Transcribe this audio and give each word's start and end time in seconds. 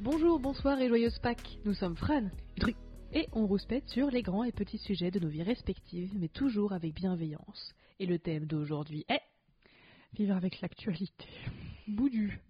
Bonjour, 0.00 0.38
bonsoir 0.38 0.80
et 0.80 0.88
joyeuse 0.88 1.18
Pâques. 1.18 1.58
Nous 1.64 1.74
sommes 1.74 1.96
Fran 1.96 2.22
et 2.56 2.60
Dru. 2.60 2.74
Et 3.12 3.28
on 3.32 3.46
rouspète 3.46 3.88
sur 3.88 4.10
les 4.10 4.22
grands 4.22 4.44
et 4.44 4.52
petits 4.52 4.78
sujets 4.78 5.10
de 5.10 5.18
nos 5.18 5.28
vies 5.28 5.42
respectives, 5.42 6.12
mais 6.18 6.28
toujours 6.28 6.72
avec 6.72 6.94
bienveillance. 6.94 7.74
Et 7.98 8.06
le 8.06 8.18
thème 8.18 8.46
d'aujourd'hui 8.46 9.04
est 9.08 9.20
Vivre 10.14 10.34
avec 10.36 10.60
l'actualité. 10.62 11.26
Boudu. 11.86 12.40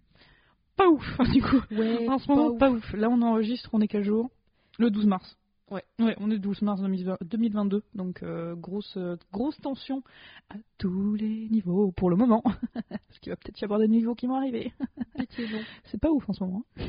Pas 0.77 0.87
ouf, 0.89 1.03
du 1.33 1.41
coup. 1.41 1.59
Ouais, 1.71 2.07
En 2.07 2.19
ce 2.19 2.27
pas 2.27 2.35
moment, 2.35 2.51
ouf. 2.53 2.57
pas 2.59 2.71
ouf. 2.71 2.93
Là, 2.93 3.09
on 3.09 3.21
enregistre, 3.21 3.69
on 3.73 3.81
est 3.81 3.87
quel 3.87 4.03
jour? 4.03 4.29
Le 4.77 4.89
12 4.89 5.05
mars. 5.07 5.37
Ouais. 5.69 5.83
Ouais, 5.99 6.15
on 6.19 6.29
est 6.31 6.35
le 6.35 6.39
12 6.39 6.61
mars 6.63 6.81
2020 6.81 7.17
2022, 7.21 7.83
donc 7.93 8.23
euh, 8.23 8.55
grosse, 8.55 8.95
euh, 8.97 9.17
grosse 9.31 9.57
tension 9.61 10.03
à 10.49 10.55
tous 10.79 11.13
les 11.15 11.47
niveaux 11.49 11.91
pour 11.91 12.09
le 12.09 12.15
moment. 12.15 12.41
Parce 12.89 13.19
qu'il 13.21 13.31
va 13.31 13.35
peut-être 13.35 13.59
y 13.61 13.65
avoir 13.65 13.79
des 13.79 13.87
niveaux 13.89 14.15
qui 14.15 14.25
vont 14.25 14.35
arriver. 14.35 14.73
C'est 15.91 15.99
pas 16.01 16.09
ouf 16.11 16.27
en 16.29 16.33
ce 16.33 16.43
moment. 16.43 16.63
hein. 16.79 16.83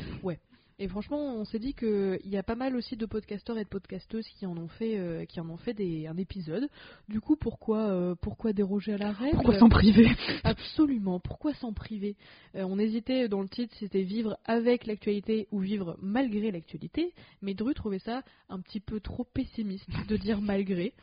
Et 0.81 0.87
franchement, 0.87 1.35
on 1.35 1.45
s'est 1.45 1.59
dit 1.59 1.75
qu'il 1.75 2.19
y 2.25 2.37
a 2.37 2.41
pas 2.41 2.55
mal 2.55 2.75
aussi 2.75 2.97
de 2.97 3.05
podcasteurs 3.05 3.59
et 3.59 3.63
de 3.63 3.69
podcasteuses 3.69 4.27
qui 4.29 4.47
en 4.47 4.57
ont 4.57 4.67
fait, 4.67 4.97
euh, 4.97 5.25
qui 5.25 5.39
en 5.39 5.47
ont 5.47 5.57
fait 5.57 5.75
des, 5.75 6.07
un 6.07 6.17
épisode. 6.17 6.67
Du 7.07 7.21
coup, 7.21 7.35
pourquoi, 7.35 7.91
euh, 7.91 8.15
pourquoi 8.19 8.51
déroger 8.51 8.93
à 8.93 8.97
la 8.97 9.11
règle? 9.11 9.35
Pourquoi 9.35 9.59
s'en 9.59 9.69
priver? 9.69 10.07
Absolument. 10.43 11.19
Pourquoi 11.19 11.53
s'en 11.53 11.71
priver? 11.71 12.15
Euh, 12.55 12.63
On 12.63 12.79
hésitait 12.79 13.27
dans 13.29 13.43
le 13.43 13.47
titre, 13.47 13.75
c'était 13.79 14.01
vivre 14.01 14.39
avec 14.45 14.87
l'actualité 14.87 15.47
ou 15.51 15.59
vivre 15.59 15.99
malgré 16.01 16.49
l'actualité. 16.49 17.13
Mais 17.43 17.53
Dru 17.53 17.75
trouvait 17.75 17.99
ça 17.99 18.23
un 18.49 18.59
petit 18.59 18.79
peu 18.79 18.99
trop 18.99 19.23
pessimiste 19.23 19.87
de 20.07 20.17
dire 20.17 20.41
malgré. 20.41 20.93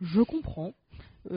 Je 0.00 0.20
comprends. 0.20 0.74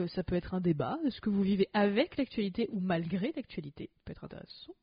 Ça 0.08 0.24
peut 0.24 0.34
être 0.36 0.54
un 0.54 0.60
débat. 0.60 0.98
Est-ce 1.06 1.20
que 1.20 1.30
vous 1.30 1.42
vivez 1.42 1.68
avec 1.72 2.16
l'actualité 2.16 2.68
ou 2.72 2.80
malgré 2.80 3.30
l'actualité? 3.36 3.90
Ça 3.94 4.00
peut 4.06 4.12
être 4.12 4.24
intéressant. 4.24 4.74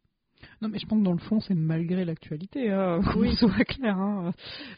Non, 0.62 0.70
mais 0.70 0.80
je 0.80 0.86
pense 0.86 1.00
que 1.00 1.04
dans 1.04 1.14
le 1.14 1.18
fond, 1.20 1.40
c'est 1.40 1.54
malgré 1.56 2.06
l'actualité, 2.06 2.72
hein, 2.72 3.02
qu'on 3.14 3.20
Oui. 3.22 3.36
soit 3.36 3.64
clair. 3.66 3.98
hein. 3.98 4.32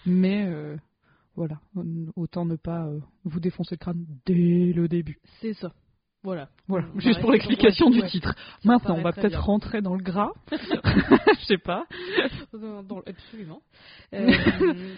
Mais 0.06 0.45
euh, 0.48 0.76
voilà, 1.36 1.59
autant 2.16 2.45
ne 2.45 2.56
pas 2.56 2.86
euh, 2.86 3.00
vous 3.26 3.40
défoncer 3.40 3.76
le 3.76 3.80
crâne 3.80 4.06
dès 4.26 4.73
le 4.73 4.88
début. 4.88 5.20
C'est 5.42 5.54
ça. 5.54 5.72
Voilà. 6.23 6.50
Voilà, 6.67 6.86
On 6.95 7.00
juste 7.00 7.20
pour 7.20 7.32
l'explication 7.32 7.89
du 7.89 8.00
ouais. 8.02 8.08
titre. 8.08 8.36
Ça 8.36 8.58
Maintenant, 8.64 8.95
on 8.98 9.02
va 9.02 9.12
peut-être 9.12 9.42
rentrer 9.44 9.82
dans 9.82 9.95
le 9.95 10.04
gras. 10.04 10.32
Je 10.52 11.45
sais 11.48 11.58
pas. 11.58 11.88
Dans- 12.54 12.84
dans- 12.84 13.02
absolument. 13.08 13.62
Euh, 14.14 14.30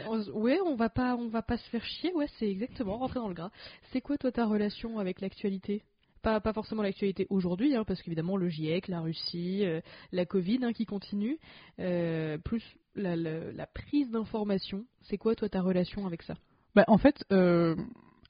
on- 0.09 0.31
ouais, 0.41 0.59
on 0.65 0.75
va 0.75 0.89
pas, 0.89 1.15
on 1.15 1.29
va 1.29 1.41
pas 1.43 1.55
se 1.57 1.69
faire 1.69 1.83
chier. 1.85 2.11
Ouais, 2.13 2.25
c'est 2.39 2.49
exactement 2.49 2.97
rentrer 2.97 3.19
dans 3.21 3.27
le 3.29 3.33
gras. 3.35 3.51
C'est 3.93 4.01
quoi 4.01 4.17
toi 4.17 4.31
ta 4.33 4.45
relation 4.45 4.99
avec 4.99 5.21
l'actualité? 5.21 5.83
Pas, 6.23 6.39
pas 6.39 6.53
forcément 6.53 6.81
l'actualité 6.81 7.27
aujourd'hui, 7.29 7.75
hein, 7.75 7.83
parce 7.85 8.01
qu'évidemment 8.01 8.37
le 8.37 8.49
GIEC, 8.49 8.87
la 8.87 9.01
Russie, 9.01 9.63
euh, 9.65 9.81
la 10.11 10.25
Covid 10.25 10.59
hein, 10.63 10.73
qui 10.73 10.85
continue, 10.85 11.37
euh, 11.79 12.37
plus 12.39 12.63
la, 12.95 13.15
la- 13.15 13.51
la 13.51 13.67
prise 13.67 14.09
d'information. 14.09 14.85
C'est 15.03 15.17
quoi 15.17 15.35
toi 15.35 15.49
ta 15.49 15.61
relation 15.61 16.07
avec 16.07 16.23
ça? 16.23 16.33
Bah, 16.75 16.85
en 16.87 16.97
fait, 16.97 17.23
euh, 17.31 17.75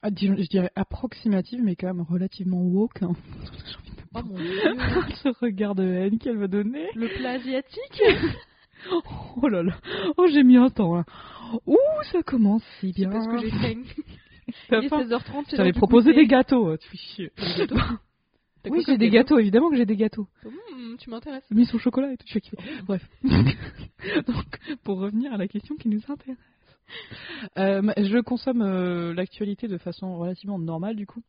ah, 0.02 0.08
je 0.14 0.48
dirais 0.48 0.70
approximative, 0.76 1.60
mais 1.62 1.76
quand 1.76 1.86
même 1.86 2.02
relativement 2.08 2.60
woke. 2.60 3.02
hein. 3.02 3.12
Oh 4.16 4.20
mon 4.22 4.38
dieu, 4.40 4.60
Ce 5.22 5.28
regard 5.44 5.74
de 5.74 5.84
haine 5.84 6.18
qu'elle 6.18 6.36
va 6.38 6.46
donner. 6.48 6.86
le 6.94 7.08
plat 7.08 7.30
asiatique? 7.32 8.02
Oh 9.40 9.48
là 9.48 9.62
là. 9.62 9.72
Oh, 10.18 10.26
j'ai 10.30 10.42
mis 10.42 10.58
un 10.58 10.68
temps 10.68 10.94
là. 10.94 11.04
Ouh, 11.66 11.76
ça 12.12 12.22
commence 12.22 12.62
si 12.80 12.88
C'est 12.92 13.00
bien. 13.06 13.10
parce 13.10 13.26
que 13.28 13.38
j'ai 13.38 13.50
faim. 13.50 13.82
Il 14.70 14.74
est 14.84 14.88
faim 14.88 15.02
16h30. 15.02 15.04
c'est 15.04 15.10
Je 15.10 15.30
l'heure 15.30 15.44
t'avais 15.56 15.72
du 15.72 15.78
proposé 15.78 16.12
des 16.12 16.26
gâteaux, 16.26 16.68
euh, 16.70 16.76
tu 16.76 16.88
fais 16.88 16.96
chier. 16.98 17.32
Oui, 18.70 18.82
j'ai 18.86 18.96
des 18.96 19.10
gâteaux, 19.10 19.38
évidemment 19.38 19.68
que 19.68 19.76
j'ai 19.76 19.84
des 19.84 19.94
gâteaux. 19.96 20.26
Mmh, 20.42 20.96
tu 20.98 21.10
m'intéresses. 21.10 21.44
Mis 21.50 21.68
au 21.74 21.78
chocolat 21.78 22.10
et 22.14 22.16
tout, 22.16 22.24
je 22.26 22.32
fais 22.32 22.40
kiffer. 22.40 22.56
Bref. 22.86 23.06
Donc, 24.26 24.58
pour 24.84 25.00
revenir 25.00 25.34
à 25.34 25.36
la 25.36 25.46
question 25.48 25.76
qui 25.76 25.90
nous 25.90 26.00
intéresse. 26.08 26.38
Euh, 27.58 27.92
je 27.98 28.18
consomme 28.22 28.62
euh, 28.62 29.12
l'actualité 29.12 29.68
de 29.68 29.76
façon 29.76 30.16
relativement 30.16 30.58
normale, 30.58 30.96
du 30.96 31.06
coup. 31.06 31.22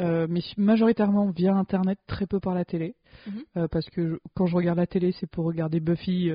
Euh, 0.00 0.26
mais 0.28 0.40
majoritairement 0.58 1.30
via 1.30 1.54
Internet, 1.54 1.98
très 2.06 2.26
peu 2.26 2.40
par 2.40 2.54
la 2.54 2.66
télé. 2.66 2.94
Mhm. 3.26 3.42
Euh, 3.56 3.66
parce 3.68 3.88
que 3.88 4.10
je- 4.10 4.16
quand 4.34 4.44
je 4.44 4.54
regarde 4.54 4.78
la 4.78 4.86
télé, 4.86 5.12
c'est 5.12 5.30
pour 5.30 5.46
regarder 5.46 5.80
Buffy, 5.80 6.30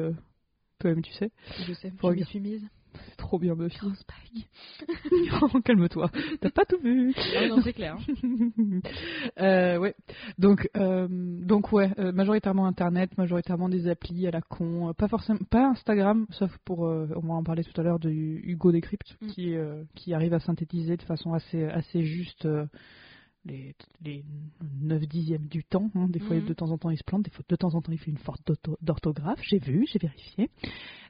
toi-même 0.79 1.03
tu 1.03 1.13
sais. 1.13 1.29
Je 1.67 1.73
sais, 1.73 1.91
Faut 1.91 1.97
je 2.01 2.07
regarder. 2.07 2.23
suis 2.31 2.39
mise. 2.39 2.67
C'est 3.09 3.17
trop 3.17 3.39
bien 3.39 3.56
Buffy. 3.56 3.78
Oh, 5.41 5.59
Calme-toi, 5.63 6.09
t'as 6.41 6.50
pas 6.51 6.66
tout 6.66 6.79
vu. 6.79 7.13
Ah 7.38 7.47
non, 7.47 7.61
c'est 7.61 7.73
clair. 7.73 7.97
Euh, 9.39 9.78
ouais. 9.78 9.95
Donc, 10.38 10.69
euh, 10.78 11.07
donc 11.09 11.72
ouais, 11.72 11.91
euh, 12.00 12.11
majoritairement 12.11 12.66
Internet, 12.66 13.17
majoritairement 13.17 13.69
des 13.69 13.88
applis 13.88 14.28
à 14.28 14.31
la 14.31 14.41
con, 14.41 14.94
pas 14.97 15.07
forcément, 15.07 15.39
pas 15.50 15.67
Instagram, 15.69 16.25
sauf 16.31 16.56
pour, 16.66 16.79
on 16.81 17.19
va 17.19 17.33
en 17.33 17.44
parler 17.44 17.63
tout 17.63 17.79
à 17.79 17.83
l'heure 17.83 18.00
de 18.00 18.09
Hugo 18.09 18.72
Décrypte, 18.72 19.16
Mm. 19.22 19.27
qui 19.27 19.56
qui 19.95 20.13
arrive 20.13 20.33
à 20.33 20.39
synthétiser 20.39 20.97
de 20.97 21.01
façon 21.03 21.33
assez 21.33 21.63
assez 21.66 22.03
juste 22.03 22.47
les 23.45 23.75
les 24.03 24.23
9 24.81 25.07
dixièmes 25.07 25.47
du 25.47 25.63
temps. 25.63 25.89
hein. 25.95 26.07
Des 26.09 26.19
fois, 26.19 26.35
Mhm. 26.35 26.45
de 26.45 26.53
temps 26.53 26.72
en 26.72 26.77
temps, 26.77 26.89
il 26.89 26.97
se 26.97 27.03
plante, 27.03 27.23
des 27.23 27.31
fois, 27.31 27.44
de 27.47 27.56
temps 27.56 27.73
en 27.75 27.81
temps, 27.81 27.91
il 27.91 27.97
fait 28.00 28.12
une 28.12 28.17
faute 28.17 28.39
d'ortho- 28.45 28.77
d'orthographe. 28.81 29.39
J'ai 29.44 29.59
vu, 29.59 29.85
j'ai 29.91 30.00
vérifié. 30.00 30.50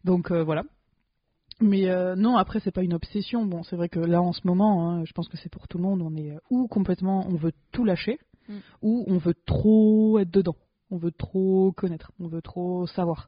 Donc 0.03 0.31
euh, 0.31 0.43
voilà. 0.43 0.63
Mais 1.61 1.87
euh, 1.89 2.15
non, 2.15 2.35
après 2.37 2.59
c'est 2.59 2.71
pas 2.71 2.83
une 2.83 2.93
obsession. 2.93 3.45
Bon, 3.45 3.63
c'est 3.63 3.75
vrai 3.75 3.87
que 3.89 3.99
là 3.99 4.21
en 4.21 4.33
ce 4.33 4.45
moment, 4.45 4.89
hein, 4.89 5.05
je 5.05 5.13
pense 5.13 5.29
que 5.29 5.37
c'est 5.37 5.49
pour 5.49 5.67
tout 5.67 5.77
le 5.77 5.83
monde. 5.83 6.01
On 6.01 6.15
est 6.15 6.31
euh, 6.31 6.39
ou 6.49 6.67
complètement, 6.67 7.25
on 7.29 7.35
veut 7.35 7.53
tout 7.71 7.85
lâcher, 7.85 8.19
Mm. 8.47 8.53
ou 8.83 9.03
on 9.07 9.17
veut 9.17 9.33
trop 9.47 10.19
être 10.19 10.29
dedans. 10.29 10.55
On 10.91 10.97
veut 10.97 11.09
trop 11.11 11.71
connaître, 11.71 12.11
on 12.19 12.27
veut 12.27 12.43
trop 12.43 12.85
savoir. 12.85 13.27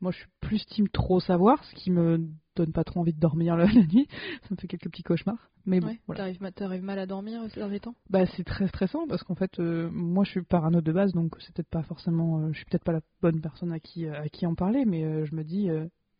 Moi, 0.00 0.10
je 0.10 0.16
suis 0.18 0.26
plus 0.40 0.66
team 0.66 0.88
trop 0.88 1.20
savoir, 1.20 1.62
ce 1.66 1.74
qui 1.76 1.92
me 1.92 2.18
donne 2.56 2.72
pas 2.72 2.82
trop 2.82 2.98
envie 2.98 3.12
de 3.12 3.20
dormir 3.20 3.56
la, 3.56 3.66
nuit. 3.68 4.08
Ça 4.42 4.48
me 4.50 4.56
fait 4.56 4.66
quelques 4.66 4.90
petits 4.90 5.04
cauchemars. 5.04 5.38
Mais 5.66 5.78
bon, 5.78 5.86
Ouais, 5.86 6.00
voilà. 6.08 6.18
t'arrives, 6.22 6.42
ma- 6.42 6.50
t'arrives 6.50 6.82
mal 6.82 6.98
à 6.98 7.06
dormir 7.06 7.42
ces 7.50 7.60
derniers 7.60 7.78
temps? 7.78 7.94
Bah, 8.10 8.26
c'est 8.26 8.42
très 8.42 8.66
stressant 8.66 9.06
parce 9.06 9.22
qu'en 9.22 9.36
fait, 9.36 9.60
euh, 9.60 9.88
moi, 9.92 10.24
je 10.24 10.30
suis 10.32 10.42
parano 10.42 10.80
de 10.80 10.92
base, 10.92 11.12
donc 11.12 11.36
c'est 11.38 11.54
peut-être 11.54 11.70
pas 11.70 11.84
forcément, 11.84 12.40
euh, 12.40 12.48
je 12.50 12.56
suis 12.56 12.64
peut-être 12.64 12.82
pas 12.84 12.92
la 12.92 13.02
bonne 13.22 13.40
personne 13.40 13.70
à 13.70 13.78
qui 13.78 14.08
à 14.08 14.28
qui 14.28 14.44
en 14.46 14.56
parler, 14.56 14.84
mais 14.84 15.24
je 15.26 15.34
me 15.36 15.44
dis, 15.44 15.68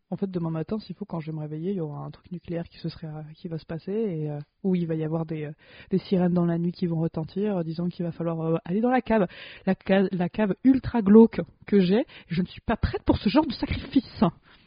en 0.09 0.15
fait, 0.15 0.29
demain 0.31 0.49
matin, 0.49 0.79
s'il 0.79 0.95
faut, 0.95 1.05
quand 1.05 1.19
je 1.19 1.31
vais 1.31 1.35
me 1.35 1.41
réveiller, 1.41 1.71
il 1.71 1.77
y 1.77 1.81
aura 1.81 1.99
un 1.99 2.11
truc 2.11 2.31
nucléaire 2.31 2.67
qui 2.69 2.77
se 2.79 2.87
serait, 2.87 3.07
qui 3.35 3.47
va 3.47 3.57
se 3.57 3.65
passer 3.65 3.91
et 3.91 4.29
euh, 4.29 4.39
où 4.63 4.73
il 4.73 4.87
va 4.87 4.95
y 4.95 5.03
avoir 5.03 5.25
des, 5.25 5.45
euh, 5.45 5.51
des 5.89 5.97
sirènes 5.97 6.33
dans 6.33 6.45
la 6.45 6.57
nuit 6.57 6.71
qui 6.71 6.87
vont 6.87 6.99
retentir, 6.99 7.57
euh, 7.57 7.63
disant 7.63 7.89
qu'il 7.89 8.05
va 8.05 8.11
falloir 8.11 8.39
euh, 8.41 8.57
aller 8.63 8.79
dans 8.79 8.89
la 8.89 9.01
cave, 9.01 9.27
la 9.65 9.75
cave, 9.75 10.07
la 10.11 10.29
cave 10.29 10.55
ultra 10.63 11.01
glauque 11.01 11.41
que 11.65 11.81
j'ai. 11.81 12.05
Je 12.27 12.41
ne 12.41 12.47
suis 12.47 12.61
pas 12.61 12.77
prête 12.77 13.03
pour 13.03 13.17
ce 13.17 13.27
genre 13.27 13.45
de 13.45 13.53
sacrifice. 13.53 14.23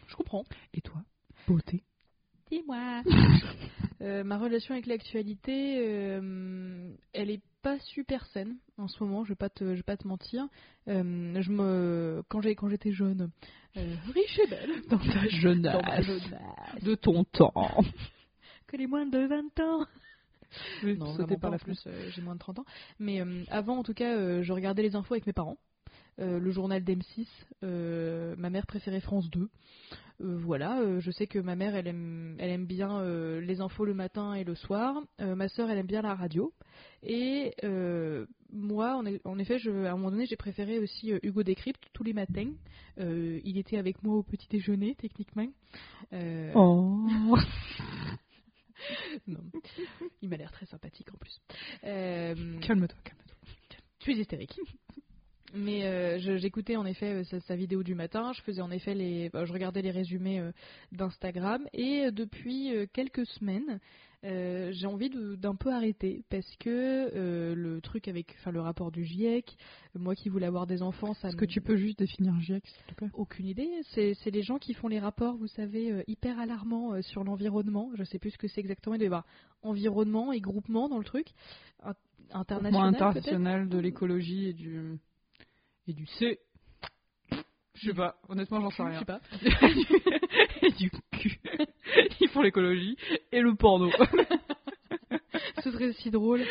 Je 0.08 0.16
comprends. 0.16 0.44
Et 0.74 0.82
toi, 0.82 1.00
beauté? 1.46 1.84
Dis-moi. 2.50 3.02
Euh, 4.02 4.24
ma 4.24 4.38
relation 4.38 4.72
avec 4.72 4.86
l'actualité, 4.86 5.76
euh, 5.86 6.90
elle 7.12 7.28
est 7.28 7.42
pas 7.62 7.78
super 7.80 8.24
saine 8.26 8.56
en 8.78 8.88
ce 8.88 9.02
moment. 9.02 9.24
Je 9.24 9.30
vais 9.30 9.36
pas 9.36 9.48
te, 9.48 9.64
je 9.64 9.76
vais 9.76 9.82
pas 9.82 9.96
te 9.96 10.06
mentir. 10.06 10.46
Euh, 10.88 11.40
je 11.40 11.50
me, 11.50 12.22
quand 12.28 12.40
j'ai, 12.40 12.54
quand 12.54 12.68
j'étais 12.68 12.92
jeune, 12.92 13.30
euh, 13.76 13.94
riche 14.12 14.38
et 14.38 14.46
belle, 14.46 14.82
dans 14.88 14.98
ta 14.98 15.28
jeunesse, 15.28 15.72
dans 15.72 15.82
ma 15.82 16.00
jeunesse, 16.02 16.32
de 16.82 16.94
ton 16.94 17.24
temps. 17.24 17.52
que 18.66 18.76
les 18.76 18.86
moins 18.86 19.06
de 19.06 19.18
20 19.18 19.60
ans. 19.60 19.86
Oui, 20.82 20.96
Non, 20.98 21.16
la 21.16 21.58
plus, 21.58 21.84
euh, 21.86 22.10
j'ai 22.10 22.22
moins 22.22 22.34
de 22.34 22.40
30 22.40 22.60
ans. 22.60 22.64
Mais 22.98 23.20
euh, 23.20 23.44
avant, 23.50 23.78
en 23.78 23.82
tout 23.82 23.94
cas, 23.94 24.42
je 24.42 24.52
regardais 24.52 24.82
les 24.82 24.96
infos 24.96 25.14
avec 25.14 25.26
mes 25.26 25.32
parents. 25.32 25.58
Euh, 26.20 26.38
le 26.38 26.50
journal 26.50 26.84
d'M6, 26.84 27.26
euh, 27.64 28.34
ma 28.36 28.50
mère 28.50 28.66
préférait 28.66 29.00
France 29.00 29.30
2. 29.30 29.48
Euh, 30.22 30.36
voilà, 30.38 31.00
je 31.00 31.10
sais 31.10 31.26
que 31.26 31.38
ma 31.38 31.56
mère, 31.56 31.74
elle 31.74 31.86
aime, 31.86 32.36
elle 32.38 32.50
aime 32.50 32.66
bien 32.66 33.02
les 33.40 33.60
infos 33.62 33.86
le 33.86 33.94
matin 33.94 34.34
et 34.34 34.44
le 34.44 34.54
soir. 34.54 35.00
Ma 35.18 35.48
sœur, 35.48 35.70
elle 35.70 35.78
aime 35.78 35.86
bien 35.86 36.02
la 36.02 36.14
radio. 36.14 36.52
Et 37.02 37.54
moi, 38.52 38.96
en, 38.96 39.06
e- 39.06 39.20
en 39.24 39.38
effet, 39.38 39.58
je, 39.58 39.70
à 39.86 39.92
un 39.92 39.96
moment 39.96 40.10
donné, 40.10 40.26
j'ai 40.26 40.36
préféré 40.36 40.78
aussi 40.78 41.10
Hugo 41.22 41.42
Décrypte 41.42 41.82
tous 41.94 42.02
les 42.04 42.12
matins. 42.12 42.50
Euh, 42.98 43.40
il 43.44 43.56
était 43.56 43.78
avec 43.78 44.02
moi 44.02 44.16
au 44.16 44.22
petit 44.22 44.46
déjeuner, 44.48 44.94
techniquement. 44.96 45.46
Euh, 46.12 46.52
Oh. 46.54 47.06
non. 49.26 49.40
Il 50.22 50.28
m'a 50.28 50.36
l'air 50.36 50.50
très 50.52 50.66
sympathique 50.66 51.08
en 51.14 51.18
plus. 51.18 51.40
Euh, 51.84 52.58
Calme-toi, 52.60 52.98
calme-toi. 53.04 53.36
tu 54.00 54.12
es 54.12 54.16
hystérique. 54.16 54.58
Mais 55.54 55.84
euh, 55.84 56.18
j'écoutais 56.38 56.76
en 56.76 56.86
effet 56.86 57.20
euh, 57.20 57.24
sa, 57.24 57.40
sa 57.40 57.56
vidéo 57.56 57.82
du 57.82 57.94
matin, 57.94 58.32
je 58.32 58.42
faisais 58.42 58.62
en 58.62 58.70
effet 58.70 58.94
les, 58.94 59.30
bah, 59.30 59.44
je 59.44 59.52
regardais 59.52 59.82
les 59.82 59.90
résumés 59.90 60.40
euh, 60.40 60.52
d'Instagram 60.92 61.66
et 61.72 62.06
euh, 62.06 62.10
depuis 62.10 62.74
euh, 62.74 62.86
quelques 62.92 63.26
semaines, 63.26 63.80
euh, 64.22 64.70
j'ai 64.72 64.86
envie 64.86 65.10
d'un 65.38 65.54
peu 65.54 65.72
arrêter 65.72 66.24
parce 66.28 66.56
que 66.56 66.68
euh, 67.14 67.54
le 67.54 67.80
truc 67.80 68.06
avec, 68.06 68.36
enfin 68.38 68.50
le 68.50 68.60
rapport 68.60 68.92
du 68.92 69.04
GIEC, 69.04 69.56
moi 69.94 70.14
qui 70.14 70.28
voulais 70.28 70.46
avoir 70.46 70.66
des 70.66 70.82
enfants, 70.82 71.14
ça 71.14 71.28
Est-ce 71.28 71.36
que 71.36 71.46
tu 71.46 71.60
peux 71.60 71.76
juste 71.76 71.98
définir 71.98 72.38
GIEC, 72.38 72.66
s'il 72.66 72.84
te 72.84 72.94
plaît? 72.94 73.10
Aucune 73.14 73.46
idée. 73.46 73.70
C'est 73.92 74.30
les 74.30 74.42
gens 74.42 74.58
qui 74.58 74.74
font 74.74 74.88
les 74.88 75.00
rapports, 75.00 75.36
vous 75.36 75.48
savez, 75.48 75.90
euh, 75.90 76.02
hyper 76.06 76.38
alarmants 76.38 76.92
euh, 76.92 77.02
sur 77.02 77.24
l'environnement. 77.24 77.90
Je 77.96 78.04
sais 78.04 78.18
plus 78.18 78.30
ce 78.30 78.38
que 78.38 78.46
c'est 78.46 78.60
exactement. 78.60 78.94
Il 78.94 79.02
y 79.02 79.06
avoir 79.06 79.24
environnement 79.62 80.32
et 80.32 80.40
groupement 80.40 80.88
dans 80.88 80.98
le 80.98 81.04
truc. 81.04 81.28
Groupement 81.82 81.94
international, 82.32 82.94
international 82.94 83.68
de 83.68 83.78
l'écologie 83.78 84.46
et 84.48 84.52
du 84.52 84.98
et 85.90 85.92
du 85.92 86.06
C. 86.06 86.38
Je 87.74 87.88
sais 87.90 87.94
pas, 87.96 88.14
honnêtement, 88.28 88.60
j'en 88.60 88.70
sais 88.70 88.76
Je 88.76 88.88
rien. 88.88 88.98
sais 89.00 89.04
pas. 89.04 89.20
et 90.62 90.70
du 90.72 90.90
cul. 91.12 91.40
Ils 92.20 92.28
font 92.28 92.42
l'écologie 92.42 92.96
et 93.32 93.40
le 93.40 93.54
porno. 93.56 93.90
Ce 95.64 95.70
serait 95.72 95.92
si 95.94 96.10
drôle. 96.10 96.44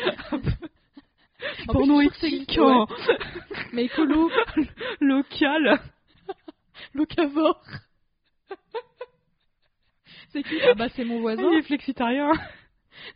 En 1.68 1.72
porno 1.72 2.00
éthique, 2.02 2.50
c'est- 2.52 2.60
ouais. 2.60 2.66
hein. 2.70 2.86
Mais 3.72 3.84
écolo, 3.84 4.30
local. 5.00 5.80
locavore. 6.94 7.62
C'est 10.32 10.42
qui 10.42 10.60
Ah 10.62 10.74
bah 10.74 10.88
c'est 10.94 11.04
mon 11.04 11.20
voisin. 11.20 11.48
Il 11.52 11.58
est 11.58 11.62
flexitarien. 11.62 12.30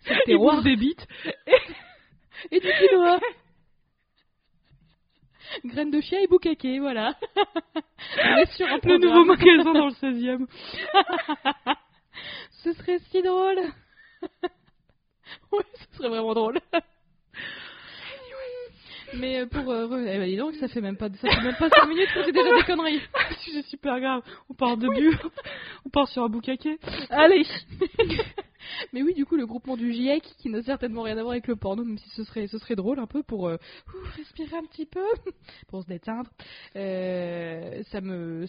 C'est 0.01 0.15
des 0.27 0.77
bites. 0.77 1.07
Et 2.51 2.61
du 2.61 2.69
quinoa. 2.79 3.19
Graines 5.65 5.91
de 5.91 6.01
chia 6.01 6.21
et 6.21 6.27
boucaquet, 6.27 6.79
voilà. 6.79 7.15
On 8.19 8.37
est 8.37 8.53
sur 8.53 8.67
un 8.67 8.79
Le 8.85 8.99
nouveau 8.99 9.25
magasin 9.25 9.73
dans 9.73 9.87
le 9.87 9.93
16e. 10.03 10.47
Ce 12.63 12.73
serait 12.75 12.99
si 13.11 13.23
drôle. 13.23 13.59
ouais, 15.53 15.65
ce 15.75 15.97
serait 15.97 16.09
vraiment 16.09 16.35
drôle. 16.35 16.59
Mais 19.17 19.41
euh, 19.41 19.47
pour 19.47 19.71
euh, 19.71 19.87
eh 20.07 20.19
ben, 20.19 20.29
dis 20.29 20.37
donc, 20.37 20.55
ça 20.57 20.69
fait 20.69 20.81
même 20.81 20.97
pas 20.97 21.09
ça 21.09 21.29
fait 21.31 21.43
même 21.43 21.57
pas 21.57 21.69
5 21.69 21.87
minutes 21.89 22.09
que 22.13 22.25
c'est 22.25 22.33
déjà 22.33 22.57
des 22.57 22.65
conneries. 22.65 23.01
Sujet 23.41 23.63
super 23.63 24.01
grave. 24.01 24.23
On 24.51 24.55
part 24.55 24.77
de 24.77 24.89
but. 24.89 25.19
On 25.87 25.91
part 25.91 26.09
sur 26.09 26.25
un 26.25 26.29
boucaquet. 26.29 26.79
Allez. 27.11 27.47
Mais 28.93 29.03
oui, 29.03 29.15
du 29.15 29.25
coup, 29.25 29.37
le 29.37 29.47
groupement 29.47 29.77
du 29.77 29.93
GIEC 29.93 30.23
qui 30.39 30.49
n'a 30.49 30.63
certainement 30.63 31.03
rien 31.03 31.17
à 31.19 31.23
voir 31.23 31.33
avec 31.33 31.47
le 31.47 31.57
porno, 31.57 31.85
même 31.85 31.99
si 31.99 32.09
ce 32.11 32.25
serait 32.25 32.47
ce 32.47 32.59
serait 32.59 32.77
drôle 32.77 32.99
un 32.99 33.07
peu 33.07 33.23
pour 33.23 33.49
euh, 33.49 33.57
respirer 34.17 34.57
un 34.57 34.65
petit 34.65 34.87
peu, 34.87 35.05
pour 35.69 35.83
se 35.83 35.89
détendre. 35.89 36.31
Euh, 36.77 37.83
ça 37.85 38.01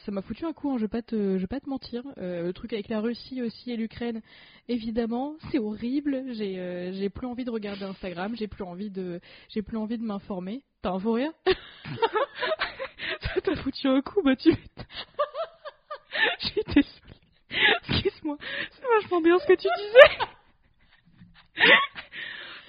ça 0.06 0.12
m'a 0.12 0.22
foutu 0.22 0.46
un 0.46 0.54
coup. 0.54 0.72
Hein, 0.72 0.78
je 0.78 0.84
vais 0.84 0.90
pas 0.90 1.02
te 1.02 1.16
vais 1.16 1.48
pas 1.48 1.60
te 1.60 1.70
mentir. 1.70 2.04
Euh, 2.18 2.44
le 2.44 2.54
truc 2.54 2.74
avec 2.74 2.90
la 2.90 3.00
Russie 3.00 3.42
aussi 3.42 3.72
et 3.72 3.78
l'Ukraine, 3.78 4.22
évidemment, 4.68 5.36
c'est 5.52 5.60
horrible. 5.60 6.24
J'ai 6.34 6.92
j'ai 6.94 7.10
plus 7.10 7.28
envie 7.28 7.46
de 7.46 7.52
regarder 7.52 7.84
Instagram. 7.84 8.36
J'ai 8.36 8.48
plus 8.48 8.64
envie 8.64 8.90
de 8.90 9.20
j'ai 9.50 9.62
plus 9.62 9.78
envie 9.78 9.98
de 9.98 10.04
m'informer. 10.04 10.64
T'as 10.82 10.92
un 10.92 11.00
faux 11.00 11.18
Ça 13.22 13.42
t'a 13.42 13.56
foutu 13.56 13.88
un 13.88 14.02
coup, 14.02 14.22
bah 14.24 14.36
tu 14.36 14.50
m'étonnes. 14.50 14.86
Excuse-moi. 17.90 18.38
C'est 18.72 19.02
vachement 19.02 19.22
bien 19.22 19.38
ce 19.40 19.46
que 19.48 19.54
tu 19.54 19.68
disais. 19.78 20.26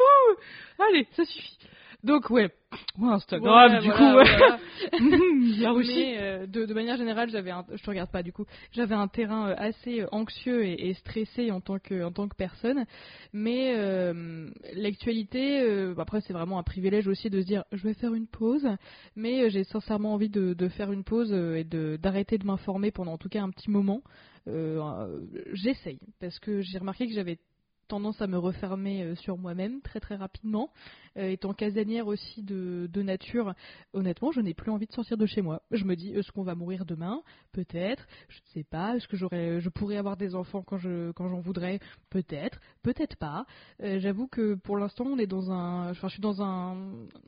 Ouh. 0.00 0.36
Allez, 0.82 1.06
ça 1.16 1.24
suffit. 1.24 1.58
Donc, 2.02 2.30
ouais. 2.30 2.50
Ouais, 2.98 3.08
Instagram, 3.12 3.50
Voilà, 3.52 3.80
du 3.80 3.88
voilà, 3.90 3.98
coup, 4.12 4.18
ouais. 4.18 4.38
voilà. 4.38 4.58
La 5.60 5.72
Russie. 5.72 5.94
Mais 5.96 6.16
euh, 6.18 6.46
de, 6.46 6.64
de 6.64 6.74
manière 6.74 6.96
générale, 6.96 7.28
j'avais 7.30 7.50
un, 7.50 7.64
je 7.72 7.82
te 7.82 7.90
regarde 7.90 8.10
pas 8.10 8.22
du 8.22 8.32
coup, 8.32 8.44
j'avais 8.72 8.94
un 8.94 9.08
terrain 9.08 9.50
euh, 9.50 9.54
assez 9.58 10.00
euh, 10.00 10.06
anxieux 10.12 10.64
et, 10.64 10.88
et 10.88 10.94
stressé 10.94 11.50
en 11.50 11.60
tant 11.60 11.78
que 11.78 12.04
en 12.04 12.12
tant 12.12 12.28
que 12.28 12.36
personne. 12.36 12.84
Mais 13.32 13.74
euh, 13.76 14.48
l'actualité, 14.74 15.60
euh, 15.62 15.94
après 15.98 16.20
c'est 16.22 16.32
vraiment 16.32 16.58
un 16.58 16.62
privilège 16.62 17.06
aussi 17.08 17.28
de 17.30 17.40
se 17.40 17.46
dire 17.46 17.64
je 17.72 17.82
vais 17.82 17.94
faire 17.94 18.14
une 18.14 18.26
pause. 18.26 18.66
Mais 19.14 19.50
j'ai 19.50 19.64
sincèrement 19.64 20.14
envie 20.14 20.30
de, 20.30 20.54
de 20.54 20.68
faire 20.68 20.92
une 20.92 21.04
pause 21.04 21.32
et 21.32 21.64
de 21.64 21.98
d'arrêter 22.00 22.38
de 22.38 22.46
m'informer 22.46 22.90
pendant 22.90 23.12
en 23.12 23.18
tout 23.18 23.28
cas 23.28 23.42
un 23.42 23.50
petit 23.50 23.70
moment. 23.70 24.02
Euh, 24.48 25.20
J'essaye 25.54 25.98
parce 26.20 26.38
que 26.38 26.60
j'ai 26.60 26.78
remarqué 26.78 27.06
que 27.08 27.12
j'avais 27.14 27.38
tendance 27.88 28.20
à 28.20 28.26
me 28.26 28.38
refermer 28.38 29.02
euh, 29.02 29.14
sur 29.16 29.38
moi-même 29.38 29.80
très 29.80 30.00
très 30.00 30.16
rapidement. 30.16 30.70
Euh, 31.16 31.30
étant 31.30 31.54
casanière 31.54 32.06
aussi 32.06 32.42
de, 32.42 32.88
de 32.92 33.02
nature, 33.02 33.54
honnêtement, 33.94 34.32
je 34.32 34.40
n'ai 34.40 34.54
plus 34.54 34.70
envie 34.70 34.86
de 34.86 34.92
sortir 34.92 35.16
de 35.16 35.26
chez 35.26 35.40
moi. 35.40 35.62
Je 35.70 35.84
me 35.84 35.96
dis, 35.96 36.10
est-ce 36.10 36.30
qu'on 36.32 36.42
va 36.42 36.54
mourir 36.54 36.84
demain? 36.84 37.22
Peut-être. 37.52 38.06
Je 38.28 38.36
ne 38.36 38.46
sais 38.52 38.64
pas. 38.64 38.96
Est-ce 38.96 39.08
que 39.08 39.16
je 39.16 39.68
pourrais 39.68 39.96
avoir 39.96 40.16
des 40.16 40.34
enfants 40.34 40.62
quand 40.62 40.78
je, 40.78 41.12
quand 41.12 41.28
j'en 41.28 41.40
voudrais? 41.40 41.80
Peut-être. 42.10 42.60
Peut-être 42.82 43.16
pas. 43.16 43.46
Euh, 43.82 43.98
j'avoue 44.00 44.28
que 44.28 44.54
pour 44.54 44.76
l'instant, 44.76 45.04
on 45.06 45.18
est 45.18 45.26
dans 45.26 45.50
un, 45.50 45.92
je 45.92 46.06
suis 46.08 46.20
dans 46.20 46.42
un, 46.42 46.76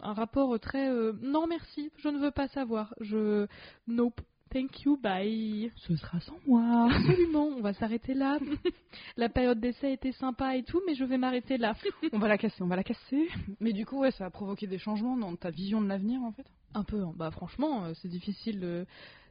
un 0.00 0.12
rapport 0.12 0.58
très, 0.60 0.90
euh, 0.90 1.12
non 1.22 1.46
merci, 1.46 1.90
je 1.96 2.08
ne 2.08 2.19
veux 2.19 2.31
pas 2.31 2.49
savoir. 2.49 2.94
Je, 3.00 3.46
nope. 3.87 4.20
Thank 4.52 4.82
you, 4.84 4.96
bye. 4.96 5.70
Ce 5.76 5.96
sera 5.96 6.20
sans 6.20 6.38
moi. 6.46 6.88
Absolument, 6.90 7.46
on 7.56 7.60
va 7.60 7.74
s'arrêter 7.74 8.14
là. 8.14 8.38
La 9.16 9.28
période 9.28 9.60
d'essai 9.60 9.92
était 9.92 10.12
sympa 10.12 10.56
et 10.56 10.62
tout, 10.62 10.80
mais 10.86 10.94
je 10.94 11.04
vais 11.04 11.18
m'arrêter 11.18 11.58
là. 11.58 11.74
On 12.12 12.18
va 12.18 12.28
la 12.28 12.38
casser, 12.38 12.62
on 12.62 12.66
va 12.66 12.76
la 12.76 12.84
casser. 12.84 13.28
Mais 13.60 13.72
du 13.72 13.84
coup, 13.84 13.98
ouais, 14.00 14.10
ça 14.12 14.24
a 14.26 14.30
provoqué 14.30 14.66
des 14.66 14.78
changements 14.78 15.16
dans 15.16 15.36
ta 15.36 15.50
vision 15.50 15.80
de 15.82 15.88
l'avenir, 15.88 16.22
en 16.22 16.32
fait? 16.32 16.46
Un 16.74 16.84
peu, 16.84 17.02
hein. 17.02 17.12
bah 17.16 17.30
franchement, 17.30 17.84
euh, 17.84 17.92
c'est 18.00 18.08
difficile 18.08 18.60
de. 18.60 18.86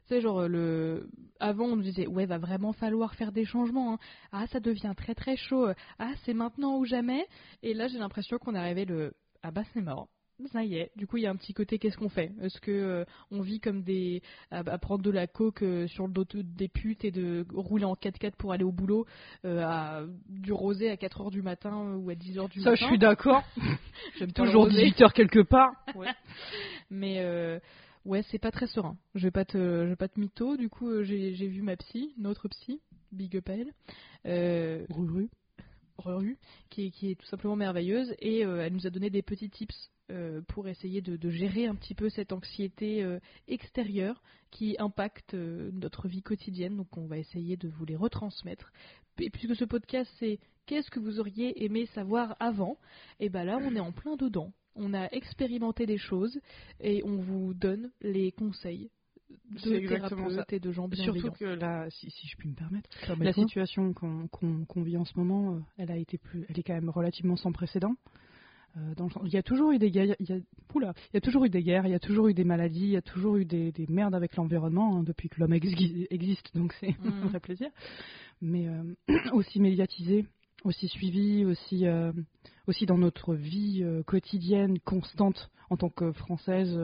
Tu 0.06 0.14
sais, 0.14 0.20
genre, 0.20 0.40
euh, 0.40 0.48
le... 0.48 1.10
avant 1.40 1.66
on 1.66 1.76
nous 1.76 1.82
disait, 1.82 2.06
ouais, 2.06 2.26
va 2.26 2.38
vraiment 2.38 2.72
falloir 2.72 3.14
faire 3.14 3.32
des 3.32 3.44
changements. 3.44 3.94
hein. 3.94 3.98
Ah, 4.32 4.46
ça 4.48 4.60
devient 4.60 4.92
très 4.96 5.14
très 5.14 5.36
chaud. 5.36 5.68
Ah, 5.98 6.12
c'est 6.24 6.34
maintenant 6.34 6.78
ou 6.78 6.84
jamais. 6.84 7.26
Et 7.62 7.74
là, 7.74 7.88
j'ai 7.88 7.98
l'impression 7.98 8.38
qu'on 8.38 8.54
est 8.54 8.58
arrivé 8.58 8.84
le. 8.84 9.12
Ah, 9.42 9.50
bah, 9.50 9.62
c'est 9.74 9.80
mort. 9.82 10.08
Ça 10.52 10.62
y 10.64 10.76
est. 10.76 10.92
Du 10.96 11.06
coup, 11.08 11.16
il 11.16 11.24
y 11.24 11.26
a 11.26 11.30
un 11.30 11.36
petit 11.36 11.52
côté, 11.52 11.78
qu'est-ce 11.78 11.96
qu'on 11.96 12.08
fait? 12.08 12.30
Est-ce 12.40 12.60
que 12.60 12.70
euh, 12.70 13.04
on 13.32 13.40
vit 13.40 13.58
comme 13.58 13.82
des. 13.82 14.22
à, 14.52 14.58
à 14.60 14.78
prendre 14.78 15.02
de 15.02 15.10
la 15.10 15.26
coke 15.26 15.62
euh, 15.62 15.88
sur 15.88 16.06
le 16.06 16.12
dos 16.12 16.24
de- 16.24 16.42
des 16.42 16.68
putes 16.68 17.04
et 17.04 17.10
de 17.10 17.44
rouler 17.52 17.84
en 17.84 17.94
4x4 17.94 18.36
pour 18.36 18.52
aller 18.52 18.62
au 18.64 18.70
boulot, 18.70 19.04
euh, 19.44 19.62
à 19.64 20.04
du 20.28 20.52
rosé 20.52 20.90
à 20.90 20.94
4h 20.96 21.30
du 21.32 21.42
matin 21.42 21.96
ou 21.96 22.08
à 22.10 22.14
10h 22.14 22.48
du 22.50 22.60
Ça, 22.60 22.70
matin? 22.70 22.80
je 22.80 22.86
suis 22.86 22.98
d'accord. 22.98 23.42
J'aime 24.18 24.32
Toujours 24.32 24.64
rosé. 24.64 24.86
18h 24.90 25.12
quelque 25.12 25.40
part. 25.42 25.72
Mais 26.90 27.18
euh, 27.20 27.58
ouais, 28.04 28.22
c'est 28.30 28.38
pas 28.38 28.50
très 28.50 28.66
serein. 28.68 28.96
Je 29.14 29.24
vais 29.24 29.30
pas 29.32 29.44
te, 29.44 29.58
je 29.58 29.88
vais 29.88 29.96
pas 29.96 30.08
te 30.08 30.18
mytho. 30.20 30.56
Du 30.56 30.68
coup, 30.68 31.02
j'ai 31.02 31.34
j'ai 31.34 31.46
vu 31.48 31.62
ma 31.62 31.76
psy, 31.76 32.14
notre 32.18 32.48
psy, 32.48 32.80
Big 33.12 33.36
Up 33.36 33.48
à 33.48 33.52
elle, 33.54 33.72
euh, 34.26 34.86
Ruru. 34.90 35.28
Ruru, 35.98 36.38
qui, 36.70 36.86
est- 36.86 36.90
qui 36.92 37.10
est 37.10 37.14
tout 37.16 37.26
simplement 37.26 37.56
merveilleuse 37.56 38.14
et 38.20 38.40
elle 38.42 38.72
nous 38.72 38.86
a 38.86 38.90
donné 38.90 39.10
des 39.10 39.22
petits 39.22 39.50
tips 39.50 39.90
euh, 40.10 40.40
pour 40.48 40.68
essayer 40.68 41.02
de, 41.02 41.16
de 41.16 41.30
gérer 41.30 41.66
un 41.66 41.74
petit 41.74 41.94
peu 41.94 42.08
cette 42.08 42.32
anxiété 42.32 43.02
euh, 43.02 43.18
extérieure 43.46 44.22
qui 44.50 44.76
impacte 44.78 45.34
euh, 45.34 45.70
notre 45.74 46.08
vie 46.08 46.22
quotidienne. 46.22 46.76
Donc, 46.76 46.96
on 46.96 47.06
va 47.06 47.18
essayer 47.18 47.56
de 47.56 47.68
vous 47.68 47.84
les 47.84 47.96
retransmettre. 47.96 48.72
Et 49.18 49.28
puisque 49.30 49.54
ce 49.56 49.64
podcast 49.64 50.10
c'est 50.18 50.38
qu'est-ce 50.66 50.90
que 50.90 51.00
vous 51.00 51.20
auriez 51.20 51.64
aimé 51.64 51.86
savoir 51.86 52.36
avant, 52.40 52.78
et 53.20 53.28
ben 53.28 53.44
là, 53.44 53.58
on 53.60 53.74
est 53.74 53.80
en 53.80 53.92
plein 53.92 54.16
dedans. 54.16 54.52
On 54.76 54.94
a 54.94 55.08
expérimenté 55.08 55.86
des 55.86 55.98
choses 55.98 56.40
et 56.80 57.02
on 57.04 57.16
vous 57.16 57.52
donne 57.52 57.90
les 58.00 58.32
conseils 58.32 58.90
de 59.50 59.86
thérapeutes 59.88 60.52
et 60.52 60.60
de 60.60 60.72
gens 60.72 60.88
bienveillants. 60.88 61.20
Surtout 61.20 61.38
que 61.38 61.44
là, 61.44 61.90
si, 61.90 62.10
si 62.10 62.28
je 62.28 62.36
puis 62.36 62.48
me 62.48 62.54
permettre, 62.54 62.88
la 63.18 63.32
situation 63.32 63.92
qu'on 63.92 64.82
vit 64.82 64.96
en 64.96 65.04
ce 65.04 65.18
moment, 65.18 65.60
elle 65.76 65.90
a 65.90 65.96
été 65.96 66.16
plus, 66.16 66.46
elle 66.48 66.58
est 66.58 66.62
quand 66.62 66.74
même 66.74 66.90
relativement 66.90 67.36
sans 67.36 67.52
précédent. 67.52 67.94
Dans 68.96 69.04
le 69.04 69.10
sens- 69.10 69.22
il 69.26 69.32
y 69.32 69.36
a 69.36 69.42
toujours 69.42 69.72
eu 69.72 69.78
des 69.78 69.90
guerres, 69.90 70.14
il 70.20 70.28
y 70.28 70.32
a, 70.32 70.38
oula, 70.74 70.92
il 71.12 71.14
y 71.14 71.16
a 71.16 71.20
toujours 71.20 71.44
eu 71.44 71.50
des 71.50 71.62
guerres, 71.62 71.86
il 71.86 71.90
y 71.90 71.94
a 71.94 71.98
toujours 72.00 72.28
eu 72.28 72.34
des 72.34 72.44
maladies, 72.44 72.84
il 72.84 72.90
y 72.90 72.96
a 72.96 73.02
toujours 73.02 73.36
eu 73.36 73.44
des, 73.44 73.72
des 73.72 73.86
merdes 73.88 74.14
avec 74.14 74.36
l'environnement 74.36 74.98
hein, 74.98 75.02
depuis 75.02 75.28
que 75.28 75.40
l'homme 75.40 75.52
exi- 75.52 76.06
existe, 76.10 76.50
donc 76.56 76.72
c'est 76.80 76.88
Mhm. 76.88 76.94
un 77.24 77.26
vrai 77.28 77.40
plaisir. 77.40 77.70
Mais 78.40 78.68
euh, 78.68 78.82
aussi 79.32 79.60
médiatisé, 79.60 80.26
aussi 80.64 80.88
suivi, 80.88 81.44
aussi, 81.44 81.86
euh, 81.86 82.12
aussi 82.66 82.86
dans 82.86 82.98
notre 82.98 83.34
vie 83.34 83.82
euh, 83.82 84.02
quotidienne 84.02 84.78
constante 84.80 85.50
en 85.70 85.76
tant 85.76 85.90
que 85.90 86.12
française 86.12 86.78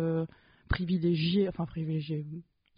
privilégiée, 0.68 1.48
enfin 1.48 1.66
privilégiée. 1.66 2.26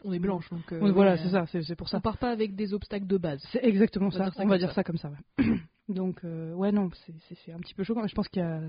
On 0.04 0.12
est 0.12 0.18
blanche, 0.18 0.48
donc 0.50 0.72
voilà, 0.92 1.16
c'est 1.16 1.30
ça, 1.30 1.46
c'est 1.46 1.74
pour 1.74 1.88
ça. 1.88 1.98
On 1.98 2.00
part 2.00 2.18
pas 2.18 2.30
avec 2.30 2.54
des 2.54 2.74
obstacles 2.74 3.06
de 3.06 3.16
base. 3.16 3.42
C'est 3.50 3.64
exactement 3.64 4.08
On 4.08 4.10
ça. 4.10 4.30
on 4.38 4.46
va 4.46 4.58
dire 4.58 4.68
ça. 4.68 4.74
ça 4.76 4.84
comme 4.84 4.98
ça. 4.98 5.10
ouais. 5.38 5.44
Donc, 5.88 6.24
euh, 6.24 6.52
ouais, 6.54 6.72
non, 6.72 6.90
c'est- 7.34 7.52
un 7.52 7.58
petit 7.58 7.74
peu 7.74 7.84
choquant. 7.84 8.04
Je 8.06 8.14
pense 8.14 8.28
qu'il 8.28 8.42
y 8.42 8.44
a, 8.44 8.60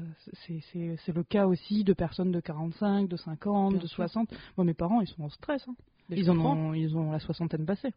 c'est- 0.45 0.59
c'est 0.71 0.95
c'est 1.03 1.15
le 1.15 1.23
cas 1.23 1.47
aussi 1.47 1.83
de 1.83 1.93
personnes 1.93 2.31
de 2.31 2.39
45, 2.39 3.07
de 3.09 3.17
50, 3.17 3.71
Bien 3.73 3.81
de 3.81 3.87
sûr. 3.87 3.95
60. 3.95 4.29
Moi, 4.55 4.65
mes 4.65 4.75
parents, 4.75 5.01
ils 5.01 5.07
sont 5.07 5.23
en 5.23 5.29
stress. 5.29 5.67
hein. 5.67 5.75
Ils 6.11 6.29
en 6.29 6.35
ont, 6.39 6.73
ils 6.73 6.95
ont 6.95 7.11
la 7.11 7.19
soixantaine 7.19 7.65
passée. 7.65 7.91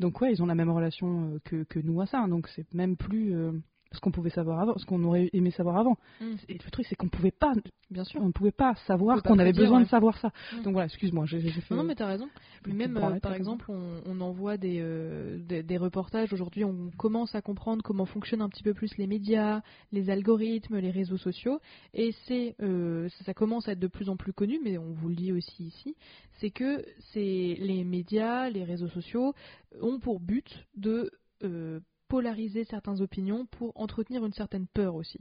Donc, 0.00 0.20
ouais, 0.20 0.32
ils 0.32 0.42
ont 0.42 0.46
la 0.46 0.54
même 0.56 0.70
relation 0.70 1.34
euh, 1.34 1.38
que, 1.44 1.62
que 1.64 1.78
nous 1.78 2.00
à 2.00 2.06
ça. 2.06 2.26
Donc, 2.26 2.48
c'est 2.48 2.72
même 2.74 2.96
plus 2.96 3.34
euh, 3.34 3.52
ce 3.92 4.00
qu'on 4.00 4.10
pouvait 4.10 4.30
savoir 4.30 4.60
avant, 4.60 4.76
ce 4.78 4.86
qu'on 4.86 5.02
aurait 5.04 5.30
aimé 5.32 5.50
savoir 5.50 5.76
avant. 5.76 5.96
Mm. 6.20 6.34
Et 6.48 6.54
le 6.54 6.70
truc, 6.70 6.86
c'est 6.88 6.94
qu'on 6.96 7.08
pouvait 7.08 7.30
pas, 7.30 7.52
Bien 7.90 8.04
sûr. 8.04 8.20
on 8.22 8.26
ne 8.26 8.32
pouvait 8.32 8.52
pas 8.52 8.74
savoir 8.86 9.22
qu'on 9.22 9.38
avait 9.38 9.52
besoin 9.52 9.78
ouais. 9.78 9.84
de 9.84 9.88
savoir 9.88 10.18
ça. 10.18 10.28
Mm. 10.52 10.62
Donc 10.62 10.72
voilà, 10.72 10.86
excuse-moi, 10.86 11.26
j'ai 11.26 11.40
fait. 11.40 11.74
Non, 11.74 11.82
non, 11.82 11.84
mais 11.84 11.94
t'as 11.94 12.06
raison. 12.06 12.28
Mais 12.66 12.74
même, 12.74 12.96
euh, 12.96 13.18
par 13.20 13.34
exemple, 13.34 13.66
on, 13.68 14.00
on 14.06 14.20
envoie 14.20 14.56
des, 14.56 14.78
euh, 14.80 15.38
des, 15.38 15.62
des 15.62 15.76
reportages. 15.76 16.32
Aujourd'hui, 16.32 16.64
on 16.64 16.90
commence 16.96 17.34
à 17.34 17.42
comprendre 17.42 17.82
comment 17.82 18.06
fonctionnent 18.06 18.42
un 18.42 18.48
petit 18.48 18.62
peu 18.62 18.74
plus 18.74 18.96
les 18.96 19.06
médias, 19.06 19.62
les 19.92 20.10
algorithmes, 20.10 20.78
les 20.78 20.90
réseaux 20.90 21.18
sociaux. 21.18 21.60
Et 21.94 22.12
c'est, 22.26 22.56
euh, 22.62 23.08
ça, 23.08 23.24
ça 23.24 23.34
commence 23.34 23.68
à 23.68 23.72
être 23.72 23.80
de 23.80 23.88
plus 23.88 24.08
en 24.08 24.16
plus 24.16 24.32
connu, 24.32 24.60
mais 24.62 24.78
on 24.78 24.92
vous 24.92 25.08
le 25.08 25.14
dit 25.14 25.32
aussi 25.32 25.64
ici, 25.64 25.96
c'est 26.40 26.50
que 26.50 26.84
c'est 27.12 27.56
les 27.58 27.84
médias, 27.84 28.48
les 28.50 28.64
réseaux 28.64 28.88
sociaux 28.88 29.34
ont 29.80 29.98
pour 29.98 30.20
but 30.20 30.66
de 30.76 31.10
euh, 31.44 31.80
polariser 32.12 32.64
certaines 32.64 33.00
opinions 33.00 33.46
pour 33.46 33.72
entretenir 33.74 34.24
une 34.26 34.34
certaine 34.34 34.66
peur 34.66 34.94
aussi. 34.94 35.18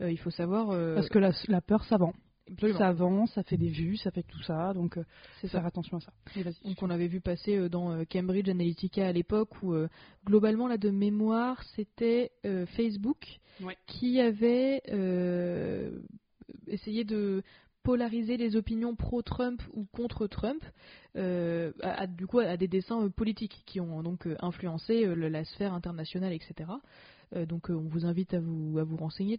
Euh, 0.00 0.10
il 0.10 0.18
faut 0.18 0.30
savoir. 0.30 0.70
euh, 0.70 0.96
Parce 0.96 1.08
que 1.08 1.20
la, 1.20 1.30
la 1.46 1.60
peur, 1.60 1.84
ça 1.84 1.96
vend. 1.98 2.12
Absolument. 2.50 2.78
ça 2.78 2.92
vend, 2.92 3.26
ça 3.26 3.42
fait 3.44 3.56
des 3.56 3.68
vues, 3.68 3.96
ça 3.96 4.10
fait 4.10 4.24
tout 4.24 4.42
ça, 4.42 4.74
donc 4.74 4.96
euh, 4.98 5.04
C'est 5.40 5.46
faire 5.48 5.60
ça. 5.62 5.66
attention 5.68 5.98
à 5.98 6.00
ça. 6.00 6.12
Donc 6.64 6.82
on 6.82 6.90
avait 6.90 7.06
vu 7.06 7.20
passer 7.20 7.56
euh, 7.56 7.68
dans 7.68 7.92
euh, 7.92 8.02
Cambridge 8.04 8.48
Analytica 8.48 9.06
à 9.06 9.12
l'époque 9.12 9.62
où 9.62 9.72
euh, 9.72 9.86
globalement 10.26 10.66
là 10.66 10.76
de 10.76 10.90
mémoire 10.90 11.62
c'était 11.76 12.32
euh, 12.44 12.66
Facebook 12.66 13.38
Ouais. 13.62 13.76
qui 13.86 14.18
avait 14.20 14.82
euh, 14.90 16.00
essayé 16.66 17.04
de 17.04 17.42
polariser 17.82 18.36
les 18.36 18.56
opinions 18.56 18.94
pro-Trump 18.94 19.60
ou 19.72 19.84
contre 19.92 20.26
Trump 20.26 20.62
euh, 21.16 21.72
à, 21.82 22.02
à- 22.02 22.06
du 22.06 22.26
coup 22.26 22.38
à 22.38 22.56
des 22.56 22.68
dessins 22.68 23.02
euh, 23.04 23.08
politiques 23.08 23.62
qui 23.66 23.80
ont 23.80 24.02
donc 24.02 24.26
euh, 24.26 24.36
influencé 24.40 25.04
euh, 25.04 25.14
le- 25.14 25.28
la 25.28 25.44
sphère 25.44 25.74
internationale 25.74 26.32
etc. 26.32 26.70
Donc 27.48 27.70
on 27.70 27.80
vous 27.88 28.04
invite 28.04 28.34
à 28.34 28.40
vous 28.40 28.78
à 28.78 28.84
vous 28.84 28.98
renseigner. 28.98 29.38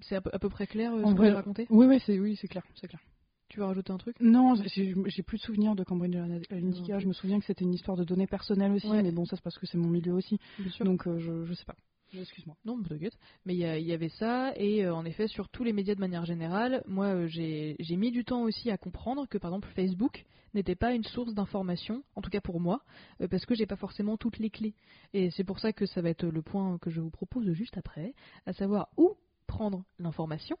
C'est 0.00 0.14
à, 0.14 0.20
peu- 0.20 0.30
à 0.32 0.38
peu 0.38 0.48
près 0.48 0.68
clair 0.68 0.92
ce 0.96 1.02
En 1.02 1.12
que 1.12 1.16
vrai, 1.18 1.28
j'ai 1.30 1.34
raconté? 1.34 1.66
Oui, 1.68 1.84
oui, 1.86 2.00
c'est 2.06 2.16
oui, 2.20 2.36
clair, 2.48 2.62
c'est 2.80 2.86
clair. 2.86 3.00
Tu 3.48 3.58
veux 3.58 3.66
rajouter 3.66 3.92
un 3.92 3.98
truc? 3.98 4.16
Non, 4.20 4.54
j'ai 4.54 5.22
plus 5.24 5.38
de 5.38 5.42
souvenirs 5.42 5.74
de 5.74 5.82
Cambridge 5.82 6.14
Analytica. 6.14 7.00
Je 7.00 7.08
me 7.08 7.12
souviens 7.12 7.40
que 7.40 7.44
c'était 7.44 7.64
une 7.64 7.74
histoire 7.74 7.96
de 7.96 8.04
données 8.04 8.28
personnelles 8.28 8.70
aussi, 8.72 8.86
Ouais. 8.88 9.02
mais 9.02 9.10
bon, 9.10 9.24
ça 9.24 9.34
c'est 9.34 9.42
parce 9.42 9.58
que 9.58 9.66
c'est 9.66 9.78
mon 9.78 9.88
milieu 9.88 10.12
aussi. 10.12 10.38
Donc 10.80 11.08
je, 11.18 11.44
je 11.44 11.54
sais 11.54 11.64
pas. 11.64 11.74
Excuse-moi. 12.12 12.56
Non, 12.64 12.80
t'inquiète. 12.82 13.16
Mais 13.44 13.54
il 13.54 13.58
y, 13.58 13.82
y 13.82 13.92
avait 13.92 14.08
ça, 14.08 14.52
et 14.56 14.84
euh, 14.84 14.94
en 14.94 15.04
effet, 15.04 15.26
sur 15.26 15.48
tous 15.48 15.64
les 15.64 15.72
médias 15.72 15.94
de 15.94 16.00
manière 16.00 16.24
générale, 16.24 16.82
moi, 16.86 17.06
euh, 17.06 17.26
j'ai 17.26 17.96
mis 17.96 18.12
du 18.12 18.24
temps 18.24 18.42
aussi 18.42 18.70
à 18.70 18.76
comprendre 18.76 19.26
que, 19.28 19.38
par 19.38 19.50
exemple, 19.50 19.68
Facebook 19.74 20.24
n'était 20.54 20.76
pas 20.76 20.94
une 20.94 21.02
source 21.02 21.34
d'information, 21.34 22.04
en 22.14 22.20
tout 22.20 22.30
cas 22.30 22.40
pour 22.40 22.60
moi, 22.60 22.82
euh, 23.20 23.28
parce 23.28 23.44
que 23.46 23.54
j'ai 23.54 23.66
pas 23.66 23.76
forcément 23.76 24.16
toutes 24.16 24.38
les 24.38 24.50
clés. 24.50 24.74
Et 25.12 25.30
c'est 25.30 25.44
pour 25.44 25.58
ça 25.58 25.72
que 25.72 25.86
ça 25.86 26.02
va 26.02 26.10
être 26.10 26.26
le 26.26 26.42
point 26.42 26.78
que 26.78 26.90
je 26.90 27.00
vous 27.00 27.10
propose 27.10 27.50
juste 27.52 27.76
après, 27.76 28.14
à 28.46 28.52
savoir 28.52 28.88
où 28.96 29.16
prendre 29.46 29.84
l'information. 29.98 30.56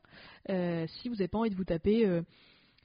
Si 0.46 1.08
vous 1.08 1.14
n'avez 1.14 1.28
pas 1.28 1.38
envie 1.38 1.50
de 1.50 1.56
vous 1.56 1.64
taper. 1.64 2.22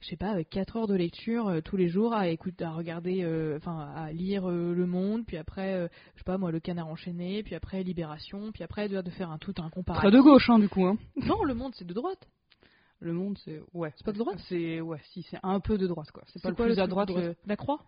Je 0.00 0.08
sais 0.08 0.16
pas, 0.16 0.42
4 0.44 0.76
heures 0.76 0.86
de 0.86 0.94
lecture 0.94 1.48
euh, 1.48 1.60
tous 1.60 1.76
les 1.76 1.88
jours 1.88 2.14
à 2.14 2.28
écouter, 2.28 2.64
à 2.64 2.70
regarder, 2.72 3.22
euh, 3.22 3.56
enfin 3.58 3.92
à 3.94 4.12
lire 4.12 4.48
euh, 4.48 4.74
Le 4.74 4.86
Monde, 4.86 5.24
puis 5.26 5.36
après, 5.36 5.88
je 6.14 6.18
sais 6.20 6.24
pas 6.24 6.38
moi, 6.38 6.50
Le 6.50 6.60
Canard 6.60 6.88
enchaîné, 6.88 7.42
puis 7.42 7.54
après 7.54 7.82
Libération, 7.82 8.50
puis 8.52 8.62
après 8.64 8.88
de, 8.88 9.00
de 9.00 9.10
faire 9.10 9.30
un 9.30 9.38
tout 9.38 9.54
un 9.58 9.68
comparatif. 9.70 10.08
Très 10.10 10.16
de 10.16 10.22
gauche, 10.22 10.48
hein, 10.50 10.58
du 10.58 10.68
coup. 10.68 10.84
Hein. 10.86 10.96
Non, 11.16 11.44
Le 11.44 11.54
Monde 11.54 11.72
c'est 11.76 11.86
de 11.86 11.94
droite. 11.94 12.26
Le 13.02 13.14
monde, 13.14 13.38
c'est 13.46 13.62
ouais. 13.72 13.94
C'est 13.96 14.04
pas 14.04 14.12
de 14.12 14.18
droite 14.18 14.38
C'est 14.50 14.82
ouais, 14.82 15.00
si 15.12 15.22
c'est 15.30 15.38
un 15.42 15.58
peu 15.60 15.78
de 15.78 15.86
droite 15.86 16.10
quoi. 16.10 16.22
C'est 16.26 16.42
pas 16.42 16.50
le 16.50 16.54
quoi 16.54 16.66
plus 16.66 16.74
truc 16.74 16.84
à 16.84 16.86
droite. 16.86 17.08
que- 17.08 17.34
La 17.46 17.56
Croix 17.56 17.78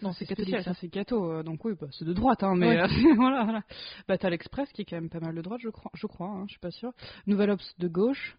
Non, 0.00 0.12
c'est 0.14 0.24
catholique, 0.24 0.58
ça. 0.62 0.72
c'est 0.72 0.88
catho. 0.88 1.42
donc 1.42 1.62
oui, 1.66 1.74
bah, 1.78 1.88
c'est 1.90 2.06
de 2.06 2.14
droite, 2.14 2.42
hein, 2.42 2.54
mais 2.56 2.68
Ouais. 2.68 2.80
euh, 2.80 2.86
voilà, 3.16 3.44
voilà. 3.44 3.62
Bah 4.08 4.16
t'as 4.16 4.30
l'Express 4.30 4.72
qui 4.72 4.80
est 4.80 4.84
quand 4.86 4.96
même 4.96 5.10
pas 5.10 5.20
mal 5.20 5.34
de 5.34 5.42
droite, 5.42 5.60
je 5.62 5.68
crois, 5.68 5.90
je 5.92 6.06
crois, 6.06 6.28
hein, 6.28 6.44
je 6.46 6.52
suis 6.52 6.60
pas 6.60 6.70
sûre. 6.70 6.92
Nouvelle 7.26 7.50
Obs 7.50 7.74
de 7.78 7.88
gauche. 7.88 8.38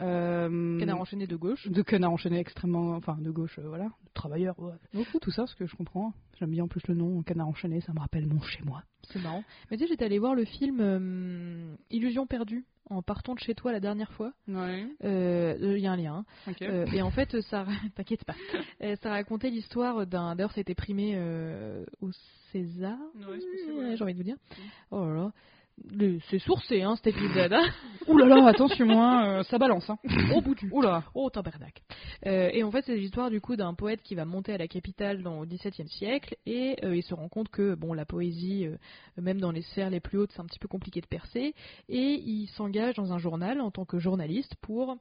Euh, 0.00 0.78
Canard 0.78 1.00
enchaîné 1.00 1.26
de 1.26 1.36
gauche. 1.36 1.68
de 1.68 1.82
canard 1.82 2.12
enchaîné 2.12 2.38
extrêmement, 2.38 2.92
enfin 2.96 3.16
de 3.20 3.30
gauche, 3.30 3.58
euh, 3.58 3.68
voilà, 3.68 3.84
de 3.84 4.10
travailleur, 4.14 4.58
ouais. 4.58 5.04
tout 5.20 5.30
ça, 5.30 5.46
ce 5.46 5.54
que 5.54 5.66
je 5.66 5.76
comprends. 5.76 6.12
J'aime 6.38 6.50
bien 6.50 6.64
en 6.64 6.68
plus 6.68 6.80
le 6.88 6.94
nom, 6.94 7.22
canard 7.22 7.48
enchaîné, 7.48 7.80
ça 7.80 7.92
me 7.92 8.00
rappelle 8.00 8.26
mon 8.26 8.40
chez 8.40 8.62
moi. 8.64 8.82
C'est 9.12 9.22
marrant. 9.22 9.44
Mais 9.70 9.76
tu 9.76 9.84
sais, 9.84 9.88
j'étais 9.88 10.04
allée 10.04 10.18
voir 10.18 10.34
le 10.34 10.44
film 10.44 10.78
euh, 10.80 11.74
Illusion 11.90 12.26
perdue 12.26 12.64
en 12.88 13.02
partant 13.02 13.34
de 13.34 13.38
chez 13.40 13.54
toi 13.54 13.72
la 13.72 13.80
dernière 13.80 14.12
fois. 14.12 14.32
Ouais. 14.48 14.86
Euh, 15.04 15.56
Il 15.76 15.82
y 15.82 15.86
a 15.86 15.92
un 15.92 15.96
lien. 15.96 16.14
hein. 16.16 16.24
Ok. 16.50 16.62
Euh, 16.62 16.86
et 16.92 17.02
en 17.02 17.10
fait, 17.10 17.40
ça, 17.42 17.64
t'inquiète 17.94 18.24
pas, 18.24 18.34
Euh, 18.82 18.96
ça 19.02 19.10
racontait 19.10 19.50
l'histoire 19.50 20.06
d'un. 20.06 20.34
D'ailleurs, 20.34 20.52
ça 20.52 20.58
a 20.58 20.62
été 20.62 20.74
primé 20.74 21.12
euh, 21.14 21.84
au 22.00 22.10
César. 22.52 22.98
Ouais, 23.14 23.26
Ouais, 23.26 23.74
ouais. 23.88 23.96
J'ai 23.96 24.02
envie 24.02 24.12
de 24.14 24.18
vous 24.18 24.24
dire. 24.24 24.36
Oh 24.90 25.04
là 25.06 25.14
là. 25.14 25.32
C'est 26.30 26.38
sourcé, 26.38 26.82
hein, 26.82 26.94
cet 26.96 27.08
épisode. 27.08 27.52
hein. 27.52 27.62
Ouh 28.08 28.16
là 28.16 28.26
là, 28.26 28.46
attention, 28.48 28.90
hein, 28.90 29.38
euh, 29.40 29.42
ça 29.44 29.58
balance. 29.58 29.88
Hein. 29.88 29.98
Au 30.34 30.40
bout 30.40 30.54
du. 30.54 30.68
Ouh 30.72 30.80
là. 30.82 31.04
Oh, 31.14 31.30
tabernacle. 31.30 31.82
Euh, 32.26 32.50
et 32.52 32.62
en 32.62 32.70
fait, 32.70 32.82
c'est 32.86 32.96
l'histoire 32.96 33.30
du 33.30 33.40
coup 33.40 33.56
d'un 33.56 33.74
poète 33.74 34.02
qui 34.02 34.14
va 34.14 34.24
monter 34.24 34.52
à 34.52 34.58
la 34.58 34.68
capitale 34.68 35.22
dans, 35.22 35.40
au 35.40 35.46
XVIIe 35.46 35.88
siècle 35.88 36.36
et 36.46 36.76
euh, 36.84 36.96
il 36.96 37.02
se 37.02 37.14
rend 37.14 37.28
compte 37.28 37.48
que 37.50 37.74
bon, 37.74 37.92
la 37.92 38.04
poésie, 38.04 38.66
euh, 38.66 38.76
même 39.20 39.40
dans 39.40 39.52
les 39.52 39.62
sphères 39.62 39.90
les 39.90 40.00
plus 40.00 40.18
hautes, 40.18 40.32
c'est 40.32 40.40
un 40.40 40.46
petit 40.46 40.58
peu 40.58 40.68
compliqué 40.68 41.00
de 41.00 41.06
percer. 41.06 41.54
Et 41.88 42.14
il 42.14 42.46
s'engage 42.48 42.94
dans 42.94 43.12
un 43.12 43.18
journal 43.18 43.60
en 43.60 43.70
tant 43.70 43.84
que 43.84 43.98
journaliste 43.98 44.54
pour 44.62 44.96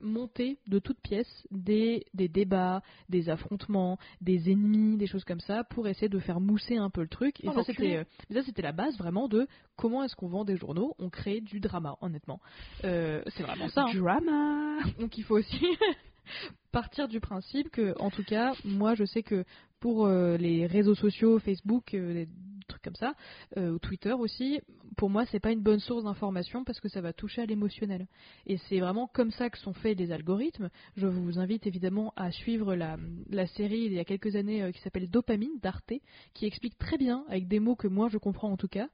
monter 0.00 0.56
de 0.66 0.78
toutes 0.78 1.00
pièces 1.02 1.46
des, 1.50 2.06
des 2.14 2.26
débats, 2.28 2.80
des 3.10 3.28
affrontements, 3.28 3.98
des 4.22 4.50
ennemis, 4.50 4.96
des 4.96 5.06
choses 5.06 5.24
comme 5.24 5.40
ça, 5.40 5.62
pour 5.62 5.86
essayer 5.88 6.08
de 6.08 6.18
faire 6.18 6.40
mousser 6.40 6.78
un 6.78 6.88
peu 6.88 7.02
le 7.02 7.08
truc. 7.08 7.38
Et 7.44 7.48
Oh, 7.48 7.52
ça, 7.52 8.42
c'était 8.42 8.62
la 8.62 8.72
base 8.72 8.96
vraiment 8.96 9.28
de 9.28 9.46
comment 9.76 9.91
est-ce 10.02 10.16
qu'on 10.16 10.28
vend 10.28 10.44
des 10.44 10.56
journaux? 10.56 10.94
On 10.98 11.10
crée 11.10 11.40
du 11.40 11.60
drama, 11.60 11.96
honnêtement. 12.00 12.40
Euh, 12.84 13.22
c'est 13.36 13.42
vraiment 13.42 13.68
ça. 13.68 13.82
hein. 13.82 13.92
Drama. 13.94 14.78
Donc 14.98 15.18
il 15.18 15.24
faut 15.24 15.36
aussi 15.38 15.66
partir 16.72 17.08
du 17.08 17.20
principe 17.20 17.70
que, 17.70 17.94
en 18.00 18.10
tout 18.10 18.24
cas, 18.24 18.52
moi 18.64 18.94
je 18.94 19.04
sais 19.04 19.22
que 19.22 19.44
pour 19.82 20.06
euh, 20.06 20.36
les 20.36 20.64
réseaux 20.66 20.94
sociaux, 20.94 21.40
Facebook, 21.40 21.92
euh, 21.94 22.24
trucs 22.68 22.82
comme 22.82 22.94
ça, 22.94 23.14
euh, 23.56 23.72
ou 23.72 23.78
Twitter 23.78 24.12
aussi, 24.12 24.60
pour 24.96 25.10
moi 25.10 25.26
c'est 25.26 25.40
pas 25.40 25.50
une 25.50 25.60
bonne 25.60 25.80
source 25.80 26.04
d'information 26.04 26.64
parce 26.64 26.80
que 26.80 26.88
ça 26.88 27.00
va 27.00 27.12
toucher 27.12 27.42
à 27.42 27.46
l'émotionnel. 27.46 28.06
Et 28.46 28.56
c'est 28.68 28.78
vraiment 28.78 29.08
comme 29.08 29.30
ça 29.32 29.50
que 29.50 29.58
sont 29.58 29.72
faits 29.74 29.98
les 29.98 30.12
algorithmes. 30.12 30.70
Je 30.96 31.06
vous 31.06 31.38
invite 31.38 31.66
évidemment 31.66 32.12
à 32.16 32.30
suivre 32.30 32.74
la, 32.74 32.96
la 33.28 33.46
série 33.48 33.80
il 33.80 33.92
y 33.92 33.98
a 33.98 34.04
quelques 34.04 34.36
années 34.36 34.70
qui 34.72 34.80
s'appelle 34.82 35.10
Dopamine 35.10 35.58
d'Arte, 35.60 35.92
qui 36.34 36.46
explique 36.46 36.78
très 36.78 36.96
bien, 36.96 37.24
avec 37.28 37.48
des 37.48 37.58
mots 37.58 37.76
que 37.76 37.88
moi 37.88 38.08
je 38.08 38.18
comprends 38.18 38.52
en 38.52 38.56
tout 38.56 38.68
cas, 38.68 38.88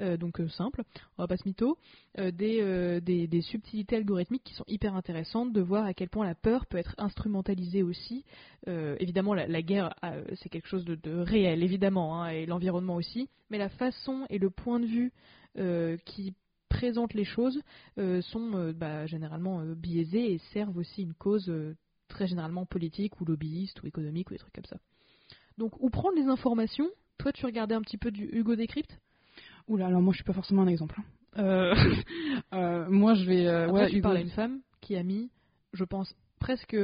donc 0.00 0.40
simple, 0.50 0.82
on 1.16 1.22
va 1.22 1.28
pas 1.28 1.36
se 1.36 1.46
mytho, 1.46 1.78
des, 2.18 3.00
des, 3.00 3.42
subtilités 3.42 3.96
algorithmiques 3.96 4.42
qui 4.44 4.54
sont 4.54 4.64
hyper 4.66 4.94
intéressantes, 4.96 5.52
de 5.52 5.60
voir 5.60 5.84
à 5.84 5.94
quel 5.94 6.08
point 6.08 6.26
la 6.26 6.34
peur 6.34 6.66
peut 6.66 6.78
être 6.78 6.94
instrumentalisée 6.98 7.82
aussi. 7.82 8.24
Évidemment, 8.66 9.34
la, 9.34 9.46
la 9.46 9.62
guerre, 9.62 9.94
c'est 10.36 10.48
quelque 10.48 10.68
chose 10.68 10.84
de, 10.84 10.94
de 10.94 11.12
réel, 11.18 11.62
évidemment, 11.62 12.22
hein, 12.22 12.28
et 12.30 12.46
l'environnement 12.46 12.96
aussi, 12.96 13.28
mais 13.50 13.58
la 13.58 13.68
façon 13.68 14.26
et 14.30 14.38
le 14.38 14.50
point 14.50 14.80
de 14.80 14.86
vue 14.86 15.12
euh, 15.58 15.96
qui 16.04 16.34
présentent 16.68 17.14
les 17.14 17.24
choses 17.24 17.60
euh, 17.98 18.20
sont 18.22 18.52
euh, 18.54 18.72
bah, 18.72 19.06
généralement 19.06 19.62
biaisés 19.64 20.32
et 20.32 20.38
servent 20.52 20.76
aussi 20.78 21.02
une 21.02 21.14
cause 21.14 21.52
très 22.08 22.26
généralement 22.26 22.66
politique 22.66 23.20
ou 23.20 23.24
lobbyiste 23.24 23.82
ou 23.82 23.86
économique 23.86 24.30
ou 24.30 24.34
des 24.34 24.38
trucs 24.38 24.54
comme 24.54 24.64
ça. 24.64 24.76
Donc, 25.58 25.72
où 25.80 25.88
prendre 25.90 26.16
les 26.16 26.26
informations? 26.26 26.88
Toi, 27.18 27.32
tu 27.32 27.46
regardais 27.46 27.74
un 27.74 27.80
petit 27.82 27.98
peu 27.98 28.10
du 28.10 28.24
Hugo 28.32 28.56
Décrypte? 28.56 28.98
Ouh 29.68 29.76
là, 29.76 29.86
alors 29.86 30.02
moi 30.02 30.12
je 30.12 30.16
suis 30.18 30.24
pas 30.24 30.32
forcément 30.32 30.62
un 30.62 30.66
exemple. 30.66 30.96
hein. 30.98 31.04
Euh, 31.42 31.74
euh, 32.52 32.88
moi 32.90 33.14
je 33.14 33.24
vais. 33.24 33.46
euh, 33.46 33.68
Après, 33.68 33.72
ouais, 33.84 33.88
tu 33.88 33.96
Hugo- 33.96 34.02
parles 34.02 34.16
à 34.18 34.20
une 34.20 34.30
femme 34.30 34.60
qui 34.80 34.96
a 34.96 35.02
mis, 35.02 35.30
je 35.72 35.84
pense, 35.84 36.14
presque 36.38 36.76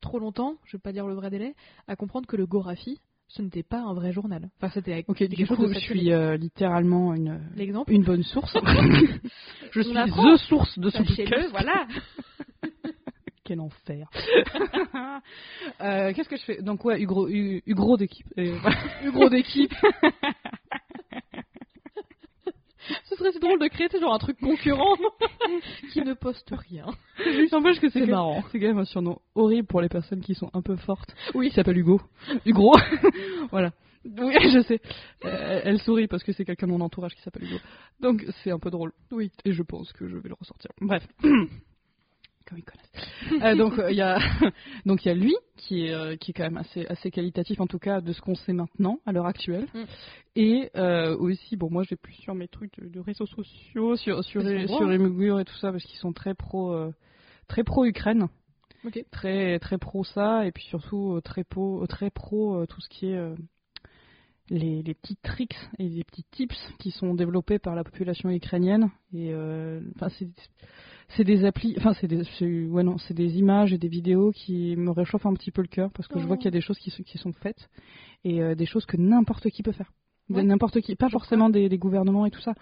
trop 0.00 0.18
longtemps, 0.18 0.54
je 0.64 0.76
vais 0.76 0.80
pas 0.80 0.92
dire 0.92 1.06
le 1.06 1.14
vrai 1.14 1.30
délai, 1.30 1.54
à 1.88 1.96
comprendre 1.96 2.26
que 2.26 2.36
le 2.36 2.46
Gorafi, 2.46 3.00
ce 3.28 3.42
n'était 3.42 3.62
pas 3.62 3.80
un 3.80 3.94
vrai 3.94 4.12
journal. 4.12 4.50
Enfin, 4.56 4.70
c'était 4.74 5.04
Ok, 5.06 5.22
du 5.22 5.46
coup, 5.46 5.68
je 5.72 5.78
suis 5.78 6.12
euh, 6.12 6.36
littéralement 6.36 7.14
une, 7.14 7.40
l'exemple. 7.54 7.92
une 7.92 8.02
bonne 8.04 8.22
source. 8.24 8.52
je 9.72 9.80
suis 9.82 9.92
the 9.94 10.36
source 10.48 10.78
de 10.78 10.90
ce 10.90 10.98
podcast. 10.98 11.48
voilà. 11.50 11.86
Quel 13.44 13.60
enfer. 13.60 14.08
Euh, 15.80 16.12
Qu'est-ce 16.12 16.28
que 16.28 16.36
je 16.36 16.44
fais? 16.44 16.62
Donc 16.62 16.84
ouais, 16.84 17.00
Hugo, 17.00 17.28
Hu- 17.28 17.62
Hugo 17.66 17.96
d'équipe. 17.96 18.26
Hugo 18.36 19.28
d'équipe. 19.28 19.72
Serait 23.20 23.38
drôle 23.38 23.58
de 23.58 23.68
créer 23.68 23.88
genre 24.00 24.14
un 24.14 24.18
truc 24.18 24.38
concurrent 24.40 24.96
qui 25.92 26.00
ne 26.00 26.14
poste 26.14 26.50
rien. 26.52 26.86
N'empêche 27.52 27.78
que 27.78 27.90
c'est 27.90 28.06
marrant. 28.06 28.42
C'est 28.50 28.58
quand 28.58 28.68
même 28.68 28.78
un 28.78 28.86
surnom 28.86 29.18
horrible 29.34 29.68
pour 29.68 29.82
les 29.82 29.90
personnes 29.90 30.22
qui 30.22 30.34
sont 30.34 30.48
un 30.54 30.62
peu 30.62 30.76
fortes. 30.76 31.14
Oui. 31.34 31.48
Il 31.48 31.52
s'appelle 31.52 31.76
Hugo. 31.76 32.00
Hugo. 32.46 32.72
voilà. 33.50 33.72
Oui, 34.06 34.34
je 34.54 34.62
sais. 34.62 34.80
Euh, 35.26 35.60
elle 35.64 35.78
sourit 35.80 36.06
parce 36.06 36.22
que 36.22 36.32
c'est 36.32 36.46
quelqu'un 36.46 36.66
de 36.66 36.72
mon 36.72 36.80
entourage 36.80 37.14
qui 37.14 37.20
s'appelle 37.20 37.44
Hugo. 37.44 37.58
Donc 38.00 38.24
c'est 38.42 38.52
un 38.52 38.58
peu 38.58 38.70
drôle. 38.70 38.92
Oui. 39.10 39.30
Et 39.44 39.52
je 39.52 39.62
pense 39.62 39.92
que 39.92 40.08
je 40.08 40.16
vais 40.16 40.30
le 40.30 40.36
ressortir. 40.40 40.70
Bref. 40.80 41.06
Comme 41.20 42.56
ils 42.56 42.64
connaissent. 42.64 42.90
Euh, 43.42 43.54
donc 43.54 43.74
il 43.88 43.96
y 43.96 44.02
a 44.02 44.18
donc 44.86 45.04
il 45.04 45.08
y 45.08 45.10
a 45.10 45.14
lui 45.14 45.34
qui 45.56 45.86
est 45.86 45.94
euh, 45.94 46.16
qui 46.16 46.30
est 46.30 46.34
quand 46.34 46.42
même 46.42 46.58
assez 46.58 46.86
assez 46.86 47.10
qualitatif 47.10 47.60
en 47.60 47.66
tout 47.66 47.78
cas 47.78 48.00
de 48.00 48.12
ce 48.12 48.20
qu'on 48.20 48.34
sait 48.34 48.52
maintenant 48.52 48.98
à 49.06 49.12
l'heure 49.12 49.26
actuelle. 49.26 49.66
Mm. 49.72 49.82
Et 50.36 50.70
euh, 50.76 51.16
aussi 51.16 51.56
bon 51.56 51.70
moi 51.70 51.82
j'ai 51.84 51.96
plus 51.96 52.14
sur 52.14 52.34
mes 52.34 52.48
trucs 52.48 52.78
de, 52.80 52.88
de 52.88 53.00
réseaux 53.00 53.26
sociaux 53.26 53.96
sur 53.96 54.22
sur 54.24 54.42
les, 54.42 54.66
sur 54.66 54.86
les 54.86 54.96
et 54.96 55.44
tout 55.44 55.56
ça 55.56 55.72
parce 55.72 55.84
qu'ils 55.84 55.98
sont 55.98 56.12
très 56.12 56.34
pro 56.34 56.72
euh, 56.72 56.92
très 57.48 57.64
pro 57.64 57.84
Ukraine 57.84 58.28
très 59.10 59.58
très 59.58 59.78
pro 59.78 60.04
ça 60.04 60.46
et 60.46 60.52
puis 60.52 60.64
surtout 60.64 61.14
euh, 61.14 61.20
très 61.20 61.44
pro 61.44 61.86
très 61.86 62.10
pro 62.10 62.56
euh, 62.56 62.66
tout 62.66 62.80
ce 62.80 62.88
qui 62.88 63.06
est 63.06 63.16
euh, 63.16 63.34
les, 64.48 64.82
les 64.82 64.94
petits 64.94 65.16
tricks 65.16 65.56
et 65.78 65.88
les 65.88 66.04
petits 66.04 66.24
tips 66.30 66.58
qui 66.78 66.90
sont 66.90 67.14
développés 67.14 67.58
par 67.58 67.74
la 67.74 67.84
population 67.84 68.30
ukrainienne 68.30 68.90
et 69.14 69.32
euh, 69.32 69.80
enfin 69.96 70.08
c'est 71.16 71.24
des 71.24 71.44
applis 71.44 71.74
enfin 71.78 71.92
c'est 72.00 72.06
des 72.06 72.22
ouais 72.68 72.82
non 72.82 72.98
c'est 72.98 73.14
des 73.14 73.38
images 73.38 73.72
et 73.72 73.78
des 73.78 73.88
vidéos 73.88 74.30
qui 74.32 74.76
me 74.76 74.90
réchauffent 74.90 75.26
un 75.26 75.34
petit 75.34 75.50
peu 75.50 75.62
le 75.62 75.68
cœur 75.68 75.90
parce 75.92 76.08
que 76.08 76.18
je 76.18 76.26
vois 76.26 76.36
qu'il 76.36 76.46
y 76.46 76.48
a 76.48 76.52
des 76.52 76.60
choses 76.60 76.78
qui 76.78 76.90
sont 76.90 77.02
qui 77.02 77.18
sont 77.18 77.32
faites 77.32 77.68
et 78.24 78.42
euh, 78.42 78.54
des 78.54 78.66
choses 78.66 78.86
que 78.86 78.96
n'importe 78.96 79.48
qui 79.50 79.62
peut 79.62 79.72
faire. 79.72 79.92
Ouais. 80.28 80.44
n'importe 80.44 80.80
qui 80.80 80.94
pas 80.94 81.08
Je 81.08 81.12
forcément 81.12 81.50
des, 81.50 81.68
des 81.68 81.78
gouvernements 81.78 82.26
et 82.26 82.30
tout 82.30 82.40
ça. 82.40 82.54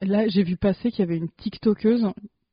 Là 0.00 0.26
j'ai 0.28 0.42
vu 0.42 0.56
passer 0.56 0.90
qu'il 0.90 1.00
y 1.00 1.02
avait 1.02 1.16
une 1.16 1.28
tiktokeuse 1.30 2.06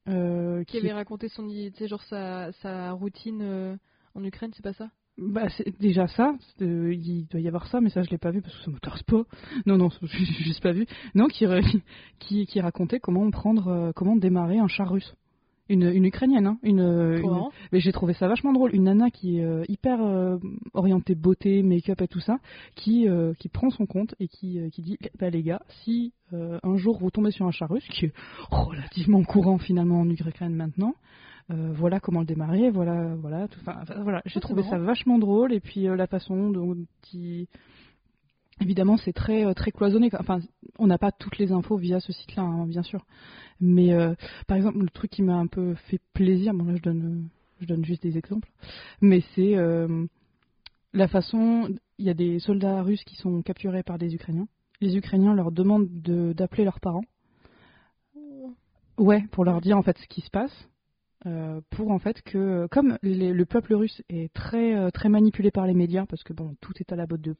euh, 0.07 0.63
Qui 0.63 0.77
avait 0.77 0.93
raconté 0.93 1.27
son, 1.29 1.49
genre 1.81 2.03
sa, 2.03 2.51
sa 2.61 2.91
routine 2.91 3.41
euh, 3.41 3.75
en 4.15 4.23
Ukraine, 4.23 4.51
c'est 4.55 4.63
pas 4.63 4.73
ça? 4.73 4.89
Bah, 5.17 5.47
c'est 5.49 5.79
déjà 5.79 6.07
ça, 6.07 6.35
euh, 6.61 6.93
il 6.93 7.25
doit 7.25 7.41
y 7.41 7.47
avoir 7.47 7.65
ça, 7.67 7.81
mais 7.81 7.89
ça 7.89 8.03
je 8.03 8.11
l'ai 8.11 8.19
pas 8.19 8.29
vu 8.29 8.41
parce 8.41 8.55
que 8.55 8.63
ça 8.63 8.71
m'intéresse 8.71 9.03
pas. 9.03 9.23
Non, 9.65 9.77
non, 9.77 9.89
je 9.89 10.17
l'ai 10.17 10.25
juste 10.43 10.61
pas 10.61 10.73
vu. 10.73 10.85
Non, 11.15 11.27
qui, 11.27 11.45
qui, 12.19 12.45
qui 12.45 12.61
racontait 12.61 12.99
comment 12.99 13.29
prendre, 13.31 13.67
euh, 13.67 13.91
comment 13.95 14.15
démarrer 14.15 14.59
un 14.59 14.67
char 14.67 14.91
russe. 14.91 15.15
Une, 15.69 15.83
une 15.83 16.05
ukrainienne, 16.05 16.47
hein, 16.47 16.59
une, 16.63 17.21
marrant. 17.21 17.51
mais 17.73 17.81
j'ai 17.81 17.91
trouvé 17.91 18.13
ça 18.13 18.29
vachement 18.29 18.53
drôle. 18.53 18.73
Une 18.73 18.83
nana 18.85 19.09
qui 19.09 19.39
est 19.39 19.43
euh, 19.43 19.65
hyper 19.67 20.01
euh, 20.01 20.37
orientée 20.73 21.13
beauté, 21.13 21.61
make-up 21.61 22.01
et 22.01 22.07
tout 22.07 22.21
ça, 22.21 22.37
qui, 22.75 23.09
euh, 23.09 23.33
qui 23.33 23.49
prend 23.49 23.69
son 23.69 23.85
compte 23.85 24.15
et 24.21 24.29
qui, 24.29 24.59
euh, 24.59 24.69
qui 24.69 24.81
dit 24.81 24.97
bah, 25.19 25.29
les 25.29 25.43
gars, 25.43 25.61
si 25.83 26.13
euh, 26.31 26.57
un 26.63 26.77
jour 26.77 26.99
vous 26.99 27.11
tombez 27.11 27.31
sur 27.31 27.45
un 27.45 27.51
char 27.51 27.69
russe, 27.69 27.85
qui 27.89 28.05
est 28.05 28.13
relativement 28.49 29.21
courant 29.23 29.57
finalement 29.57 29.99
en 29.99 30.09
Ukraine 30.09 30.55
maintenant, 30.55 30.93
euh, 31.49 31.71
voilà 31.73 31.99
comment 31.99 32.19
le 32.19 32.25
démarrer, 32.25 32.69
voilà, 32.69 33.15
voilà, 33.15 33.47
tout, 33.47 33.59
enfin, 33.61 33.81
voilà. 34.01 34.21
J'ai 34.25 34.35
c'est 34.35 34.39
trouvé 34.41 34.63
ça 34.63 34.77
vachement 34.77 35.17
drôle 35.17 35.53
et 35.53 35.59
puis 35.59 35.87
euh, 35.87 35.95
la 35.95 36.07
façon 36.07 36.49
dont 36.49 36.75
il... 37.13 37.47
Évidemment, 38.59 38.97
c'est 38.97 39.13
très 39.13 39.45
euh, 39.45 39.53
très 39.53 39.71
cloisonné. 39.71 40.09
Enfin, 40.19 40.39
on 40.79 40.87
n'a 40.87 40.97
pas 40.97 41.11
toutes 41.11 41.37
les 41.37 41.51
infos 41.51 41.77
via 41.77 41.99
ce 41.99 42.11
site-là, 42.11 42.41
hein, 42.41 42.65
bien 42.65 42.81
sûr. 42.81 43.05
Mais 43.61 43.93
euh, 43.93 44.13
par 44.47 44.57
exemple, 44.57 44.79
le 44.79 44.89
truc 44.89 45.11
qui 45.11 45.21
m'a 45.21 45.35
un 45.35 45.47
peu 45.47 45.75
fait 45.89 46.01
plaisir, 46.13 46.53
bon 46.53 46.65
là 46.65 46.75
je 46.75 46.81
donne, 46.81 47.29
je 47.61 47.65
donne 47.67 47.85
juste 47.85 48.03
des 48.03 48.17
exemples, 48.17 48.49
mais 49.01 49.23
c'est 49.35 49.55
la 50.93 51.07
façon. 51.07 51.69
Il 51.99 52.05
y 52.05 52.09
a 52.09 52.13
des 52.13 52.39
soldats 52.39 52.83
russes 52.83 53.03
qui 53.03 53.15
sont 53.15 53.41
capturés 53.41 53.83
par 53.83 53.97
des 53.97 54.13
Ukrainiens. 54.13 54.47
Les 54.81 54.95
Ukrainiens 54.97 55.33
leur 55.33 55.51
demandent 55.51 55.89
de- 55.89 56.33
d'appeler 56.33 56.63
leurs 56.63 56.79
parents. 56.79 57.05
Ouais, 58.97 59.23
pour 59.31 59.45
leur 59.45 59.61
dire 59.61 59.77
en 59.77 59.83
fait 59.83 59.97
ce 59.97 60.07
qui 60.07 60.21
se 60.21 60.29
passe. 60.29 60.69
Euh, 61.25 61.61
pour 61.71 61.91
en 61.91 61.99
fait 61.99 62.21
que 62.21 62.67
comme 62.67 62.97
les- 63.01 63.33
le 63.33 63.45
peuple 63.45 63.73
russe 63.73 64.03
est 64.09 64.31
très 64.33 64.75
euh, 64.75 64.91
très 64.91 65.09
manipulé 65.09 65.49
par 65.51 65.65
les 65.65 65.73
médias 65.73 66.05
parce 66.05 66.23
que 66.23 66.31
bon 66.33 66.55
tout 66.61 66.73
est 66.79 66.91
à 66.91 66.95
la 66.95 67.07
botte 67.07 67.21
de 67.21 67.35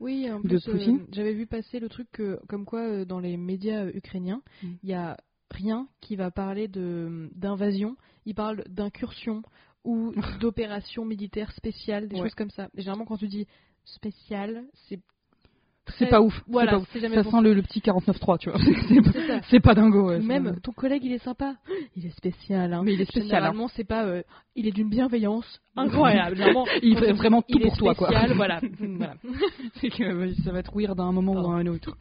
Oui, 0.00 0.30
en 0.30 0.40
de 0.40 0.48
plus, 0.48 0.68
euh, 0.68 0.72
Poutine. 0.72 1.06
j'avais 1.12 1.32
vu 1.34 1.46
passer 1.46 1.78
le 1.78 1.88
truc 1.88 2.08
que, 2.10 2.40
comme 2.48 2.64
quoi 2.64 3.04
dans 3.04 3.20
les 3.20 3.36
médias 3.36 3.86
ukrainiens, 3.88 4.42
Mm. 4.62 4.68
il 4.82 4.88
y 4.88 4.94
a 4.94 5.16
rien 5.52 5.88
qui 6.00 6.16
va 6.16 6.30
parler 6.30 6.66
de 6.68 7.30
d'invasion. 7.34 7.96
Ils 8.26 8.34
parlent 8.34 8.64
d'incursion 8.68 9.42
ou 9.84 10.12
d'opération 10.44 11.04
militaire 11.04 11.52
spéciale, 11.52 12.08
des 12.08 12.16
Ouais. 12.16 12.22
choses 12.22 12.34
comme 12.34 12.50
ça. 12.50 12.68
Et 12.76 12.82
généralement, 12.82 13.04
quand 13.06 13.16
tu 13.16 13.28
dis 13.28 13.46
spécial, 13.84 14.64
c'est 14.88 15.00
c'est 15.98 16.06
pas 16.06 16.20
ouf 16.20 16.42
Voilà, 16.48 16.72
pas 16.72 16.78
ouf. 16.78 16.88
c'est 16.92 17.00
jamais 17.00 17.14
ça 17.16 17.22
bon. 17.22 17.30
sent 17.30 17.40
le, 17.42 17.54
le 17.54 17.62
petit 17.62 17.80
49.3 17.80 18.38
tu 18.38 18.50
vois 18.50 18.58
c'est 19.50 19.60
pas, 19.60 19.74
dingo 19.74 20.08
ouais, 20.08 20.20
Même 20.20 20.58
ton 20.62 20.72
collègue, 20.72 21.02
il 21.04 21.12
est 21.12 21.22
sympa. 21.24 21.54
Il 21.96 22.06
est 22.06 22.16
spécial. 22.16 22.72
Hein. 22.72 22.82
mais 22.84 22.94
il 22.94 23.00
est 23.00 23.04
spécial 23.04 23.24
hein. 23.42 23.46
Généralement, 23.50 23.68
c'est 23.68 23.84
pas. 23.84 24.04
euh, 24.04 24.22
il 24.56 24.66
est 24.66 24.72
d'une 24.72 24.88
bienveillance 24.88 25.60
incroyable. 25.76 26.36
Généralement, 26.36 26.66
il 26.82 26.96
fait 26.98 27.12
vraiment 27.12 27.42
tout 27.42 27.58
pour 27.58 27.76
toi 27.76 27.94
quoi 27.94 28.08
spécial, 28.08 28.32
Voilà. 28.36 28.60
voilà. 28.80 29.14
c'est 29.80 29.88
que 29.90 30.32
ça 30.44 30.52
va 30.52 30.58
être 30.60 30.72
weird 30.76 30.98
à 30.98 31.02
un 31.04 31.12
moment 31.12 31.32
ou 31.32 31.34
Pardon. 31.36 31.52
à 31.52 31.56
un 31.56 31.66
autre. 31.66 31.96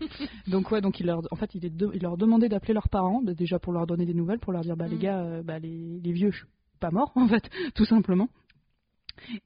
Donc 0.47 0.71
ouais, 0.71 0.81
donc 0.81 0.99
il 0.99 1.05
leur, 1.07 1.21
en 1.31 1.35
fait, 1.35 1.53
il, 1.55 1.65
est 1.65 1.69
de- 1.75 1.91
il 1.93 2.01
leur 2.01 2.17
demandait 2.17 2.49
d'appeler 2.49 2.73
leurs 2.73 2.89
parents, 2.89 3.21
bah, 3.23 3.33
déjà 3.33 3.59
pour 3.59 3.73
leur 3.73 3.87
donner 3.87 4.05
des 4.05 4.13
nouvelles, 4.13 4.39
pour 4.39 4.53
leur 4.53 4.61
dire 4.61 4.75
bah 4.77 4.87
les 4.87 4.95
Mm. 4.95 4.99
gars, 4.99 5.19
euh, 5.19 5.43
bah 5.43 5.59
les, 5.59 5.99
les 6.03 6.11
vieux, 6.11 6.31
je 6.31 6.37
suis 6.37 6.45
pas 6.79 6.91
mort 6.91 7.11
en 7.15 7.27
fait, 7.27 7.49
tout 7.75 7.85
simplement. 7.85 8.27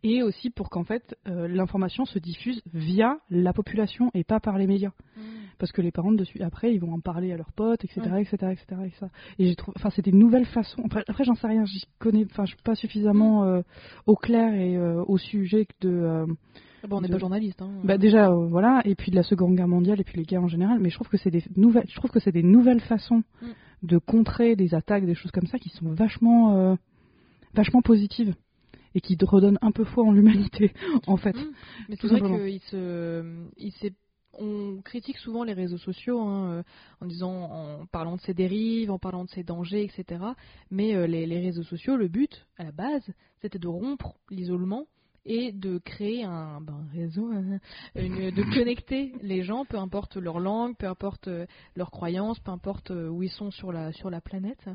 Et 0.03 0.23
aussi 0.23 0.49
pour 0.49 0.69
qu'en 0.69 0.83
fait 0.83 1.15
euh, 1.27 1.47
l'information 1.47 2.05
se 2.05 2.19
diffuse 2.19 2.61
via 2.73 3.17
la 3.29 3.53
population 3.53 4.09
et 4.13 4.23
pas 4.23 4.39
par 4.39 4.57
les 4.57 4.67
médias, 4.67 4.91
parce 5.59 5.71
que 5.71 5.81
les 5.81 5.91
parents 5.91 6.11
dessus 6.11 6.41
après 6.41 6.73
ils 6.73 6.79
vont 6.79 6.93
en 6.93 6.99
parler 6.99 7.31
à 7.31 7.37
leurs 7.37 7.51
potes, 7.51 7.83
etc., 7.85 8.01
Ouais. 8.11 8.21
etc., 8.23 8.51
etc. 8.51 9.01
Et 9.39 9.45
j'ai 9.47 9.55
trouvé, 9.55 9.73
enfin 9.77 9.89
c'est 9.89 10.01
des 10.03 10.11
nouvelles 10.11 10.45
façons. 10.45 10.81
Après, 10.85 11.03
après, 11.07 11.23
j'en 11.23 11.35
sais 11.35 11.47
rien, 11.47 11.65
j'y 11.65 11.83
connais, 11.99 12.25
enfin 12.25 12.45
je 12.45 12.53
suis 12.53 12.63
pas 12.63 12.75
suffisamment 12.75 13.43
euh, 13.45 13.61
au 14.05 14.15
clair 14.15 14.53
et 14.53 14.75
euh, 14.77 15.03
au 15.07 15.17
sujet 15.17 15.67
de 15.81 16.25
Ah 16.83 16.87
bon, 16.87 16.97
on 16.97 17.01
n'est 17.01 17.07
De- 17.07 17.13
pas 17.13 17.19
journaliste. 17.19 17.61
Hein. 17.61 17.71
bah 17.83 17.97
déjà 17.97 18.29
euh, 18.29 18.47
voilà 18.47 18.81
et 18.85 18.95
puis 18.95 19.09
de 19.11 19.15
la 19.15 19.23
Seconde 19.23 19.55
Guerre 19.55 19.67
mondiale 19.67 19.99
et 20.01 20.03
puis 20.03 20.17
les 20.17 20.23
guerres 20.25 20.43
en 20.43 20.47
général 20.49 20.79
mais 20.79 20.89
je 20.89 20.95
trouve 20.95 21.07
que 21.07 21.17
c'est 21.17 21.31
des 21.31 21.43
nouvelles 21.55 21.85
je 21.89 21.95
trouve 21.95 22.11
que 22.11 22.19
c'est 22.19 22.31
des 22.31 22.43
nouvelles 22.43 22.81
façons 22.81 23.23
Mm. 23.41 23.47
de 23.83 23.97
contrer 23.97 24.55
des 24.55 24.73
attaques 24.75 25.05
des 25.05 25.15
choses 25.15 25.31
comme 25.31 25.47
ça 25.47 25.59
qui 25.59 25.69
sont 25.69 25.89
vachement 25.93 26.55
euh, 26.57 26.75
vachement 27.53 27.81
positives 27.81 28.35
et 28.95 29.01
qui 29.01 29.17
te 29.17 29.25
redonnent 29.25 29.59
un 29.61 29.71
peu 29.71 29.83
foi 29.85 30.03
en 30.03 30.11
l'humanité 30.11 30.73
en 31.07 31.17
fait 31.17 31.35
Mm. 31.35 31.51
Mais 31.89 31.95
c'est 31.95 32.07
vrai 32.07 32.21
qu'il 32.49 32.61
se, 32.69 33.47
il 33.57 33.71
s'est- 33.73 33.93
on 34.39 34.81
critique 34.83 35.17
souvent 35.19 35.43
les 35.43 35.53
réseaux 35.53 35.77
sociaux 35.77 36.19
hein, 36.21 36.51
euh, 36.51 36.63
en 37.01 37.05
disant, 37.05 37.31
en 37.51 37.85
parlant 37.85 38.15
de 38.15 38.21
ses 38.21 38.33
dérives, 38.33 38.89
en 38.91 38.97
parlant 38.99 39.25
de 39.25 39.29
ses 39.29 39.43
dangers, 39.43 39.83
etc. 39.83 40.21
Mais 40.71 40.95
euh, 40.95 41.05
les, 41.05 41.25
les 41.27 41.39
réseaux 41.39 41.63
sociaux, 41.63 41.95
le 41.97 42.07
but 42.07 42.47
à 42.57 42.63
la 42.63 42.71
base, 42.71 43.05
c'était 43.41 43.59
de 43.59 43.67
rompre 43.67 44.15
l'isolement 44.31 44.87
et 45.25 45.51
de 45.51 45.77
créer 45.77 46.23
un, 46.23 46.59
ben, 46.61 46.85
réseau, 46.93 47.29
hein, 47.31 47.59
une- 47.95 48.31
de 48.31 48.43
connecter 48.57 49.13
les 49.21 49.43
gens, 49.43 49.65
peu 49.65 49.77
importe 49.77 50.17
leur 50.17 50.39
langue, 50.39 50.75
peu 50.77 50.87
importe 50.87 51.27
euh, 51.27 51.45
leurs 51.75 51.91
croyances, 51.91 52.39
peu 52.39 52.51
importe 52.51 52.91
euh, 52.91 53.07
où 53.09 53.23
ils 53.23 53.29
sont 53.29 53.51
sur 53.51 53.71
la 53.71 53.91
sur 53.93 54.09
la 54.09 54.21
planète. 54.21 54.65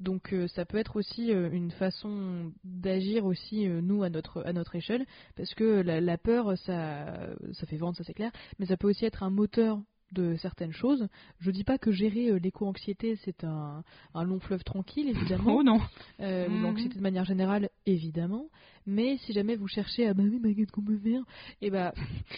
Donc 0.00 0.32
euh, 0.32 0.46
ça 0.48 0.64
peut 0.64 0.78
être 0.78 0.96
aussi 0.96 1.30
une 1.32 1.70
façon 1.72 2.52
d'agir 2.64 3.24
aussi 3.24 3.66
euh, 3.66 3.80
nous 3.80 4.02
à 4.02 4.10
notre 4.10 4.42
à 4.46 4.52
notre 4.52 4.74
échelle 4.76 5.04
parce 5.36 5.54
que 5.54 5.80
la, 5.82 6.00
la 6.00 6.18
peur 6.18 6.56
ça 6.58 7.06
ça 7.52 7.66
fait 7.66 7.76
vendre 7.76 7.96
ça 7.96 8.04
c'est 8.04 8.14
clair 8.14 8.30
mais 8.58 8.66
ça 8.66 8.76
peut 8.76 8.88
aussi 8.88 9.04
être 9.04 9.22
un 9.22 9.30
moteur 9.30 9.78
de 10.12 10.36
certaines 10.36 10.72
choses. 10.72 11.08
Je 11.40 11.50
dis 11.50 11.64
pas 11.64 11.78
que 11.78 11.90
gérer 11.90 12.30
euh, 12.30 12.38
l'éco-anxiété 12.38 13.16
c'est 13.24 13.44
un, 13.44 13.82
un 14.14 14.24
long 14.24 14.38
fleuve 14.40 14.62
tranquille 14.64 15.08
évidemment. 15.08 15.56
Oh 15.58 15.62
non. 15.62 15.80
Euh, 16.20 16.48
Mhm. 16.48 16.62
l'anxiété 16.62 16.96
de 16.96 17.02
manière 17.02 17.24
générale 17.24 17.70
évidemment. 17.86 18.46
Mais 18.86 19.16
si 19.18 19.32
jamais 19.32 19.56
vous 19.56 19.66
cherchez 19.68 20.06
à 20.06 20.14
bah 20.14 20.22
oui 20.24 20.38
mais 20.42 20.54
qu'est-ce 20.54 20.70
qu'on 20.72 20.82
peut 20.84 20.98
faire 20.98 21.22
et 21.60 21.70
bah 21.70 21.92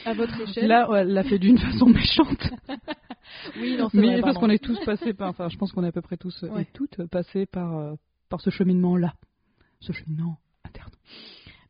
à 0.06 0.14
votre 0.14 0.40
échelle. 0.48 0.66
Là 0.68 0.88
elle 0.96 1.08
l'a 1.12 1.24
fait 1.24 1.38
d'une 1.38 1.58
façon 1.58 1.86
méchante. 1.86 2.50
Oui 3.60 3.76
non 3.76 3.88
c'est 3.90 3.98
mais 3.98 4.06
vrai, 4.12 4.20
parce 4.22 4.38
qu'on 4.38 4.48
est 4.48 4.62
tous 4.62 4.78
passés 4.86 5.12
par 5.12 5.28
enfin 5.28 5.48
je 5.50 5.58
pense 5.58 5.72
qu'on 5.72 5.84
est 5.84 5.88
à 5.88 5.92
peu 5.92 6.00
près 6.00 6.16
tous 6.16 6.42
euh, 6.44 6.48
Ouais. 6.48 6.62
et 6.62 6.66
toutes 6.72 7.04
passés 7.08 7.44
par 7.44 7.76
euh, 7.76 7.94
par 8.30 8.40
ce 8.40 8.48
cheminement 8.50 8.96
là 8.96 9.12
ce 9.80 9.92
cheminement 9.92 10.38
interne 10.64 10.90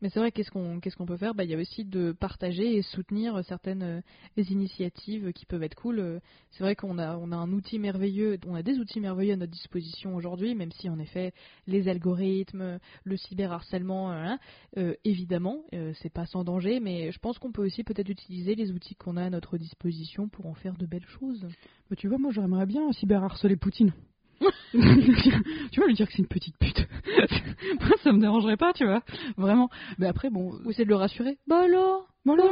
Mais 0.01 0.09
c'est 0.09 0.19
vrai, 0.19 0.31
qu'est-ce 0.31 0.51
qu'on 0.51 1.05
peut 1.05 1.17
faire? 1.17 1.35
Bah, 1.35 1.43
Il 1.43 1.49
y 1.49 1.55
a 1.55 1.57
aussi 1.57 1.83
de 1.83 2.13
partager 2.13 2.77
et 2.77 2.81
soutenir 2.81 3.43
certaines 3.43 3.83
euh, 3.83 4.01
initiatives 4.37 5.33
qui 5.33 5.45
peuvent 5.45 5.63
être 5.63 5.75
cool. 5.75 5.99
Euh, 5.99 6.19
C'est 6.51 6.63
vrai 6.63 6.75
qu'on 6.75 6.97
a, 6.97 7.17
on 7.17 7.31
a 7.31 7.35
un 7.35 7.51
outil 7.51 7.79
merveilleux, 7.79 8.37
on 8.47 8.55
a 8.55 8.63
des 8.63 8.79
outils 8.79 9.01
merveilleux 9.01 9.33
à 9.33 9.37
notre 9.37 9.51
disposition 9.51 10.15
aujourd'hui, 10.15 10.55
même 10.55 10.71
si 10.71 10.89
en 10.89 10.99
effet 10.99 11.33
les 11.67 11.87
algorithmes, 11.89 12.79
le 13.03 13.17
cyberharcèlement, 13.17 14.11
euh, 14.11 14.15
hein, 14.15 14.39
euh, 14.77 14.93
évidemment, 15.03 15.63
c'est 16.01 16.11
pas 16.11 16.25
sans 16.25 16.43
danger, 16.43 16.79
mais 16.79 17.11
je 17.11 17.19
pense 17.19 17.37
qu'on 17.39 17.51
peut 17.51 17.65
aussi 17.65 17.83
peut-être 17.83 18.09
utiliser 18.09 18.55
les 18.55 18.71
outils 18.71 18.95
qu'on 18.95 19.17
a 19.17 19.23
à 19.23 19.29
notre 19.29 19.57
disposition 19.57 20.29
pour 20.29 20.45
en 20.45 20.53
faire 20.53 20.75
de 20.77 20.85
belles 20.85 21.05
choses. 21.19 21.45
Bah, 21.89 21.95
tu 21.97 22.07
vois, 22.07 22.17
moi 22.17 22.31
j'aimerais 22.31 22.65
bien 22.65 22.91
cyberharceler 22.93 23.57
Poutine. 23.57 23.93
tu 25.71 25.79
vas 25.79 25.87
lui 25.87 25.93
dire 25.95 26.05
que 26.07 26.13
c'est 26.13 26.19
une 26.19 26.27
petite 26.27 26.57
pute. 26.57 26.87
moi 27.81 27.97
ça 28.03 28.11
me 28.11 28.19
dérangerait 28.19 28.57
pas, 28.57 28.71
tu 28.73 28.85
vois. 28.85 29.01
Vraiment. 29.37 29.69
Mais 29.97 30.07
après, 30.07 30.29
bon. 30.29 30.53
Ou 30.65 30.71
de 30.71 30.83
le 30.83 30.95
rassurer. 30.95 31.37
Bah 31.47 31.61
alors? 31.63 32.07
Voilà, 32.25 32.43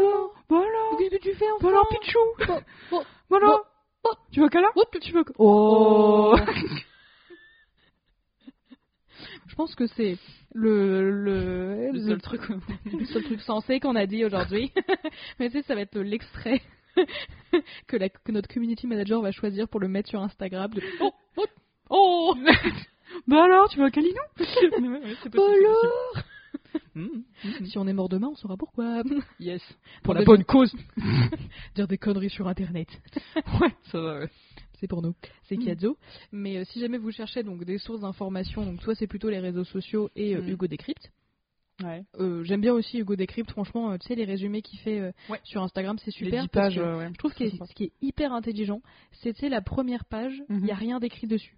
voilà, 0.50 0.68
Qu'est-ce 0.98 1.10
que 1.18 1.22
tu 1.22 1.36
fais 1.36 1.46
enfin 1.58 1.70
voilà, 1.70 1.82
Pichou? 2.02 2.18
Bon, 2.48 2.62
bon, 2.92 3.04
Voilà. 3.30 3.48
bon, 3.48 3.58
bon. 4.06 4.10
Tu 4.32 4.40
veux 4.42 4.50
câlin 4.50 4.70
Oh, 4.76 4.84
Tu 5.02 5.12
veux 5.12 5.24
Oh. 5.38 6.36
Je 9.48 9.56
pense 9.56 9.76
que 9.76 9.88
c'est 9.88 10.18
le, 10.54 11.10
le, 11.12 11.92
Le 11.92 12.00
seul 12.00 12.22
truc. 12.22 12.42
le 12.86 13.06
seul 13.06 13.24
truc 13.24 13.42
sensé 13.42 13.80
qu'on 13.80 13.96
a 13.96 14.06
dit 14.06 14.24
aujourd'hui. 14.26 14.72
Mais 15.40 15.50
tu 15.50 15.58
sais, 15.58 15.64
ça 15.64 15.76
va 15.76 15.82
être 15.82 15.98
l'extrait 16.00 16.62
que, 17.88 17.98
la- 17.98 18.10
que 18.10 18.32
notre 18.32 18.52
community 18.54 18.88
manager 18.88 19.22
va 19.22 19.32
choisir 19.32 19.68
pour 19.68 19.80
le 19.80 19.88
mettre 19.88 20.10
sur 20.10 20.22
Instagram. 20.22 20.72
de- 20.74 20.82
Oh, 21.02 21.12
oh, 21.38 21.46
oh 21.90 22.36
bah 23.28 23.44
alors, 23.44 23.70
tu 23.70 23.80
veux 23.80 23.86
un 23.86 23.90
câlinou 23.92 24.16
possible, 24.38 24.74
Alors 24.76 25.02
possible. 25.02 25.40
Mhm, 26.96 27.24
mhm. 27.44 27.66
Si 27.68 27.78
on 27.78 27.88
est 27.88 27.94
mort 27.94 28.10
demain, 28.10 28.28
on 28.30 28.36
saura 28.36 28.58
pourquoi. 28.58 29.04
Yes. 29.40 29.62
Pour 30.04 30.04
Pour 30.04 30.14
la 30.16 30.24
bonne 30.24 30.44
cause. 30.44 30.74
Dire 31.76 31.88
des 31.88 31.98
conneries 31.98 32.30
sur 32.32 32.48
Internet. 32.48 32.88
ouais, 33.62 33.74
ça 33.92 34.00
va, 34.02 34.20
ouais. 34.20 34.30
c'est 34.80 34.88
pour 34.88 35.02
nous, 35.04 35.14
c'est 35.44 35.58
Mm. 35.58 35.66
cadeau. 35.66 35.98
Mais 36.32 36.58
euh, 36.58 36.64
si 36.66 36.80
jamais 36.80 36.98
vous 36.98 37.12
cherchez 37.12 37.44
donc 37.44 37.64
des 37.66 37.78
sources 37.78 38.02
d'informations, 38.02 38.66
donc 38.66 38.82
soit 38.82 38.96
c'est 38.96 39.06
plutôt 39.08 39.30
les 39.30 39.40
réseaux 39.40 39.64
sociaux 39.64 40.10
et 40.16 40.36
euh, 40.36 40.42
Mm. 40.42 40.50
Hugo 40.50 40.68
Décrypte. 40.68 41.12
Ouais. 41.84 42.04
Euh, 42.20 42.44
J'aime 42.44 42.62
bien 42.62 42.74
aussi 42.74 42.98
Hugo 43.00 43.16
Décrypte, 43.16 43.52
franchement, 43.52 43.96
tu 44.00 44.08
sais 44.08 44.16
les 44.16 44.26
résumés 44.26 44.64
qu'il 44.64 44.80
fait 44.80 45.14
Ouais. 45.30 45.40
sur 45.44 45.62
Instagram, 45.62 45.98
c'est 46.00 46.08
Les 46.20 46.26
super. 46.26 46.44
10 46.44 46.50
parce 46.50 46.74
pages, 46.74 46.76
que 46.84 46.98
ouais. 46.98 47.10
je 47.12 47.18
trouve 47.18 47.34
que 47.36 47.48
ce 47.50 47.74
qui 47.76 47.84
est 47.86 47.92
hyper 48.02 48.34
intelligent, 48.34 48.82
c'est 49.22 49.50
la 49.50 49.62
première 49.62 50.06
page, 50.06 50.34
il 50.50 50.56
Mhm. 50.56 50.64
n'y 50.64 50.72
a 50.72 50.76
rien 50.76 51.00
d'écrit 51.00 51.28
dessus. 51.28 51.56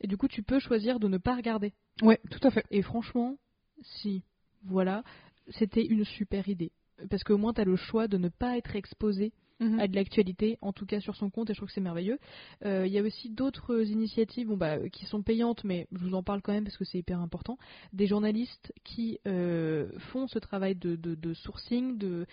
Et 0.00 0.06
du 0.06 0.16
coup, 0.16 0.28
tu 0.28 0.42
peux 0.42 0.58
choisir 0.58 0.98
de 0.98 1.08
ne 1.08 1.18
pas 1.18 1.36
regarder. 1.36 1.72
Ouais, 2.02 2.20
tout 2.30 2.40
à 2.46 2.50
fait. 2.50 2.64
Et 2.70 2.82
franchement, 2.82 3.36
si, 3.82 4.22
voilà, 4.64 5.02
c'était 5.50 5.84
une 5.84 6.04
super 6.04 6.48
idée. 6.48 6.72
Parce 7.08 7.22
qu'au 7.22 7.38
moins, 7.38 7.52
tu 7.52 7.60
as 7.60 7.64
le 7.64 7.76
choix 7.76 8.08
de 8.08 8.18
ne 8.18 8.28
pas 8.28 8.56
être 8.56 8.76
exposé 8.76 9.32
Mhm. 9.60 9.78
a 9.78 9.88
de 9.88 9.94
l'actualité, 9.94 10.58
en 10.62 10.72
tout 10.72 10.86
cas 10.86 11.00
sur 11.00 11.14
son 11.16 11.30
compte, 11.30 11.50
et 11.50 11.54
je 11.54 11.58
trouve 11.58 11.68
que 11.68 11.74
c'est 11.74 11.80
merveilleux. 11.80 12.18
Euh, 12.64 12.86
Il 12.86 12.92
y 12.92 12.98
a 12.98 13.02
aussi 13.02 13.30
d'autres 13.30 13.88
initiatives 13.90 14.48
bon, 14.48 14.56
bah, 14.56 14.88
qui 14.88 15.04
sont 15.06 15.22
payantes, 15.22 15.64
mais 15.64 15.86
je 15.92 15.98
vous 15.98 16.14
en 16.14 16.22
parle 16.22 16.42
quand 16.42 16.52
même 16.52 16.64
parce 16.64 16.76
que 16.76 16.84
c'est 16.84 16.98
hyper 16.98 17.20
important. 17.20 17.58
Des 17.92 18.06
journalistes 18.06 18.72
qui 18.84 19.18
euh, 19.26 19.88
font 20.12 20.26
ce 20.26 20.38
travail 20.38 20.74
de, 20.76 20.96
de- 20.96 21.14
de 21.14 21.34
sourcing, 21.34 21.98
de, 21.98 22.26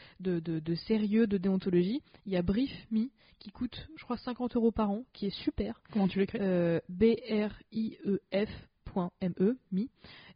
sérieux, 0.87 1.27
de 1.27 1.37
déontologie. 1.37 2.01
Il 2.25 2.33
y 2.33 2.37
a 2.37 2.41
Brief 2.41 2.71
Me 2.91 3.09
qui 3.39 3.51
coûte, 3.51 3.87
je 3.97 4.03
crois, 4.03 4.17
50 4.17 4.55
euros 4.55 4.71
par 4.71 4.89
an, 4.89 5.03
qui 5.13 5.27
est 5.27 5.35
super. 5.43 5.81
Comment 5.91 6.07
tu 6.07 6.19
l'écris? 6.19 6.39
Euh, 6.41 6.79
B-R-I-E-F.me, 6.89 7.47
me. 9.71 9.87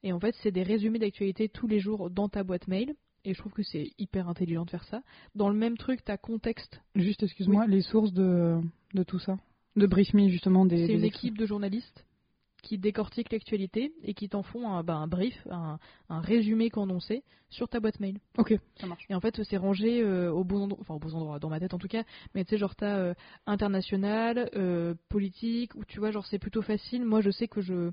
Et 0.04 0.14
en 0.14 0.20
fait, 0.20 0.36
c'est 0.42 0.52
des 0.52 0.64
résumés 0.64 1.00
d'actualité 1.00 1.50
tous 1.50 1.68
les 1.68 1.80
jours 1.80 2.10
dans 2.10 2.30
ta 2.30 2.44
boîte 2.44 2.68
mail. 2.68 2.94
Et 3.24 3.34
je 3.34 3.40
trouve 3.40 3.54
que 3.54 3.64
c'est 3.64 3.92
hyper 3.98 4.28
intelligent 4.28 4.66
de 4.66 4.70
faire 4.70 4.84
ça. 4.86 5.04
Dans 5.36 5.50
le 5.50 5.56
même 5.56 5.78
truc, 5.78 6.04
t'as 6.04 6.18
contexte. 6.18 6.82
Juste, 6.96 7.24
excuse-moi, 7.24 7.68
les 7.68 7.82
sources 7.82 8.14
de, 8.14 8.60
de 8.94 9.04
tout 9.04 9.20
ça 9.20 9.38
De 9.76 9.86
Brief 9.86 10.14
Me, 10.14 10.28
justement, 10.30 10.66
des. 10.66 10.88
C'est 10.88 10.94
une 10.94 11.04
équipe 11.04 11.38
de 11.38 11.46
journalistes 11.46 12.06
qui 12.62 12.78
décortiquent 12.78 13.32
l'actualité 13.32 13.94
et 14.04 14.14
qui 14.14 14.30
t'en 14.30 14.44
font 14.44 14.70
un, 14.70 14.84
bah, 14.84 14.96
un 14.96 15.08
brief, 15.08 15.36
un, 15.50 15.80
un 16.10 16.22
résumé 16.22 16.70
condensé 16.70 17.24
sur 17.50 17.68
ta 17.68 17.80
boîte 17.80 18.00
mail. 18.00 18.20
Ok, 18.38 18.54
ça 18.80 18.88
marche. 18.88 19.06
Et 19.10 19.16
en 19.16 19.20
fait, 19.20 19.44
c'est 19.44 19.58
rangé 19.58 20.02
euh, 20.02 20.32
au 20.32 20.44
bon 20.44 20.64
endroit, 20.64 20.80
enfin 20.82 20.94
au 20.94 21.00
bon 21.00 21.14
endroit, 21.14 21.40
dans 21.40 21.50
ma 21.50 21.60
tête 21.60 21.74
en 21.74 21.80
tout 21.80 21.88
cas. 21.88 22.04
Mais 22.34 22.46
tu 22.46 22.52
sais, 22.52 22.58
genre 22.58 22.76
t'as 22.76 22.98
euh, 22.98 23.14
international, 23.46 24.50
euh, 24.56 24.96
politique, 25.10 25.76
ou 25.76 25.84
tu 25.86 26.00
vois, 26.00 26.12
genre 26.12 26.26
c'est 26.26 26.40
plutôt 26.40 26.62
facile. 26.62 27.06
Moi, 27.06 27.22
je 27.22 27.30
sais 27.30 27.48
que 27.48 27.62
je 27.62 27.92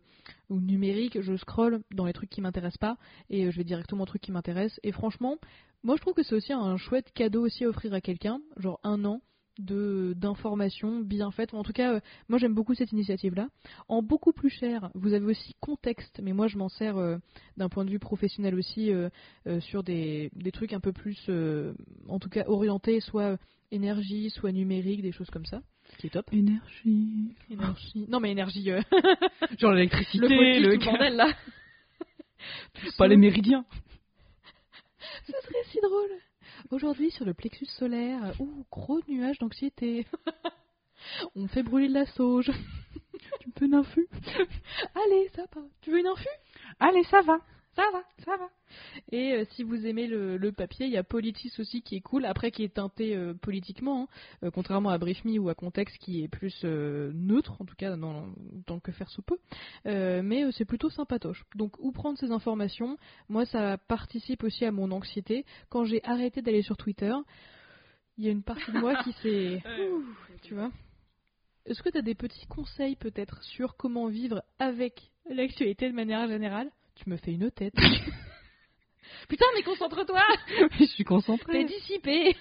ou 0.49 0.61
numérique, 0.61 1.21
je 1.21 1.37
scroll 1.37 1.83
dans 1.93 2.07
les 2.07 2.13
trucs 2.13 2.31
qui 2.31 2.41
m'intéressent 2.41 2.79
pas 2.79 2.97
et 3.31 3.47
euh, 3.47 3.51
je 3.51 3.57
vais 3.57 3.65
directement 3.65 4.05
aux 4.05 4.07
trucs 4.07 4.23
qui 4.23 4.33
m'intéressent. 4.33 4.81
Et 4.83 4.93
franchement, 4.93 5.37
moi, 5.83 5.97
je 5.97 6.03
trouve 6.03 6.15
que 6.15 6.23
c'est 6.23 6.35
aussi 6.35 6.53
un 6.53 6.77
chouette 6.77 7.13
cadeau 7.13 7.45
aussi 7.45 7.65
à 7.65 7.69
offrir 7.69 7.93
à 7.95 8.01
quelqu'un, 8.01 8.41
genre 8.57 8.81
un 8.85 9.05
an 9.05 9.21
de 9.59 10.15
d'informations 10.17 11.01
bien 11.01 11.31
faites. 11.31 11.53
En 11.55 11.63
tout 11.63 11.73
cas, 11.73 11.95
euh, 11.95 12.01
moi 12.29 12.39
j'aime 12.39 12.55
beaucoup 12.55 12.75
cette 12.75 12.93
initiative-là. 12.93 13.49
En 13.89 14.03
beaucoup 14.03 14.33
plus 14.33 14.51
cher, 14.51 14.91
vous 14.95 15.15
avez 15.15 15.27
aussi 15.27 15.55
contexte, 15.61 16.21
mais 16.23 16.33
moi 16.33 16.47
je 16.47 16.57
m'en 16.57 16.69
sers 16.69 16.97
euh, 16.97 17.17
d'un 17.57 17.69
point 17.69 17.85
de 17.85 17.91
vue 17.91 17.99
professionnel 17.99 18.55
aussi 18.55 18.93
euh, 18.93 19.09
euh, 19.47 19.61
sur 19.61 19.83
des, 19.83 20.31
des 20.35 20.53
trucs 20.53 20.73
un 20.73 20.81
peu 20.81 20.93
plus, 20.93 21.19
euh, 21.29 21.75
en 22.09 22.19
tout 22.19 22.29
cas 22.29 22.45
orientés, 22.47 23.01
soit 23.01 23.39
énergie, 23.71 24.31
soit 24.31 24.53
numérique, 24.53 25.03
des 25.03 25.13
choses 25.13 25.31
comme 25.31 25.45
ça, 25.45 25.61
qui 25.99 26.07
est 26.07 26.11
top. 26.11 26.33
Énergie. 26.33 27.35
Énergie. 27.51 28.07
Non 28.09 28.21
mais 28.21 28.31
énergie, 28.31 28.71
euh, 28.71 28.81
Genre 29.59 29.73
l'électricité, 29.73 30.29
le 30.29 30.37
politique, 30.37 30.67
le 30.67 30.79
tout 30.79 30.81
le 30.81 30.85
bordel 30.85 31.17
là. 31.17 31.33
Pas 32.97 33.09
les 33.09 33.17
méridiens. 33.17 33.65
Ce 35.27 35.33
serait 35.33 35.65
si 35.71 35.79
drôle. 35.81 36.28
Aujourd'hui, 36.71 37.11
sur 37.11 37.25
le 37.25 37.35
plexus 37.35 37.67
solaire, 37.67 38.25
euh, 38.25 38.33
ouh, 38.43 38.67
gros 38.71 39.01
nuage 39.09 39.39
d'anxiété. 39.39 40.07
On 41.37 41.47
fait 41.49 41.63
brûler 41.63 41.89
de 41.89 41.95
la 41.95 42.07
sauge. 42.07 42.51
Tu 43.41 43.51
peux 43.51 43.67
une 43.67 43.75
infu 43.75 44.09
Allez, 44.95 45.31
ça 45.35 45.45
va. 45.55 45.63
Tu 45.81 45.91
veux 45.91 46.01
une 46.01 46.07
infu 46.07 46.29
Allez, 46.81 47.05
ça 47.05 47.21
va. 47.23 47.39
Ça 47.79 47.85
va, 47.93 48.03
ça 48.25 48.37
va. 48.37 48.51
Et 49.13 49.35
euh, 49.35 49.45
si 49.53 49.63
vous 49.63 49.87
aimez 49.87 50.09
le, 50.09 50.37
le 50.37 50.51
papier, 50.51 50.87
il 50.87 50.93
y 50.93 50.97
a 50.97 51.05
Politis 51.05 51.53
aussi 51.61 51.81
qui 51.81 51.95
est 51.95 52.01
cool, 52.01 52.25
après 52.25 52.51
qui 52.51 52.65
est 52.65 52.75
teinté 52.75 53.15
euh, 53.15 53.35
politiquement, 53.35 54.03
hein, 54.03 54.09
euh, 54.43 54.51
contrairement 54.51 54.89
à 54.91 54.99
Brief 54.99 55.25
Me 55.25 55.39
ou 55.39 55.49
à 55.49 55.55
Context 55.55 55.97
qui 55.99 56.25
est 56.25 56.29
plus 56.29 56.65
neutre, 56.65 57.63
en 57.63 57.65
tout 57.65 57.77
cas 57.77 57.95
dans, 57.95 58.27
dans 58.67 58.75
le 58.75 58.81
que 58.81 58.91
faire 58.91 59.09
sous 59.11 59.23
peu. 59.23 59.39
Mais 59.85 60.51
c'est 60.51 60.65
plutôt 60.65 60.91
sympatoche. 60.91 61.45
Donc 61.55 61.79
où 61.79 61.93
prendre 61.93 62.19
ces 62.19 62.33
informations? 62.33 62.99
Moi, 63.29 63.47
ça 63.47 63.79
participe 63.79 64.43
aussi 64.43 64.65
à 64.65 64.73
mon 64.73 64.91
anxiété. 64.91 65.45
Quand 65.69 65.85
j'ai 65.85 66.03
arrêté 66.05 66.43
d'aller 66.43 66.63
sur 66.63 66.77
Twitter, 66.77 67.15
il 68.17 68.25
y 68.25 68.29
a 68.29 68.33
une 68.33 68.43
partie 68.43 68.73
de 68.73 68.79
moi 68.79 69.05
qui 69.05 69.13
s'est... 69.23 69.63
Tu 70.43 70.55
vois 70.55 70.71
Est-ce 71.65 71.83
que 71.83 71.91
tu 71.91 71.99
as 71.99 72.03
des 72.03 72.15
petits 72.17 72.47
conseils 72.47 72.97
peut-être 72.97 73.41
sur 73.45 73.77
comment 73.77 74.09
vivre 74.09 74.43
avec 74.59 75.13
l'actualité 75.31 75.89
de 75.89 75.95
manière 75.95 76.27
générale? 76.27 76.71
Tu 77.03 77.09
me 77.11 77.17
fais 77.17 77.33
une 77.33 77.51
tête. 77.51 77.75
Putain, 79.29 79.45
mais 79.57 79.63
concentre-toi 79.63 80.23
Je 80.79 80.85
suis 80.85 81.05
concentrée. 81.05 81.53
T'es 81.53 81.65
dissipé 81.65 82.37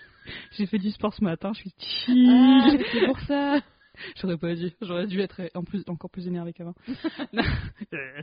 J'ai 0.51 0.65
fait 0.65 0.79
du 0.79 0.91
sport 0.91 1.13
ce 1.13 1.23
matin, 1.23 1.51
je 1.53 1.59
suis 1.61 1.73
Ah, 1.79 1.83
chill. 1.85 2.77
mais 2.77 2.85
c'est 2.91 3.05
pour 3.05 3.19
ça 3.21 3.59
J'aurais 4.21 4.37
pas 4.37 4.53
dû. 4.53 4.71
J'aurais 4.81 5.07
dû 5.07 5.19
être 5.21 5.41
en 5.55 5.63
plus, 5.63 5.83
encore 5.87 6.09
plus 6.11 6.27
énervé 6.27 6.53
qu'avant. 6.53 6.75
Euh, 6.93 8.21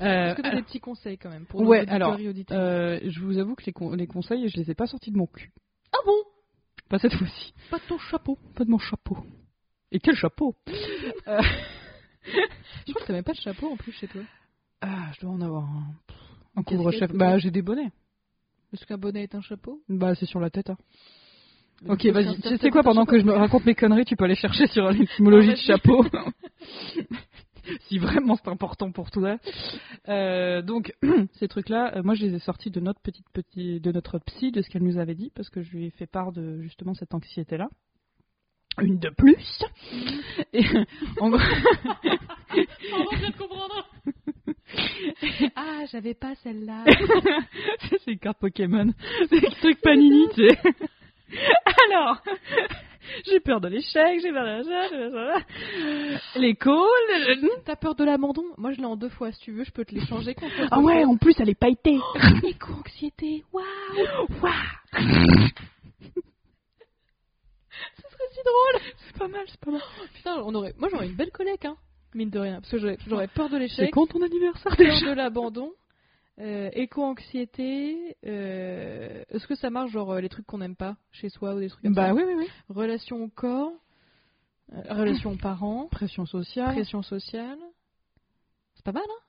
Est-ce 0.00 0.34
que 0.36 0.42
t'as 0.42 0.54
des 0.54 0.62
petits 0.62 0.78
conseils 0.80 1.18
quand 1.18 1.30
même 1.30 1.46
pour 1.46 1.60
ouais, 1.62 1.84
alors, 1.88 2.16
euh, 2.52 3.00
je 3.04 3.20
vous 3.20 3.38
avoue 3.38 3.56
que 3.56 3.64
les, 3.66 3.72
con- 3.72 3.92
les 3.94 4.06
conseils, 4.06 4.48
je 4.48 4.56
les 4.56 4.70
ai 4.70 4.74
pas 4.74 4.86
sortis 4.86 5.10
de 5.10 5.16
mon 5.16 5.26
cul. 5.26 5.50
Ah 5.92 5.98
bon? 6.06 6.14
Pas 6.88 6.98
cette 7.00 7.14
fois-ci. 7.14 7.52
Pas 7.70 7.78
de 7.78 7.84
ton 7.88 7.98
chapeau. 7.98 8.38
Pas 8.54 8.64
de 8.64 8.70
mon 8.70 8.78
chapeau. 8.78 9.18
Et 9.90 9.98
quel 9.98 10.14
chapeau? 10.14 10.54
Euh, 11.26 11.40
Je 12.86 12.92
crois 12.92 13.02
que 13.02 13.06
t'as 13.08 13.12
même 13.12 13.24
pas 13.24 13.32
de 13.32 13.40
chapeau 13.40 13.68
en 13.72 13.76
plus 13.76 13.90
chez 13.92 14.06
toi. 14.06 14.22
Ah, 14.80 15.10
je 15.14 15.20
dois 15.20 15.30
en 15.30 15.40
avoir 15.40 15.64
un. 15.64 15.84
Un 16.56 16.62
couvre-chef. 16.62 17.12
Bah, 17.12 17.38
j'ai 17.38 17.50
des 17.50 17.62
bonnets. 17.62 17.90
Est-ce 18.72 18.86
qu'un 18.86 18.98
bonnet 18.98 19.22
est 19.22 19.34
un 19.34 19.40
chapeau? 19.40 19.80
Bah, 19.88 20.14
c'est 20.14 20.26
sur 20.26 20.40
la 20.40 20.50
tête. 20.50 20.70
hein. 20.70 20.76
Ok, 21.88 22.04
vas-y. 22.06 22.40
Tu 22.42 22.56
sais 22.58 22.70
quoi, 22.70 22.82
pendant 22.82 23.06
que 23.06 23.18
je 23.18 23.24
me 23.24 23.32
raconte 23.32 23.64
mes 23.64 23.74
conneries, 23.74 24.04
tu 24.04 24.14
peux 24.16 24.24
aller 24.24 24.34
chercher 24.34 24.66
sur 24.66 24.90
l'étymologie 24.90 25.48
Non, 25.48 25.52
de 25.52 25.56
vas-y. 25.56 25.66
chapeau. 25.66 26.04
si 27.88 27.98
vraiment 27.98 28.36
c'est 28.36 28.48
important 28.50 28.90
pour 28.92 29.10
toi. 29.10 29.38
Euh, 30.08 30.60
donc, 30.62 30.92
ces 31.38 31.48
trucs-là, 31.48 31.96
euh, 31.96 32.02
moi, 32.02 32.14
je 32.14 32.26
les 32.26 32.34
ai 32.34 32.38
sortis 32.38 32.70
de 32.70 32.80
notre 32.80 33.00
petite, 33.00 33.26
petit, 33.32 33.80
de 33.80 33.92
notre 33.92 34.18
psy, 34.18 34.50
de 34.52 34.60
ce 34.62 34.68
qu'elle 34.68 34.82
nous 34.82 34.98
avait 34.98 35.14
dit, 35.14 35.30
parce 35.34 35.48
que 35.50 35.62
je 35.62 35.70
lui 35.76 35.86
ai 35.86 35.90
fait 35.90 36.06
part 36.06 36.32
de 36.32 36.60
justement 36.62 36.94
cette 36.94 37.14
anxiété-là. 37.14 37.68
Une 38.80 38.98
de 38.98 39.10
plus. 39.10 39.62
Et, 40.52 40.64
en 41.20 41.30
je 41.38 43.18
viens 43.18 43.30
de 43.30 43.36
comprendre. 43.36 43.88
Ah, 45.56 45.84
j'avais 45.90 46.14
pas 46.14 46.34
celle-là. 46.42 46.84
c'est 48.04 48.12
une 48.12 48.18
carte 48.18 48.38
Pokémon. 48.38 48.92
C'est 49.28 49.46
un 49.46 49.50
truc 49.50 49.80
Panini, 49.80 50.28
tu 50.34 50.48
sais. 50.48 50.58
Alors, 51.86 52.22
j'ai 53.26 53.40
peur 53.40 53.60
de 53.60 53.68
l'échec, 53.68 54.20
j'ai 54.20 54.32
peur 54.32 54.42
de 54.44 54.48
la 54.48 54.62
j'ai 54.62 54.98
peur 54.98 55.10
de 55.10 55.16
la- 55.16 56.40
l'écho. 56.40 56.70
le- 56.70 57.62
T'as 57.64 57.76
peur 57.76 57.94
de 57.94 58.04
l'abandon? 58.04 58.44
Moi, 58.58 58.72
je 58.72 58.78
l'ai 58.78 58.84
en 58.86 58.96
deux 58.96 59.08
fois. 59.08 59.32
Si 59.32 59.40
tu 59.40 59.52
veux, 59.52 59.64
je 59.64 59.70
peux 59.72 59.84
te 59.84 59.94
les 59.94 60.04
changer 60.06 60.34
contre. 60.34 60.54
Ah 60.70 60.80
ouais, 60.80 61.04
en 61.04 61.16
plus, 61.16 61.34
elle 61.40 61.48
est 61.50 61.54
pailletée. 61.58 61.98
Éco-anxiété. 62.44 63.44
Waouh 63.52 63.64
Waouh. 64.42 64.52
Ce 67.96 68.02
serait 68.02 68.28
si 68.32 68.40
drôle 68.44 68.80
C'est 69.06 69.18
pas 69.18 69.28
mal, 69.28 69.44
c'est 69.48 69.60
pas 69.60 69.70
mal. 69.70 69.80
Putain, 70.14 70.36
on 70.44 70.54
aurait... 70.54 70.74
moi 70.78 70.88
j'aurais 70.90 71.06
une 71.06 71.14
belle 71.14 71.30
collègue, 71.30 71.66
hein. 71.66 71.76
Mine 72.14 72.30
de 72.30 72.38
rien. 72.38 72.60
Parce 72.60 72.70
que 72.70 72.78
j'aurais- 72.78 73.28
peur 73.28 73.48
de 73.48 73.52
C'est 73.54 73.58
l'échec, 73.60 73.90
quand 73.92 74.06
ton 74.06 74.22
anniversaire 74.22 74.76
peur 74.76 75.00
de 75.02 75.12
l'abandon, 75.14 75.70
euh, 76.40 76.70
éco-anxiété. 76.72 78.16
euh, 78.26 79.22
Est-ce 79.30 79.46
que 79.46 79.54
ça 79.54 79.70
marche, 79.70 79.90
genre 79.92 80.12
euh, 80.12 80.20
les 80.20 80.28
trucs 80.28 80.46
qu'on 80.46 80.58
n'aime 80.58 80.76
pas 80.76 80.96
chez 81.12 81.28
soi 81.28 81.54
ou 81.54 81.60
des 81.60 81.68
trucs 81.68 81.82
comme 81.82 81.94
Bah 81.94 82.08
ça 82.08 82.14
oui, 82.14 82.22
oui, 82.26 82.34
oui. 82.38 82.46
Relation 82.68 83.22
au 83.22 83.28
corps, 83.28 83.72
euh, 84.72 84.82
relation 84.94 85.32
aux 85.32 85.36
parents, 85.36 85.86
Pression 85.90 86.26
sociale. 86.26 86.72
pression 86.74 87.02
sociale. 87.02 87.58
C'est 88.74 88.84
pas 88.84 88.92
mal, 88.92 89.02
hein? 89.06 89.22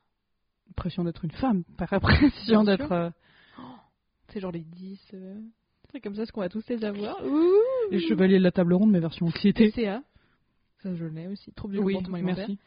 Pression 0.75 1.03
d'être 1.03 1.25
une 1.25 1.31
femme. 1.31 1.63
Pas 1.77 1.85
pression 1.99 2.63
d'être. 2.63 2.91
euh, 2.91 3.09
C'est 4.29 4.39
genre 4.39 4.53
les 4.53 4.61
10. 4.63 4.99
Euh... 5.13 5.35
trucs 5.89 6.01
comme 6.03 6.15
ça, 6.15 6.21
est-ce 6.23 6.31
qu'on 6.31 6.39
va 6.39 6.47
tous 6.49 6.65
les 6.69 6.85
avoir? 6.85 7.17
Ouh 7.25 7.51
les 7.91 7.99
chevaliers 7.99 8.37
de 8.39 8.43
la 8.43 8.51
table 8.51 8.73
ronde, 8.73 8.89
mais 8.91 9.01
version 9.01 9.25
anxiété. 9.27 9.69
TCA. 9.71 10.01
Ça, 10.83 10.95
je 10.95 11.05
l'ai 11.05 11.27
aussi. 11.27 11.51
Trouble 11.53 11.75
du 11.75 11.79
Oui, 11.79 11.93
comportement 11.93 12.23
merci. 12.23 12.57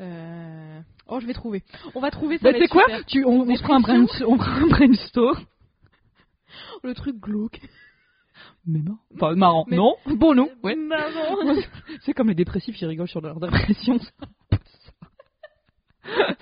Euh... 0.00 0.80
Oh, 1.08 1.20
je 1.20 1.26
vais 1.26 1.32
trouver. 1.32 1.62
On 1.94 2.00
va 2.00 2.10
trouver 2.10 2.38
ça. 2.38 2.44
Bah, 2.44 2.58
sais 2.58 2.64
être 2.64 2.70
quoi 2.70 2.84
tu, 3.06 3.24
on, 3.24 3.40
on 3.40 3.56
se 3.56 3.62
prend 3.62 3.76
un, 3.76 3.80
brain, 3.80 4.06
on 4.26 4.36
prend 4.36 4.50
un 4.50 4.66
brainstorm. 4.68 5.44
Le 6.84 6.94
truc 6.94 7.16
glauque. 7.16 7.60
Mais 8.66 8.80
marrant. 8.80 8.98
Enfin, 9.14 9.34
marrant. 9.34 9.64
Mais- 9.68 9.76
Non 9.76 9.96
Bon, 10.06 10.34
non. 10.34 10.50
Ouais. 10.62 10.76
Maman. 10.76 11.54
C'est 12.02 12.12
comme 12.12 12.28
les 12.28 12.34
dépressifs, 12.34 12.80
ils 12.80 12.86
rigolent 12.86 13.08
sur 13.08 13.20
leur 13.20 13.40
dépression. 13.40 13.98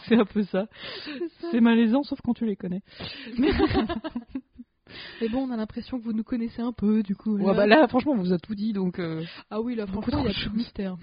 C'est 0.09 0.17
un 0.17 0.27
peu 0.27 0.43
ça. 0.43 0.67
C'est 1.51 1.61
malaisant, 1.61 2.03
sauf 2.03 2.21
quand 2.23 2.35
tu 2.35 2.45
les 2.45 2.57
connais. 2.57 2.83
Mais 3.39 3.51
bon, 5.31 5.49
on 5.49 5.51
a 5.51 5.57
l'impression 5.57 5.99
que 5.99 6.05
vous 6.05 6.13
nous 6.13 6.23
connaissez 6.25 6.63
un 6.63 6.73
peu, 6.73 7.03
du 7.03 7.15
coup. 7.17 7.37
Ouais, 7.39 7.55
bah 7.55 7.67
là, 7.67 7.87
franchement, 7.89 8.13
on 8.13 8.19
vous 8.23 8.33
a 8.33 8.39
tout 8.39 8.55
dit, 8.55 8.73
donc. 8.73 8.99
euh, 8.99 9.23
Ah 9.51 9.61
oui, 9.61 9.75
là, 9.75 9.87
franchement, 9.87 10.19
il 10.21 10.27
y 10.27 10.31
a 10.31 10.33
plus 10.35 10.51
de 10.51 10.57
mystère. 10.57 10.97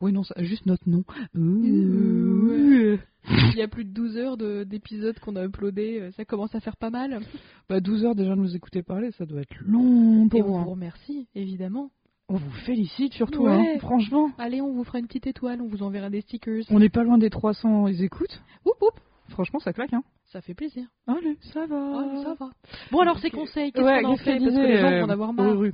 Oui, 0.00 0.12
non, 0.12 0.22
ça- 0.22 0.34
juste 0.42 0.66
notre 0.66 0.88
nom. 0.88 1.04
Euh, 1.36 2.96
Il 3.52 3.56
y 3.58 3.62
a 3.62 3.68
plus 3.68 3.84
de 3.84 3.90
12 3.92 4.16
heures 4.16 4.36
de- 4.38 4.64
d'épisodes 4.64 5.18
qu'on 5.18 5.36
a 5.36 5.44
uploadés. 5.44 5.98
euh, 6.00 6.10
Ça 6.12 6.24
commence 6.24 6.54
à 6.54 6.60
faire 6.60 6.76
pas 6.76 6.88
mal. 6.90 7.20
Bah, 7.68 7.80
12 7.80 8.04
heures 8.04 8.14
déjà 8.14 8.30
de 8.34 8.40
nous 8.40 8.56
écouter 8.56 8.82
parler, 8.82 9.10
ça 9.12 9.26
doit 9.26 9.40
être 9.42 9.54
long 9.66 10.26
Et 10.26 10.28
pour 10.28 10.48
on 10.50 10.62
vous. 10.62 10.70
remercie, 10.70 11.26
évidemment. 11.34 11.90
On 12.30 12.36
vous 12.36 12.50
félicite 12.66 13.12
surtout, 13.14 13.44
Ouais. 13.44 13.52
hein, 13.74 13.78
franchement. 13.80 14.30
Allez, 14.38 14.60
on 14.60 14.72
vous 14.72 14.84
fera 14.84 14.98
une 14.98 15.06
petite 15.06 15.26
étoile, 15.26 15.60
on 15.62 15.66
vous 15.68 15.82
enverra 15.82 16.10
des 16.10 16.20
stickers. 16.22 16.62
On 16.70 16.78
n'est 16.78 16.88
pas 16.90 17.02
loin 17.02 17.18
des 17.18 17.30
300 17.30 17.86
écoutes. 17.88 18.42
Oup, 18.66 18.72
oup. 18.82 19.00
Franchement, 19.30 19.58
ça 19.60 19.72
claque, 19.72 19.92
hein. 19.92 20.02
Ça 20.28 20.40
fait 20.42 20.54
plaisir. 20.54 20.86
Allez, 21.06 21.38
ça 21.52 21.66
va. 21.66 22.22
Ça 22.22 22.34
va. 22.34 22.50
Bon, 22.90 23.00
alors, 23.00 23.18
ces 23.18 23.30
conseils, 23.30 23.72
qu'est-ce 23.72 23.84
Ouais, 23.84 24.02
qu'on 24.02 24.10
en 24.10 24.16
fait 24.16 24.38
Parce 24.38 24.54
que 24.54 24.60
les 24.60 24.76
gens 24.78 24.86
euh, 24.86 24.98
vont 25.00 25.06
en 25.06 25.10
avoir 25.10 25.32
marre. 25.32 25.56
oui, 25.56 25.68
oui. 25.68 25.72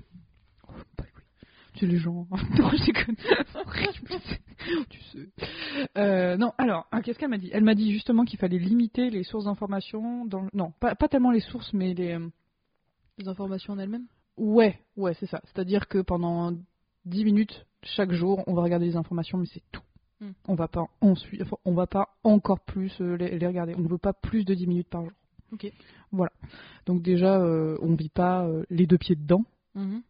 C'est 1.80 1.86
les 1.86 1.96
gens. 1.98 2.26
non, 2.58 2.70
je 2.70 2.84
déconne. 2.86 3.16
tu 4.88 5.00
sais. 5.12 5.28
Euh, 5.98 6.36
non, 6.36 6.52
alors, 6.56 6.86
ah, 6.92 7.02
qu'est-ce 7.02 7.18
qu'elle 7.18 7.28
m'a 7.30 7.38
dit? 7.38 7.50
Elle 7.52 7.64
m'a 7.64 7.74
dit 7.74 7.92
justement 7.92 8.24
qu'il 8.24 8.38
fallait 8.38 8.58
limiter 8.60 9.10
les 9.10 9.24
sources 9.24 9.44
d'informations. 9.46 10.24
Dans... 10.24 10.46
Non, 10.52 10.72
pas, 10.80 10.94
pas 10.94 11.08
tellement 11.08 11.32
les 11.32 11.40
sources, 11.40 11.72
mais 11.72 11.94
les. 11.94 12.12
euh, 12.12 12.28
Les 13.18 13.26
informations 13.28 13.72
en 13.72 13.78
elles-mêmes? 13.80 14.06
Ouais, 14.36 14.78
ouais, 14.96 15.14
c'est 15.14 15.26
ça. 15.26 15.40
C'est-à-dire 15.44 15.88
que 15.88 15.98
pendant 15.98 16.52
10 17.06 17.24
minutes 17.24 17.66
chaque 17.82 18.12
jour, 18.12 18.42
on 18.46 18.54
va 18.54 18.62
regarder 18.62 18.86
les 18.86 18.96
informations, 18.96 19.36
mais 19.38 19.46
c'est 19.46 19.62
tout. 19.72 19.82
Hmm. 20.20 20.30
On 20.48 20.54
va 20.54 20.68
pas 20.68 20.86
ensuite, 21.00 21.42
enfin, 21.42 21.56
on 21.64 21.74
va 21.74 21.86
pas 21.86 22.16
encore 22.22 22.60
plus 22.60 23.00
euh, 23.00 23.16
les, 23.16 23.38
les 23.38 23.46
regarder. 23.46 23.74
On 23.76 23.80
ne 23.80 23.88
veut 23.88 23.98
pas 23.98 24.12
plus 24.12 24.44
de 24.44 24.54
10 24.54 24.66
minutes 24.66 24.88
par 24.88 25.02
jour. 25.02 25.12
Ok. 25.52 25.72
Voilà. 26.12 26.32
Donc 26.86 27.02
déjà, 27.02 27.40
euh, 27.40 27.76
on 27.80 27.94
vit 27.94 28.08
pas 28.08 28.44
euh, 28.46 28.64
les 28.70 28.86
deux 28.86 28.98
pieds 28.98 29.16
dedans. 29.16 29.44
Mhm. 29.74 30.02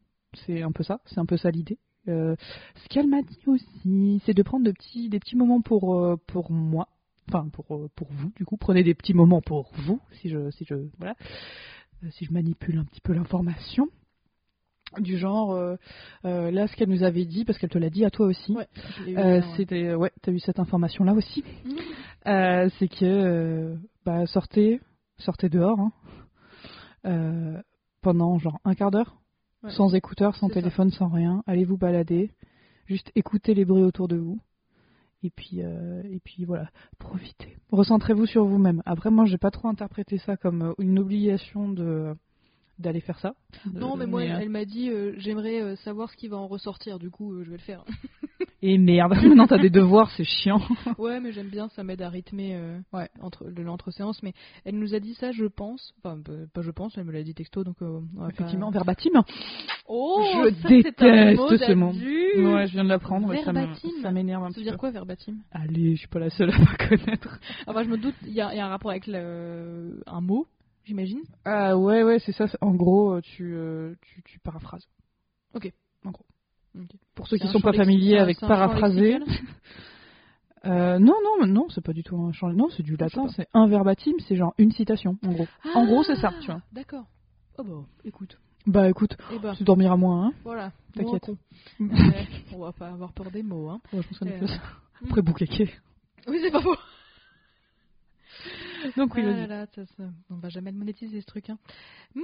C'est 0.46 0.62
un 0.62 0.72
peu 0.72 0.82
ça. 0.82 1.00
C'est 1.06 1.18
un 1.18 1.26
peu 1.26 1.36
ça 1.36 1.50
l'idée. 1.50 1.78
Euh, 2.08 2.36
ce 2.76 2.88
qu'elle 2.88 3.08
m'a 3.08 3.22
dit 3.22 3.38
aussi, 3.46 4.20
c'est 4.26 4.34
de 4.34 4.42
prendre 4.42 4.64
de 4.64 4.72
petits, 4.72 5.08
des 5.08 5.20
petits 5.20 5.36
moments 5.36 5.62
pour 5.62 6.18
pour 6.26 6.50
moi. 6.50 6.88
Enfin, 7.28 7.48
pour 7.48 7.88
pour 7.94 8.08
vous. 8.10 8.30
Du 8.36 8.44
coup, 8.44 8.56
prenez 8.56 8.82
des 8.82 8.94
petits 8.94 9.14
moments 9.14 9.40
pour 9.40 9.70
vous. 9.74 10.00
Si 10.12 10.28
je 10.28 10.50
si 10.50 10.64
je 10.64 10.74
voilà, 10.98 11.14
si 12.10 12.24
je 12.26 12.32
manipule 12.32 12.78
un 12.78 12.84
petit 12.84 13.00
peu 13.00 13.14
l'information. 13.14 13.88
Du 15.00 15.18
genre, 15.18 15.52
euh, 15.52 15.76
euh, 16.24 16.50
là, 16.50 16.66
ce 16.66 16.76
qu'elle 16.76 16.88
nous 16.88 17.02
avait 17.02 17.24
dit, 17.24 17.44
parce 17.44 17.58
qu'elle 17.58 17.70
te 17.70 17.78
l'a 17.78 17.90
dit 17.90 18.04
à 18.04 18.10
toi 18.10 18.26
aussi. 18.26 18.52
Ouais. 18.52 18.68
Euh, 19.08 19.42
c'était 19.56 19.94
ouais, 19.94 20.12
t'as 20.22 20.32
eu 20.32 20.38
cette 20.38 20.58
information 20.58 21.04
là 21.04 21.12
aussi. 21.12 21.44
C'est 22.24 22.88
que 22.88 23.76
bah, 24.06 24.26
sortez, 24.26 24.80
sortez 25.18 25.48
dehors 25.48 25.78
hein, 27.04 27.62
pendant 28.00 28.38
genre 28.38 28.58
un 28.64 28.74
quart 28.74 28.90
d'heure, 28.90 29.16
Ouais. 29.62 29.70
sans 29.70 29.94
écouteurs, 29.94 30.34
sans 30.36 30.48
ça. 30.48 30.54
téléphone, 30.54 30.90
sans 30.90 31.08
rien. 31.08 31.42
Allez 31.46 31.64
vous 31.64 31.78
balader, 31.78 32.30
juste 32.86 33.10
écoutez 33.14 33.54
les 33.54 33.64
bruits 33.64 33.82
autour 33.82 34.08
de 34.08 34.16
vous. 34.16 34.38
Et 35.22 35.30
puis, 35.30 35.62
euh, 35.62 36.02
et 36.04 36.20
puis 36.22 36.44
voilà, 36.44 36.68
profitez. 36.98 37.56
Recentrez-vous 37.72 38.26
sur 38.26 38.44
vous-même. 38.44 38.82
Après, 38.84 39.10
moi, 39.10 39.24
j'ai 39.24 39.38
pas 39.38 39.50
trop 39.50 39.68
interprété 39.68 40.18
ça 40.18 40.36
comme 40.36 40.74
une 40.78 40.98
obligation 40.98 41.70
de 41.70 42.14
d'aller 42.78 43.00
faire 43.00 43.18
ça. 43.20 43.34
Non, 43.72 43.94
De- 43.94 44.00
mais 44.00 44.06
moi, 44.06 44.22
euh, 44.22 44.38
elle 44.40 44.48
m'a 44.50 44.64
dit 44.64 44.90
euh, 44.90 45.12
j'aimerais 45.18 45.62
euh, 45.62 45.76
savoir 45.76 46.10
ce 46.10 46.16
qui 46.16 46.28
va 46.28 46.36
en 46.36 46.46
ressortir, 46.48 46.98
du 46.98 47.10
coup, 47.10 47.32
euh, 47.34 47.44
je 47.44 47.50
vais 47.50 47.56
le 47.56 47.62
faire. 47.62 47.84
Et 48.66 48.78
merde, 48.78 49.12
maintenant 49.22 49.46
t'as 49.46 49.58
des 49.58 49.68
devoirs, 49.70 50.10
c'est 50.16 50.24
chiant. 50.24 50.60
ouais, 50.98 51.20
mais 51.20 51.32
j'aime 51.32 51.48
bien, 51.48 51.68
ça 51.68 51.84
m'aide 51.84 52.00
à 52.02 52.08
rythmer 52.08 52.54
euh, 52.56 52.78
Ouais. 52.94 53.08
entre, 53.20 53.44
l'entre-séance. 53.58 54.22
Mais 54.22 54.32
elle 54.64 54.78
nous 54.78 54.94
a 54.94 55.00
dit 55.00 55.14
ça, 55.14 55.32
je 55.32 55.44
pense. 55.44 55.92
Enfin, 56.02 56.18
pas 56.52 56.62
je 56.62 56.70
pense, 56.70 56.96
elle 56.96 57.04
me 57.04 57.12
l'a 57.12 57.22
dit 57.22 57.34
texto, 57.34 57.62
donc. 57.62 57.76
euh, 57.82 58.00
pas- 58.18 58.28
Effectivement, 58.30 58.70
verbatim. 58.70 59.22
Oh, 59.86 60.22
Je 60.44 60.50
ça, 60.54 60.68
c'est 60.68 60.74
un 60.74 60.78
déteste 60.78 61.36
mot 61.36 61.56
ce 61.56 61.72
mot. 61.74 61.92
Ouais, 62.54 62.66
je 62.66 62.72
viens 62.72 62.84
de 62.84 62.88
l'apprendre 62.88 63.28
ça 63.44 63.52
me- 63.52 63.58
Verbatim. 63.60 63.88
ça 64.02 64.10
m'énerve 64.12 64.42
un 64.44 64.48
Ça 64.48 64.52
petit 64.54 64.60
veut 64.60 64.64
dire 64.64 64.72
peu. 64.72 64.78
quoi, 64.78 64.90
verbatim? 64.90 65.36
Allez, 65.52 65.92
je 65.94 65.98
suis 66.00 66.08
pas 66.08 66.18
la 66.20 66.30
seule 66.30 66.50
à 66.50 66.58
pas 66.58 66.88
connaître. 66.88 67.38
Enfin, 67.66 67.82
je 67.84 67.88
me 67.90 67.98
doute, 67.98 68.14
il 68.22 68.30
y, 68.32 68.36
y 68.36 68.40
a 68.40 68.48
un 68.64 68.68
rapport 68.68 68.90
avec 68.90 69.06
le... 69.06 70.00
un 70.06 70.20
mot, 70.22 70.46
j'imagine. 70.84 71.22
Ah 71.44 71.76
ouais, 71.76 72.02
ouais, 72.02 72.18
c'est 72.18 72.32
ça. 72.32 72.46
En 72.60 72.74
gros, 72.74 73.14
euh, 73.14 73.20
tu, 73.20 73.54
euh, 73.54 73.94
tu, 74.02 74.22
tu 74.22 74.38
paraphrases. 74.40 74.86
Ok. 75.54 75.72
En 76.04 76.10
gros. 76.10 76.24
Pour 77.14 77.28
ceux 77.28 77.36
qui 77.36 77.46
un 77.46 77.52
sont 77.52 77.60
pas 77.60 77.72
familiers 77.72 78.18
avec 78.18 78.40
paraphraser. 78.40 79.18
Euh, 80.66 80.98
non, 80.98 81.12
non, 81.22 81.46
non, 81.46 81.68
c'est 81.68 81.84
pas 81.84 81.92
du 81.92 82.02
tout 82.02 82.16
un 82.16 82.32
champ. 82.32 82.48
Non, 82.50 82.70
c'est 82.70 82.82
du 82.82 82.96
sais 82.96 83.04
latin. 83.04 83.28
C'est 83.28 83.46
un 83.52 83.66
verbatim, 83.66 84.12
c'est 84.26 84.34
genre 84.34 84.54
une 84.56 84.70
citation, 84.72 85.18
en 85.22 85.32
gros. 85.32 85.46
En 85.74 85.84
gros, 85.84 86.02
c'est 86.04 86.16
ça, 86.16 86.30
Ah, 86.32 86.40
tu 86.40 86.46
vois. 86.50 86.62
D'accord. 86.72 87.04
Oh 87.58 87.62
bah, 87.64 87.84
écoute. 88.04 88.38
Bah 88.66 88.88
écoute, 88.88 89.14
Eh 89.30 89.38
ben, 89.38 89.54
tu 89.54 89.62
dormiras 89.62 89.96
moins, 89.98 90.28
hein. 90.28 90.32
voilà. 90.42 90.72
T'inquiète. 90.94 91.30
On 92.54 92.58
va 92.60 92.72
pas 92.72 92.88
avoir 92.88 93.12
peur 93.12 93.30
des 93.30 93.42
mots, 93.42 93.68
hein. 93.68 93.78
Ouais, 93.92 94.00
je 94.00 94.08
pense 94.08 94.18
qu'on 94.18 94.26
est 94.26 94.38
Euh. 94.38 94.58
Après 95.04 95.20
boucaquet. 95.22 95.68
Oui, 96.26 96.38
c'est 96.42 96.50
pas 96.50 96.62
faux. 96.62 96.76
Donc 98.96 99.14
oui, 99.14 99.22
Ah 99.24 99.32
là 99.32 99.46
là, 99.46 99.66
ça, 99.74 99.86
ça- 99.86 100.10
on 100.30 100.36
va 100.36 100.48
jamais 100.48 100.70
le 100.72 100.78
monétiser 100.78 101.20
ce 101.20 101.26
truc. 101.26 101.50
Hein. 101.50 101.58
Mhm. 102.14 102.22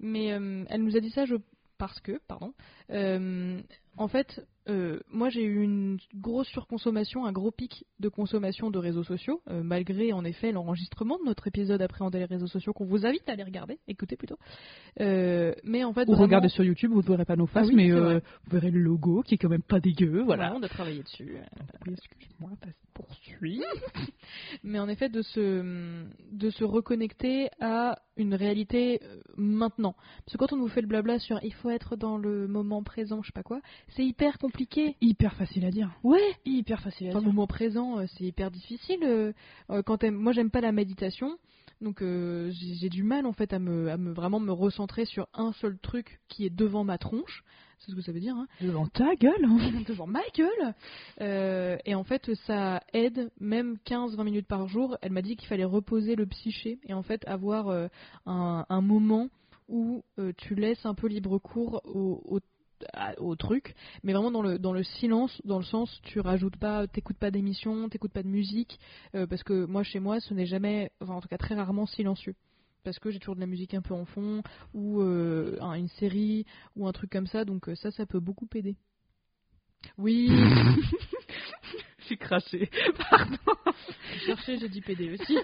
Mais 0.00 0.32
euh, 0.32 0.64
elle 0.68 0.82
nous 0.82 0.96
a 0.96 1.00
dit 1.00 1.10
ça 1.10 1.24
je... 1.24 1.36
parce 1.78 2.00
que, 2.00 2.18
pardon, 2.28 2.52
euh, 2.90 3.60
en 3.98 4.08
fait, 4.08 4.46
euh, 4.68 5.00
moi 5.10 5.28
j'ai 5.28 5.42
eu 5.42 5.62
une 5.62 5.98
grosse 6.14 6.46
surconsommation, 6.48 7.24
un 7.26 7.32
gros 7.32 7.50
pic 7.50 7.84
de 8.00 8.08
consommation 8.08 8.70
de 8.70 8.78
réseaux 8.78 9.02
sociaux, 9.02 9.40
euh, 9.48 9.62
malgré 9.62 10.12
en 10.12 10.24
effet 10.24 10.52
l'enregistrement 10.52 11.18
de 11.18 11.24
notre 11.24 11.46
épisode 11.48 11.82
appréhender 11.82 12.18
les 12.18 12.24
réseaux 12.26 12.46
sociaux 12.46 12.72
qu'on 12.72 12.84
vous 12.84 13.06
invite 13.06 13.28
à 13.28 13.32
aller 13.32 13.42
regarder, 13.42 13.78
écoutez 13.88 14.16
plutôt. 14.16 14.36
Euh, 15.00 15.54
mais 15.64 15.84
en 15.84 15.92
fait, 15.92 16.02
Ou 16.02 16.12
vraiment- 16.12 16.22
regardez 16.24 16.48
sur 16.48 16.64
YouTube, 16.64 16.92
vous 16.92 17.02
ne 17.02 17.06
verrez 17.06 17.24
pas 17.24 17.36
nos 17.36 17.46
faces, 17.46 17.66
Ah 17.66 17.68
oui, 17.68 17.74
mais 17.74 17.90
vous 17.90 18.20
verrez 18.50 18.70
le 18.70 18.80
logo 18.80 19.22
qui 19.22 19.34
est 19.34 19.38
quand 19.38 19.48
même 19.48 19.62
pas 19.62 19.80
dégueu, 19.80 20.22
voilà. 20.22 20.54
on 20.54 20.62
a 20.62 20.68
travaillé 20.68 21.02
dessus. 21.02 21.36
Excuse-moi, 21.86 22.50
vas-y, 22.62 22.74
poursuis. 22.94 23.62
mais 24.62 24.78
en 24.78 24.88
effet 24.88 25.08
de 25.08 25.22
se 25.22 26.04
de 26.32 26.50
se 26.50 26.64
reconnecter 26.64 27.48
à 27.60 27.98
une 28.16 28.34
réalité 28.34 29.00
maintenant 29.36 29.94
parce 30.24 30.32
que 30.32 30.38
quand 30.38 30.52
on 30.52 30.56
nous 30.56 30.68
fait 30.68 30.80
le 30.82 30.88
blabla 30.88 31.18
sur 31.18 31.38
il 31.42 31.52
faut 31.54 31.70
être 31.70 31.96
dans 31.96 32.18
le 32.18 32.46
moment 32.48 32.82
présent 32.82 33.22
je 33.22 33.28
sais 33.28 33.32
pas 33.32 33.42
quoi 33.42 33.60
c'est 33.94 34.04
hyper 34.04 34.38
compliqué 34.38 34.96
Hyper 35.00 35.34
facile 35.34 35.64
à 35.64 35.70
dire. 35.70 35.90
ouais 36.04 36.20
Hyper 36.44 36.80
facile 36.80 37.08
à 37.08 37.10
Enfin, 37.10 37.18
le 37.20 37.24
dire. 37.24 37.32
moment 37.32 37.46
présent 37.46 37.98
euh, 37.98 38.06
c'est 38.16 38.24
hyper 38.24 38.50
difficile 38.50 39.00
euh, 39.02 39.32
euh, 39.70 39.82
quand 39.82 40.02
moi 40.04 40.32
j'aime 40.32 40.50
pas 40.50 40.60
la 40.60 40.72
méditation 40.72 41.36
donc 41.80 42.02
euh, 42.02 42.50
j'ai 42.52 42.88
du 42.88 43.02
mal 43.04 43.24
en 43.26 43.32
fait 43.32 43.52
à 43.52 43.58
me, 43.60 43.88
à 43.90 43.96
me 43.96 44.12
vraiment 44.12 44.40
me 44.40 44.50
recentrer 44.52 45.04
sur 45.04 45.28
un 45.34 45.52
seul 45.52 45.78
truc 45.78 46.20
qui 46.28 46.44
est 46.44 46.50
devant 46.50 46.82
ma 46.84 46.98
tronche 46.98 47.44
c'est 47.78 47.92
ce 47.92 47.96
que 47.96 48.02
ça 48.02 48.10
veut 48.10 48.18
dire 48.20 48.34
hein 48.34 48.48
Devant 48.60 48.86
ta 48.88 49.14
gueule, 49.14 49.44
hein. 49.44 49.58
devant 49.88 50.08
ma 50.08 50.22
gueule. 50.36 50.74
Euh, 51.20 51.76
et 51.86 51.94
en 51.94 52.02
fait, 52.02 52.28
ça 52.46 52.82
aide 52.92 53.30
même 53.38 53.76
15-20 53.86 54.24
minutes 54.24 54.48
par 54.48 54.66
jour. 54.66 54.98
Elle 55.00 55.12
m'a 55.12 55.22
dit 55.22 55.36
qu'il 55.36 55.46
fallait 55.46 55.62
reposer 55.64 56.16
le 56.16 56.26
psyché 56.26 56.80
et 56.88 56.92
en 56.92 57.04
fait 57.04 57.24
avoir 57.28 57.68
euh, 57.68 57.86
un, 58.26 58.66
un 58.68 58.80
moment 58.80 59.28
où 59.68 60.02
tu 60.38 60.56
laisses 60.56 60.84
un 60.86 60.94
peu 60.94 61.06
libre 61.06 61.38
cours 61.38 61.82
au, 61.84 62.20
au, 62.24 62.40
au 63.18 63.34
truc, 63.36 63.74
mais 64.02 64.12
vraiment 64.12 64.30
dans 64.30 64.42
le, 64.42 64.58
dans 64.58 64.72
le 64.72 64.82
silence, 64.82 65.40
dans 65.44 65.58
le 65.58 65.64
sens 65.64 66.00
tu 66.04 66.20
rajoutes 66.20 66.56
pas, 66.56 66.86
t'écoutes 66.86 67.18
pas 67.18 67.30
d'émissions, 67.30 67.88
t'écoutes 67.88 68.12
pas 68.12 68.22
de 68.22 68.28
musique, 68.28 68.78
euh, 69.14 69.26
parce 69.26 69.42
que 69.42 69.64
moi 69.64 69.82
chez 69.82 70.00
moi 70.00 70.20
ce 70.20 70.34
n'est 70.34 70.46
jamais, 70.46 70.90
enfin 71.00 71.14
en 71.14 71.20
tout 71.20 71.28
cas 71.28 71.38
très 71.38 71.54
rarement 71.54 71.86
silencieux. 71.86 72.34
Parce 72.84 72.98
que 72.98 73.10
j'ai 73.10 73.18
toujours 73.18 73.34
de 73.34 73.40
la 73.40 73.46
musique 73.46 73.74
un 73.74 73.82
peu 73.82 73.92
en 73.94 74.04
fond, 74.04 74.42
ou 74.72 75.00
euh, 75.02 75.58
un- 75.60 75.74
une 75.74 75.88
série, 75.88 76.46
ou 76.76 76.86
un 76.86 76.92
truc 76.92 77.10
comme 77.10 77.26
ça, 77.26 77.44
donc 77.44 77.68
euh, 77.68 77.74
ça, 77.74 77.90
ça 77.90 78.06
peut 78.06 78.20
beaucoup 78.20 78.46
aider. 78.54 78.76
Oui, 79.98 80.30
J'ai 82.08 82.16
craché. 82.16 82.70
j'ai 84.14 84.26
cherché, 84.26 84.58
j'ai 84.58 84.68
dit 84.68 84.80
PD 84.80 85.12
aussi. 85.12 85.38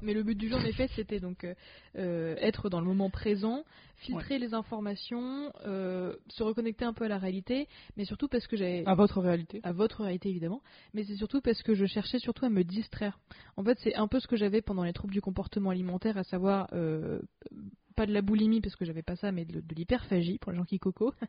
Mais 0.00 0.14
le 0.14 0.22
but 0.22 0.36
du 0.36 0.48
jeu, 0.48 0.54
en 0.56 0.64
effet, 0.64 0.88
c'était 0.96 1.20
donc 1.20 1.44
euh, 1.44 1.54
euh, 1.96 2.34
être 2.38 2.70
dans 2.70 2.80
le 2.80 2.86
moment 2.86 3.10
présent, 3.10 3.64
filtrer 3.96 4.38
les 4.38 4.54
informations, 4.54 5.52
euh, 5.66 6.14
se 6.28 6.42
reconnecter 6.42 6.84
un 6.84 6.92
peu 6.92 7.04
à 7.04 7.08
la 7.08 7.18
réalité, 7.18 7.68
mais 7.96 8.04
surtout 8.04 8.28
parce 8.28 8.46
que 8.46 8.56
j'avais 8.56 8.82
À 8.86 8.94
votre 8.94 9.20
réalité. 9.20 9.60
à 9.62 9.72
votre 9.72 10.02
réalité 10.02 10.30
évidemment, 10.30 10.62
mais 10.94 11.04
c'est 11.04 11.16
surtout 11.16 11.40
parce 11.40 11.62
que 11.62 11.74
je 11.74 11.86
cherchais 11.86 12.18
surtout 12.18 12.44
à 12.44 12.48
me 12.50 12.64
distraire. 12.64 13.18
En 13.56 13.64
fait, 13.64 13.78
c'est 13.82 13.94
un 13.94 14.08
peu 14.08 14.20
ce 14.20 14.26
que 14.26 14.36
j'avais 14.36 14.62
pendant 14.62 14.84
les 14.84 14.92
troubles 14.92 15.12
du 15.12 15.20
comportement 15.20 15.70
alimentaire, 15.70 16.16
à 16.16 16.24
savoir 16.24 16.68
euh, 16.72 17.20
pas 17.92 18.06
de 18.06 18.12
la 18.12 18.22
boulimie 18.22 18.60
parce 18.60 18.76
que 18.76 18.84
j'avais 18.84 19.02
pas 19.02 19.16
ça, 19.16 19.32
mais 19.32 19.44
de, 19.44 19.62
l'hyperphagie 19.74 20.38
pour 20.38 20.52
les 20.52 20.58
gens 20.58 20.64
qui 20.64 20.78
coco, 20.78 21.12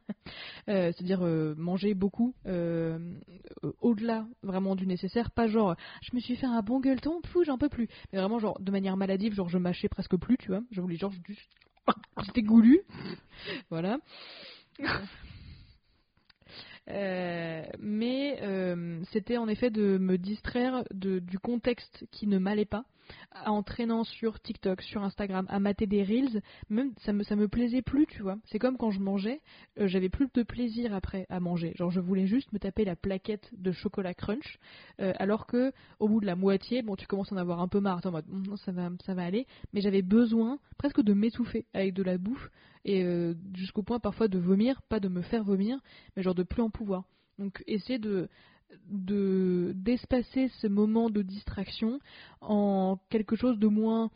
Euh, 0.69 0.91
c'est-à-dire 0.93 1.25
euh, 1.25 1.55
manger 1.57 1.93
beaucoup 1.93 2.33
euh, 2.45 2.97
au-delà 3.81 4.25
vraiment 4.43 4.75
du 4.75 4.87
nécessaire, 4.87 5.31
pas 5.31 5.47
genre 5.47 5.75
je 6.01 6.15
me 6.15 6.21
suis 6.21 6.37
fait 6.37 6.45
un 6.45 6.61
bon 6.61 6.79
gueuleton, 6.79 7.19
fou 7.27 7.43
j'en 7.43 7.57
peux 7.57 7.67
plus, 7.67 7.89
mais 8.11 8.19
vraiment 8.19 8.39
genre 8.39 8.57
de 8.61 8.71
manière 8.71 8.95
maladive, 8.95 9.33
genre 9.33 9.49
je 9.49 9.57
mâchais 9.57 9.89
presque 9.89 10.15
plus, 10.15 10.37
tu 10.37 10.47
vois, 10.47 10.61
je 10.71 10.79
voulais 10.79 10.95
genre 10.95 11.11
j'étais 12.23 12.43
goulu, 12.43 12.81
voilà. 13.69 13.99
Mais 16.87 18.39
c'était 19.11 19.37
en 19.37 19.47
effet 19.47 19.69
de 19.69 19.97
me 19.97 20.17
distraire 20.17 20.83
de, 20.93 21.19
du 21.19 21.39
contexte 21.39 22.05
qui 22.11 22.27
ne 22.27 22.37
m'allait 22.37 22.65
pas, 22.65 22.85
en 23.45 23.63
traînant 23.63 24.03
sur 24.03 24.39
TikTok, 24.39 24.81
sur 24.81 25.03
Instagram, 25.03 25.45
à 25.49 25.59
mater 25.59 25.87
des 25.87 26.03
reels. 26.03 26.41
Même 26.69 26.93
ça 26.99 27.13
me 27.13 27.23
ça 27.23 27.35
me 27.35 27.47
plaisait 27.47 27.81
plus, 27.81 28.05
tu 28.07 28.21
vois. 28.21 28.37
C'est 28.45 28.59
comme 28.59 28.77
quand 28.77 28.91
je 28.91 28.99
mangeais, 28.99 29.41
euh, 29.79 29.87
j'avais 29.87 30.09
plus 30.09 30.27
de 30.33 30.43
plaisir 30.43 30.93
après 30.93 31.25
à 31.29 31.39
manger. 31.39 31.73
Genre 31.75 31.91
je 31.91 31.99
voulais 31.99 32.27
juste 32.27 32.51
me 32.53 32.59
taper 32.59 32.85
la 32.85 32.95
plaquette 32.95 33.49
de 33.57 33.71
chocolat 33.71 34.13
crunch, 34.13 34.59
euh, 35.01 35.13
alors 35.17 35.47
que 35.47 35.71
au 35.99 36.07
bout 36.07 36.19
de 36.19 36.25
la 36.25 36.35
moitié, 36.35 36.81
bon 36.81 36.95
tu 36.95 37.07
commences 37.07 37.31
à 37.31 37.35
en 37.35 37.37
avoir 37.37 37.59
un 37.61 37.67
peu 37.67 37.79
marre, 37.79 38.01
en 38.05 38.11
mode 38.11 38.25
Hum, 38.29 38.57
ça 38.57 38.71
va 38.71 38.89
ça 39.05 39.13
va 39.13 39.23
aller, 39.23 39.47
mais 39.73 39.81
j'avais 39.81 40.01
besoin 40.01 40.59
presque 40.77 41.01
de 41.01 41.13
m'étouffer 41.13 41.65
avec 41.73 41.93
de 41.93 42.03
la 42.03 42.17
bouffe 42.17 42.49
et 42.85 43.03
euh, 43.03 43.33
jusqu'au 43.55 43.83
point 43.83 43.99
parfois 43.99 44.27
de 44.27 44.39
vomir, 44.39 44.81
pas 44.83 44.99
de 44.99 45.07
me 45.07 45.21
faire 45.21 45.43
vomir, 45.43 45.79
mais 46.15 46.23
genre 46.23 46.35
de 46.35 46.43
plus 46.43 46.61
en 46.61 46.69
pouvoir. 46.69 47.05
Donc 47.39 47.63
essayer 47.67 47.99
de 47.99 48.29
de 48.89 49.73
d'espacer 49.75 50.49
ce 50.61 50.67
moment 50.67 51.09
de 51.09 51.21
distraction 51.21 51.99
en 52.41 52.97
quelque 53.09 53.35
chose 53.35 53.57
de 53.57 53.67
moins 53.67 54.09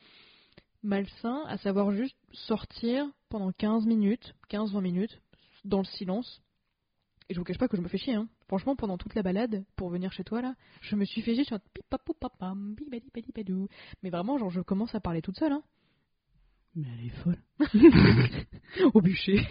malsain, 0.84 1.44
à 1.48 1.58
savoir 1.58 1.92
juste 1.92 2.18
sortir 2.32 3.08
pendant 3.30 3.52
15 3.52 3.86
minutes, 3.86 4.36
15-20 4.50 4.82
minutes, 4.82 5.22
dans 5.66 5.80
le 5.80 5.86
silence. 5.86 6.42
Et 7.30 7.34
je 7.34 7.40
vous 7.40 7.44
cache 7.44 7.58
pas 7.58 7.68
que 7.68 7.76
je 7.76 7.82
me 7.82 7.90
fais 7.90 7.98
chier. 7.98 8.16
Hein. 8.16 8.30
Franchement, 8.48 8.76
pendant 8.76 8.98
toute 8.98 9.14
la 9.16 9.22
balade, 9.22 9.66
pour 9.76 9.90
venir 9.90 10.14
chez 10.14 10.24
toi 10.24 10.42
là, 10.42 10.56
je 10.82 10.96
me 10.96 11.04
suis 11.04 11.22
fait 11.22 11.36
chier 11.36 11.44
sur 11.44 11.60
Mais 14.02 14.10
vraiment, 14.10 14.38
genre, 14.38 14.50
je 14.50 14.62
commence 14.62 14.96
à 14.96 15.02
parler 15.02 15.22
toute 15.22 15.38
seule. 15.38 15.52
Hein. 15.52 15.64
Mais 16.76 16.88
elle 16.94 17.06
est 17.08 17.10
folle. 17.10 17.42
Au 18.94 19.02
bûcher. 19.02 19.42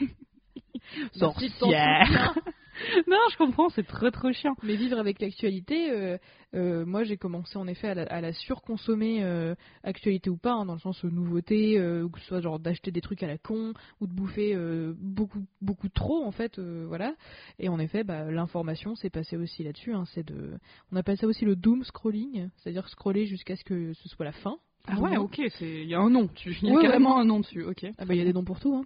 Sorcière. 1.13 2.35
non, 3.07 3.19
je 3.31 3.37
comprends, 3.37 3.69
c'est 3.71 3.87
très 3.87 4.11
trop 4.11 4.33
chiant. 4.33 4.55
Mais 4.63 4.77
vivre 4.77 4.99
avec 4.99 5.21
l'actualité, 5.21 5.91
euh, 5.91 6.19
euh, 6.55 6.85
moi 6.85 7.05
j'ai 7.05 7.17
commencé 7.17 7.59
en 7.59 7.67
effet 7.67 7.89
à 7.89 8.21
la, 8.21 8.33
surconsommer, 8.33 9.23
euh, 9.23 9.55
actualité 9.83 10.31
ou 10.31 10.37
pas, 10.37 10.53
hein, 10.53 10.67
dans 10.67 10.75
le 10.75 10.81
sens 10.81 11.03
nouveauté, 11.05 11.81
ou 11.81 12.11
que 12.11 12.21
ce 12.21 12.27
soit 12.27 12.41
genre 12.41 12.59
d'acheter 12.59 12.91
des 12.91 13.01
trucs 13.01 13.23
à 13.23 13.27
la 13.27 13.39
con, 13.39 13.73
ou 14.01 14.07
de 14.07 14.13
bouffer 14.13 14.57
beaucoup, 14.99 15.45
beaucoup 15.61 15.89
trop 15.89 16.25
en 16.25 16.33
fait, 16.33 16.59
voilà. 16.59 17.15
Et 17.59 17.69
en 17.69 17.79
effet, 17.79 18.05
bah, 18.05 18.31
l'information 18.31 18.95
s'est 18.95 19.11
passée 19.11 19.37
aussi 19.37 19.63
là-dessus. 19.63 19.93
Hein, 19.93 20.05
c'est 20.15 20.27
de, 20.27 20.59
on 20.93 20.97
appelle 20.97 21.17
ça 21.17 21.27
aussi 21.27 21.45
le 21.45 21.57
doom 21.57 21.85
scrolling, 21.85 22.49
c'est-à-dire 22.57 22.89
scroller 22.89 23.27
jusqu'à 23.27 23.57
ce 23.57 23.65
que 23.65 23.93
ce 23.95 24.09
soit 24.09 24.25
la 24.25 24.33
fin. 24.33 24.59
Ah 24.89 25.01
ouais, 25.01 25.17
ok, 25.17 25.41
il 25.61 25.89
y 25.89 25.95
a 25.95 25.99
un 25.99 26.11
nom, 26.11 26.29
il 26.45 26.69
y 26.69 26.77
a 26.77 26.81
carrément 26.81 27.19
un 27.19 27.25
nom 27.25 27.41
dessus, 27.41 27.65
ok. 27.65 27.87
Ah 27.99 28.05
bah 28.05 28.15
il 28.15 28.19
y 28.19 28.21
a 28.21 28.25
des 28.25 28.33
noms 28.33 28.45
pour 28.45 28.61
tout, 28.61 28.75
hein. 28.75 28.85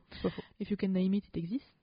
If 0.59 0.71
you 0.71 0.77
can 0.79 0.89
name 0.89 1.13
it, 1.13 1.27
it 1.29 1.37
exists. 1.37 1.80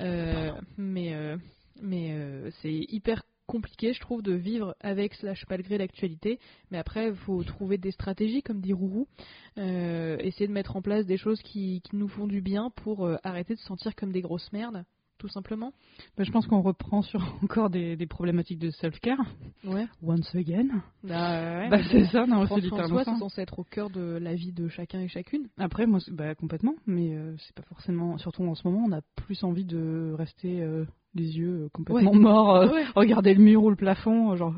Euh, 0.00 0.52
mais 0.76 1.14
euh, 1.14 1.36
mais 1.80 2.12
euh, 2.12 2.50
c'est 2.62 2.72
hyper 2.72 3.22
compliqué, 3.46 3.94
je 3.94 4.00
trouve, 4.00 4.22
de 4.22 4.34
vivre 4.34 4.76
avec 4.80 5.14
slash 5.14 5.46
malgré 5.48 5.78
l'actualité. 5.78 6.38
Mais 6.70 6.78
après, 6.78 7.08
il 7.08 7.14
faut 7.14 7.42
trouver 7.44 7.78
des 7.78 7.92
stratégies, 7.92 8.42
comme 8.42 8.60
dit 8.60 8.74
Rourou, 8.74 9.08
essayer 9.56 10.46
de 10.46 10.52
mettre 10.52 10.76
en 10.76 10.82
place 10.82 11.06
des 11.06 11.16
choses 11.16 11.40
qui, 11.42 11.80
qui 11.80 11.96
nous 11.96 12.08
font 12.08 12.26
du 12.26 12.42
bien 12.42 12.70
pour 12.70 13.08
arrêter 13.24 13.54
de 13.54 13.58
se 13.58 13.64
sentir 13.64 13.94
comme 13.96 14.12
des 14.12 14.20
grosses 14.20 14.52
merdes 14.52 14.84
tout 15.18 15.28
simplement 15.28 15.72
bah, 16.16 16.24
Je 16.24 16.30
pense 16.30 16.46
qu'on 16.46 16.62
reprend 16.62 17.02
sur 17.02 17.20
encore 17.42 17.70
des, 17.70 17.96
des 17.96 18.06
problématiques 18.06 18.58
de 18.58 18.70
self-care. 18.70 19.18
Ouais. 19.64 19.86
Once 20.02 20.34
again. 20.34 20.68
Bah, 21.02 21.68
bah 21.68 21.80
c'est 21.90 22.06
ça, 22.06 22.26
non, 22.26 22.46
c'est 22.46 22.60
littéralement 22.60 22.98
C'est 23.04 23.18
censé 23.18 23.42
être 23.42 23.58
au 23.58 23.64
cœur 23.64 23.90
de 23.90 24.18
la 24.20 24.34
vie 24.34 24.52
de 24.52 24.68
chacun 24.68 25.00
et 25.00 25.08
chacune. 25.08 25.48
Après, 25.58 25.86
moi, 25.86 25.98
bah, 26.10 26.34
complètement, 26.34 26.74
mais 26.86 27.14
euh, 27.14 27.34
c'est 27.38 27.54
pas 27.54 27.64
forcément. 27.64 28.16
Surtout 28.18 28.44
en 28.44 28.54
ce 28.54 28.66
moment, 28.66 28.84
on 28.86 28.92
a 28.92 29.00
plus 29.16 29.42
envie 29.44 29.64
de 29.64 30.14
rester 30.16 30.62
euh, 30.62 30.84
les 31.14 31.36
yeux 31.36 31.64
euh, 31.64 31.68
complètement 31.72 32.14
morts, 32.14 32.70
regarder 32.94 33.34
le 33.34 33.42
mur 33.42 33.64
ou 33.64 33.70
le 33.70 33.76
plafond, 33.76 34.34
genre. 34.36 34.54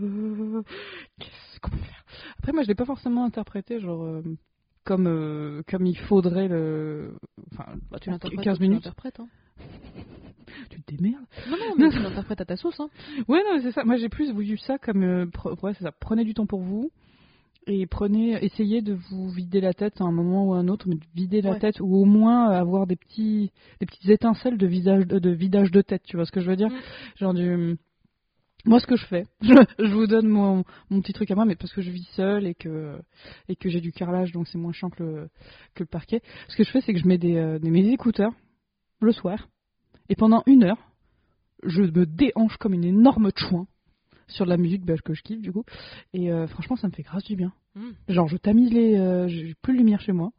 Qu'est-ce 1.18 1.61
qu'on 1.61 1.70
peut 1.70 1.79
faire? 1.79 2.05
Après, 2.38 2.53
moi, 2.53 2.62
je 2.62 2.68
l'ai 2.68 2.75
pas 2.75 2.85
forcément 2.85 3.25
interprété, 3.25 3.81
genre 3.81 4.23
comme 4.85 5.62
comme 5.68 5.85
il 5.85 5.99
faudrait 5.99 6.49
le 6.49 7.14
enfin 7.53 7.66
bah, 7.90 7.99
tu 8.01 8.11
15 8.11 8.61
minutes 8.61 8.83
tu 8.83 9.20
hein 9.20 9.29
tu 10.70 10.82
te 10.82 10.94
démerdes. 10.94 11.24
Non, 11.48 11.56
non, 11.56 11.74
mais 11.78 11.90
tu 11.90 11.98
l'interprètes 11.98 12.40
à 12.40 12.44
ta 12.44 12.56
sauce. 12.56 12.78
Hein. 12.80 12.88
Ouais, 13.28 13.42
non, 13.44 13.60
c'est 13.62 13.72
ça. 13.72 13.84
Moi, 13.84 13.96
j'ai 13.96 14.08
plus 14.08 14.32
vu 14.32 14.58
ça 14.58 14.78
comme. 14.78 15.02
Euh, 15.02 15.26
ouais, 15.62 15.74
c'est 15.74 15.84
ça. 15.84 15.92
Prenez 15.92 16.24
du 16.24 16.34
temps 16.34 16.46
pour 16.46 16.60
vous. 16.60 16.90
Et 17.66 17.86
prenez, 17.86 18.42
essayez 18.42 18.80
de 18.80 18.94
vous 18.94 19.28
vider 19.28 19.60
la 19.60 19.74
tête 19.74 20.00
à 20.00 20.04
un 20.04 20.10
moment 20.10 20.48
ou 20.48 20.54
à 20.54 20.58
un 20.58 20.68
autre, 20.68 20.88
mais 20.88 20.96
de 20.96 21.04
vider 21.14 21.42
la 21.42 21.56
tête, 21.56 21.78
ou 21.80 21.94
au 21.94 22.06
moins 22.06 22.48
avoir 22.48 22.86
des 22.86 22.96
petits, 22.96 23.50
des 23.80 23.86
petites 23.86 24.08
étincelles 24.08 24.56
de 24.56 24.66
visage, 24.66 25.06
de, 25.06 25.30
vidage 25.30 25.70
de 25.70 25.82
tête, 25.82 26.02
tu 26.04 26.16
vois 26.16 26.24
ce 26.24 26.32
que 26.32 26.40
je 26.40 26.50
veux 26.50 26.56
dire? 26.56 26.70
Mm. 26.70 26.78
Genre 27.16 27.34
du, 27.34 27.76
moi, 28.64 28.78
ce 28.80 28.86
que 28.86 28.96
je 28.96 29.06
fais, 29.06 29.26
je, 29.40 29.92
vous 29.92 30.06
donne 30.06 30.28
mon, 30.28 30.64
mon, 30.90 31.00
petit 31.00 31.12
truc 31.12 31.30
à 31.30 31.34
moi, 31.34 31.44
mais 31.44 31.56
parce 31.56 31.72
que 31.72 31.80
je 31.80 31.90
vis 31.90 32.08
seule 32.14 32.46
et 32.46 32.54
que, 32.54 32.98
et 33.48 33.56
que 33.56 33.68
j'ai 33.68 33.80
du 33.80 33.92
carrelage, 33.92 34.32
donc 34.32 34.48
c'est 34.48 34.58
moins 34.58 34.72
chiant 34.72 34.90
que 34.90 35.02
le, 35.02 35.28
que 35.74 35.82
le 35.82 35.86
parquet. 35.86 36.20
Ce 36.48 36.56
que 36.56 36.64
je 36.64 36.70
fais, 36.70 36.80
c'est 36.80 36.92
que 36.92 36.98
je 36.98 37.06
mets 37.06 37.18
des, 37.18 37.36
euh, 37.36 37.58
des, 37.58 37.70
mes 37.70 37.88
écouteurs 37.90 38.32
le 39.00 39.12
soir, 39.12 39.48
et 40.11 40.16
pendant 40.16 40.42
une 40.46 40.64
heure, 40.64 40.90
je 41.62 41.83
me 41.83 42.05
déhanche 42.05 42.57
comme 42.59 42.75
une 42.75 42.85
énorme 42.85 43.31
chouin 43.37 43.66
sur 44.27 44.44
de 44.44 44.51
la 44.51 44.57
musique 44.57 44.85
bah, 44.85 44.96
que 45.03 45.14
je 45.14 45.23
kiffe 45.23 45.40
du 45.40 45.53
coup. 45.53 45.64
Et 46.12 46.33
euh, 46.33 46.46
franchement, 46.49 46.77
ça 46.77 46.88
me 46.88 46.92
fait 46.92 47.03
grâce 47.03 47.25
du 47.25 47.37
bien. 47.37 47.53
Hmm. 47.77 47.92
Genre, 48.09 48.29
je 48.29 48.37
tamise 48.37 48.73
les. 48.73 48.99
Euh, 48.99 49.29
j'ai 49.29 49.55
plus 49.62 49.73
de 49.73 49.79
lumière 49.79 50.01
chez 50.01 50.12
moi. 50.12 50.33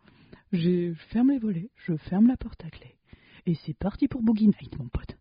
Je 0.52 0.94
ferme 1.10 1.32
les 1.32 1.40
volets, 1.40 1.70
je 1.78 1.96
ferme 1.96 2.28
la 2.28 2.36
porte 2.36 2.64
à 2.66 2.70
clé. 2.70 2.96
Et 3.46 3.56
c'est 3.66 3.74
parti 3.74 4.10
pour 4.10 4.22
Boogie 4.22 4.48
Night, 4.48 4.78
mon 4.78 4.90
pote. 4.90 5.18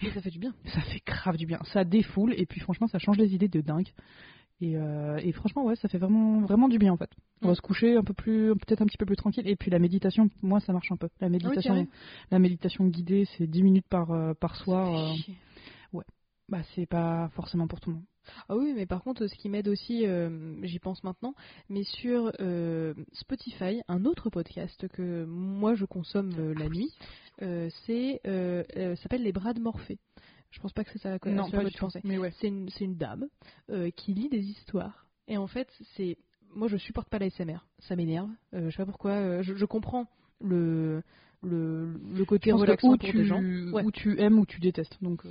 Et 0.00 0.10
ça 0.10 0.20
fait 0.20 0.30
du 0.30 0.40
bien. 0.40 0.52
Ça 0.74 0.80
fait 0.80 1.00
grave 1.06 1.36
du 1.36 1.46
bien. 1.46 1.60
Ça 1.72 1.84
défoule 1.84 2.34
et 2.36 2.44
puis 2.46 2.60
franchement, 2.60 2.88
ça 2.88 2.98
change 2.98 3.16
les 3.16 3.34
idées 3.34 3.48
de 3.48 3.60
dingue. 3.60 3.92
Euh, 4.62 5.18
et, 5.18 5.32
franchement, 5.32 5.64
ouais, 5.64 5.76
ça 5.76 5.88
fait 5.88 5.98
vraiment, 5.98 6.40
vraiment 6.40 6.68
du 6.68 6.78
bien 6.78 6.92
en 6.92 6.96
fait. 6.96 7.10
On 7.42 7.48
va 7.48 7.54
se 7.54 7.60
coucher 7.60 7.96
un 7.96 8.02
peu 8.02 8.14
plus, 8.14 8.54
peut-être 8.54 8.82
un 8.82 8.86
petit 8.86 8.96
peu 8.96 9.06
plus 9.06 9.16
tranquille. 9.16 9.46
Et 9.46 9.56
puis 9.56 9.70
la 9.70 9.78
méditation, 9.78 10.30
moi, 10.42 10.60
ça 10.60 10.72
marche 10.72 10.90
un 10.90 10.96
peu. 10.96 11.08
La 11.20 11.28
méditation, 11.28 11.86
la 12.30 12.38
méditation 12.38 12.86
guidée, 12.86 13.26
c'est 13.36 13.46
10 13.46 13.62
minutes 13.62 13.88
par, 13.88 14.10
euh, 14.12 14.32
par 14.34 14.56
soir. 14.56 14.94
Euh, 14.94 15.14
ouais, 15.92 16.04
bah 16.48 16.62
c'est 16.74 16.86
pas 16.86 17.28
forcément 17.34 17.66
pour 17.66 17.80
tout 17.80 17.90
le 17.90 17.96
monde. 17.96 18.04
Ah 18.48 18.56
oui, 18.56 18.72
mais 18.74 18.86
par 18.86 19.04
contre, 19.04 19.28
ce 19.28 19.34
qui 19.36 19.48
m'aide 19.48 19.68
aussi, 19.68 20.04
j'y 20.62 20.78
pense 20.80 21.04
maintenant, 21.04 21.34
mais 21.68 21.84
sur 21.84 22.32
Spotify, 23.12 23.82
un 23.86 24.04
autre 24.04 24.30
podcast 24.30 24.88
que 24.88 25.24
moi 25.26 25.76
je 25.76 25.84
consomme 25.84 26.52
la 26.54 26.68
nuit, 26.68 26.92
c'est 27.38 28.20
s'appelle 28.96 29.22
Les 29.22 29.32
Bras 29.32 29.52
de 29.52 29.60
Morphée. 29.60 30.00
Je 30.56 30.60
pense 30.62 30.72
pas 30.72 30.84
que 30.84 30.90
c'est 30.90 30.98
ça 30.98 31.18
que 31.18 31.28
non, 31.28 31.50
tu 31.50 31.78
pensais. 31.78 32.00
Mais 32.02 32.16
ouais. 32.16 32.32
C'est 32.40 32.48
une, 32.48 32.70
une, 32.80 32.96
dame 32.96 33.26
euh, 33.70 33.90
qui 33.90 34.14
lit 34.14 34.30
des 34.30 34.42
histoires. 34.42 35.06
Et 35.28 35.36
en 35.36 35.46
fait, 35.46 35.68
c'est. 35.96 36.16
Moi, 36.54 36.66
je 36.68 36.78
supporte 36.78 37.10
pas 37.10 37.18
la 37.18 37.28
SMR. 37.28 37.58
Ça 37.80 37.94
m'énerve. 37.94 38.30
Euh, 38.54 38.70
je 38.70 38.70
sais 38.70 38.82
pas 38.82 38.86
pourquoi. 38.86 39.10
Euh, 39.12 39.42
je, 39.42 39.64
comprends 39.66 40.06
le, 40.40 41.02
le, 41.42 42.00
le 42.14 42.24
côté 42.24 42.52
relaxant 42.52 42.96
pour 42.96 43.12
des 43.12 43.26
gens. 43.26 43.42
Où 43.42 43.90
tu 43.90 44.18
aimes 44.18 44.38
ou 44.38 44.46
tu 44.46 44.58
détestes. 44.58 44.96
Donc, 45.02 45.24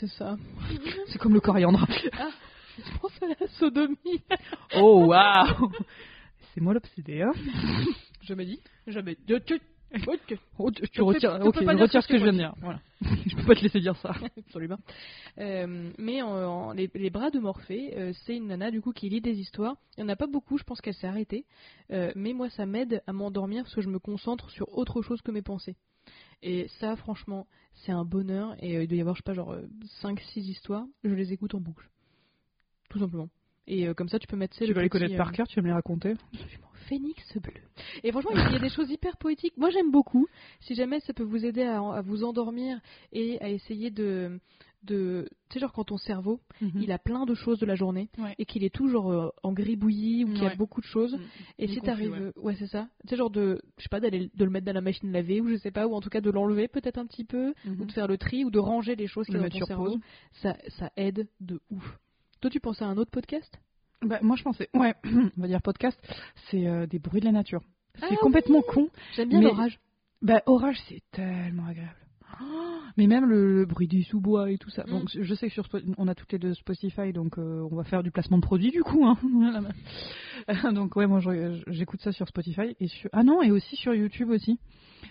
c'est 0.00 0.08
ça. 0.08 0.38
c'est 1.08 1.18
comme 1.18 1.34
le 1.34 1.40
coriandre. 1.40 1.86
ah, 2.18 2.30
je 2.78 2.98
pense 3.00 3.12
à 3.22 3.26
la 3.26 3.46
sodomie. 3.58 4.22
oh, 4.76 5.04
waouh 5.04 5.72
C'est 6.54 6.62
moi 6.62 6.72
l'obsédé, 6.72 7.20
hein 7.20 7.32
Je 8.22 8.32
me 8.32 8.46
dis. 8.46 8.60
Jamais. 8.86 9.18
Oh, 10.58 10.70
tu, 10.70 11.02
retires, 11.02 11.38
ok, 11.42 11.56
je 11.60 11.82
retire 11.82 12.02
ce 12.02 12.08
que, 12.08 12.18
je 12.18 12.22
viens 12.22 12.32
de 12.32 12.38
dire. 12.38 12.54
Voilà. 12.60 12.80
je 13.26 13.36
peux 13.36 13.44
pas 13.44 13.54
te 13.54 13.60
laisser 13.60 13.80
dire 13.80 13.96
ça. 13.96 14.14
Absolument. 14.38 14.78
Euh, 15.38 15.90
mais 15.98 16.22
en, 16.22 16.72
les, 16.72 17.10
bras 17.10 17.30
de 17.30 17.38
Morphée, 17.38 17.92
euh, 17.96 18.12
c'est 18.24 18.36
une 18.36 18.48
nana 18.48 18.70
du 18.70 18.80
coup 18.80 18.92
qui 18.92 19.08
lit 19.08 19.20
des 19.20 19.38
histoires. 19.38 19.76
Il 19.96 20.02
y 20.02 20.04
en 20.04 20.08
a 20.08 20.16
pas 20.16 20.26
beaucoup, 20.26 20.58
je 20.58 20.64
pense 20.64 20.80
qu'elle 20.80 20.94
s'est 20.94 21.06
arrêtée. 21.06 21.44
Euh, 21.90 22.12
mais 22.14 22.32
moi, 22.32 22.50
ça 22.50 22.66
m'aide 22.66 23.02
à 23.06 23.12
m'endormir 23.12 23.64
parce 23.64 23.74
que 23.74 23.80
je 23.80 23.88
me 23.88 23.98
concentre 23.98 24.50
sur 24.50 24.76
autre 24.76 25.02
chose 25.02 25.20
que 25.22 25.30
mes 25.30 25.42
pensées. 25.42 25.76
Et 26.42 26.68
ça, 26.80 26.96
franchement, 26.96 27.46
c'est 27.72 27.92
un 27.92 28.04
bonheur. 28.04 28.54
Et 28.60 28.82
il 28.82 28.88
doit 28.88 28.98
y 28.98 29.00
avoir, 29.00 29.16
je 29.16 29.20
sais 29.20 29.24
pas, 29.24 29.34
genre 29.34 29.56
5-6 30.02 30.38
histoires. 30.38 30.84
Je 31.02 31.14
les 31.14 31.32
écoute 31.32 31.54
en 31.54 31.60
boucle. 31.60 31.88
Tout 32.90 32.98
simplement. 32.98 33.28
Et 33.66 33.92
comme 33.94 34.08
ça, 34.08 34.18
tu 34.18 34.26
peux 34.26 34.36
mettre. 34.36 34.56
Tu 34.56 34.72
vas 34.72 34.82
les 34.82 34.88
connaître 34.88 35.16
par 35.16 35.32
cœur, 35.32 35.48
tu 35.48 35.56
vas 35.56 35.62
me 35.62 35.68
les 35.68 35.72
raconter 35.72 36.14
phénix 36.88 37.22
bleu. 37.38 37.60
Et 38.02 38.12
franchement, 38.12 38.32
il 38.34 38.52
y 38.52 38.56
a 38.56 38.58
des 38.58 38.68
choses 38.68 38.90
hyper 38.90 39.16
poétiques. 39.16 39.56
Moi, 39.56 39.70
j'aime 39.70 39.90
beaucoup. 39.90 40.26
Si 40.60 40.74
jamais 40.74 41.00
ça 41.00 41.12
peut 41.12 41.22
vous 41.22 41.44
aider 41.44 41.62
à, 41.62 42.00
vous 42.02 42.24
endormir 42.24 42.80
et 43.12 43.40
à 43.40 43.48
essayer 43.48 43.90
de, 43.90 44.38
de 44.82 45.28
tu 45.48 45.54
sais 45.54 45.60
genre 45.60 45.72
quand 45.72 45.84
ton 45.84 45.96
cerveau 45.96 46.40
mhm. 46.60 46.82
il 46.82 46.92
a 46.92 46.98
plein 46.98 47.24
de 47.24 47.34
choses 47.34 47.58
de 47.58 47.66
la 47.66 47.74
journée 47.74 48.10
et 48.38 48.44
qu'il 48.44 48.64
est 48.64 48.74
toujours 48.74 49.10
euh, 49.10 49.28
en 49.42 49.52
gribouillis 49.52 50.24
ou 50.24 50.32
qu'il 50.32 50.42
y 50.42 50.46
a 50.46 50.56
beaucoup 50.56 50.80
de 50.80 50.86
choses 50.86 51.14
mm. 51.14 51.20
et 51.58 51.68
si 51.68 51.80
t'arrives 51.80 52.32
ouais, 52.36 52.54
c'est 52.58 52.66
ça 52.66 52.88
tu 53.02 53.10
sais 53.10 53.16
genre 53.16 53.30
de 53.30 53.60
je 53.78 53.84
sais 53.84 53.88
pas 53.88 54.00
d'aller 54.00 54.30
de 54.34 54.44
le 54.44 54.50
mettre 54.50 54.66
dans 54.66 54.74
la 54.74 54.80
machine 54.80 55.08
à 55.08 55.12
laver 55.12 55.40
ou 55.40 55.48
je 55.48 55.56
sais 55.56 55.70
pas 55.70 55.86
ou 55.86 55.94
en 55.94 56.00
tout 56.00 56.10
cas 56.10 56.20
de 56.20 56.30
l'enlever 56.30 56.68
peut-être 56.68 56.98
un 56.98 57.06
petit 57.06 57.24
peu 57.24 57.54
mhm. 57.64 57.80
ou 57.80 57.84
de 57.86 57.92
faire 57.92 58.08
le 58.08 58.18
tri 58.18 58.44
ou 58.44 58.50
de 58.50 58.58
ranger 58.58 58.94
les 58.94 59.06
choses 59.06 59.26
qui 59.26 59.32
sont 59.32 59.40
dans 59.40 59.48
ton 59.48 59.64
cerveau 59.64 59.96
ça 60.42 60.56
ça 60.78 60.90
aide 60.96 61.28
de 61.40 61.60
ouf 61.70 61.98
toi 62.40 62.50
tu 62.50 62.60
pensais 62.60 62.84
à 62.84 62.88
un 62.88 62.98
autre 62.98 63.10
podcast? 63.10 63.58
Bah, 64.02 64.18
moi, 64.22 64.36
je 64.36 64.42
pensais, 64.42 64.68
ouais, 64.74 64.94
on 65.04 65.40
va 65.40 65.46
dire 65.46 65.62
podcast, 65.62 65.98
c'est 66.50 66.66
euh, 66.66 66.86
des 66.86 66.98
bruits 66.98 67.20
de 67.20 67.26
la 67.26 67.32
nature. 67.32 67.62
C'est 68.00 68.06
ah 68.10 68.16
complètement 68.20 68.62
con. 68.62 68.88
J'aime 69.14 69.28
bien 69.28 69.40
l'orage. 69.40 69.78
Bah, 70.20 70.42
orage, 70.46 70.78
c'est 70.88 71.02
tellement 71.12 71.66
agréable. 71.66 71.94
mais 72.96 73.06
même 73.06 73.26
le, 73.26 73.64
bruit 73.66 73.86
du 73.86 74.02
sous-bois 74.02 74.50
et 74.50 74.58
tout 74.58 74.70
ça. 74.70 74.82
Donc, 74.84 75.14
mm. 75.14 75.22
je 75.22 75.34
sais 75.34 75.48
que 75.48 75.52
sur, 75.52 75.68
on 75.98 76.08
a 76.08 76.14
toutes 76.14 76.32
les 76.32 76.38
deux 76.38 76.54
Spotify, 76.54 77.12
donc 77.12 77.38
euh, 77.38 77.66
on 77.70 77.76
va 77.76 77.84
faire 77.84 78.02
du 78.02 78.10
placement 78.10 78.38
de 78.38 78.42
produits 78.42 78.72
du 78.72 78.82
coup. 78.82 79.06
Hein. 79.06 79.18
donc, 80.72 80.96
ouais, 80.96 81.06
moi, 81.06 81.20
j'écoute 81.68 82.00
ça 82.00 82.12
sur 82.12 82.28
Spotify. 82.28 82.74
Et 82.80 82.88
sur... 82.88 83.10
Ah 83.12 83.22
non, 83.22 83.42
et 83.42 83.50
aussi 83.50 83.76
sur 83.76 83.94
YouTube 83.94 84.30
aussi. 84.30 84.58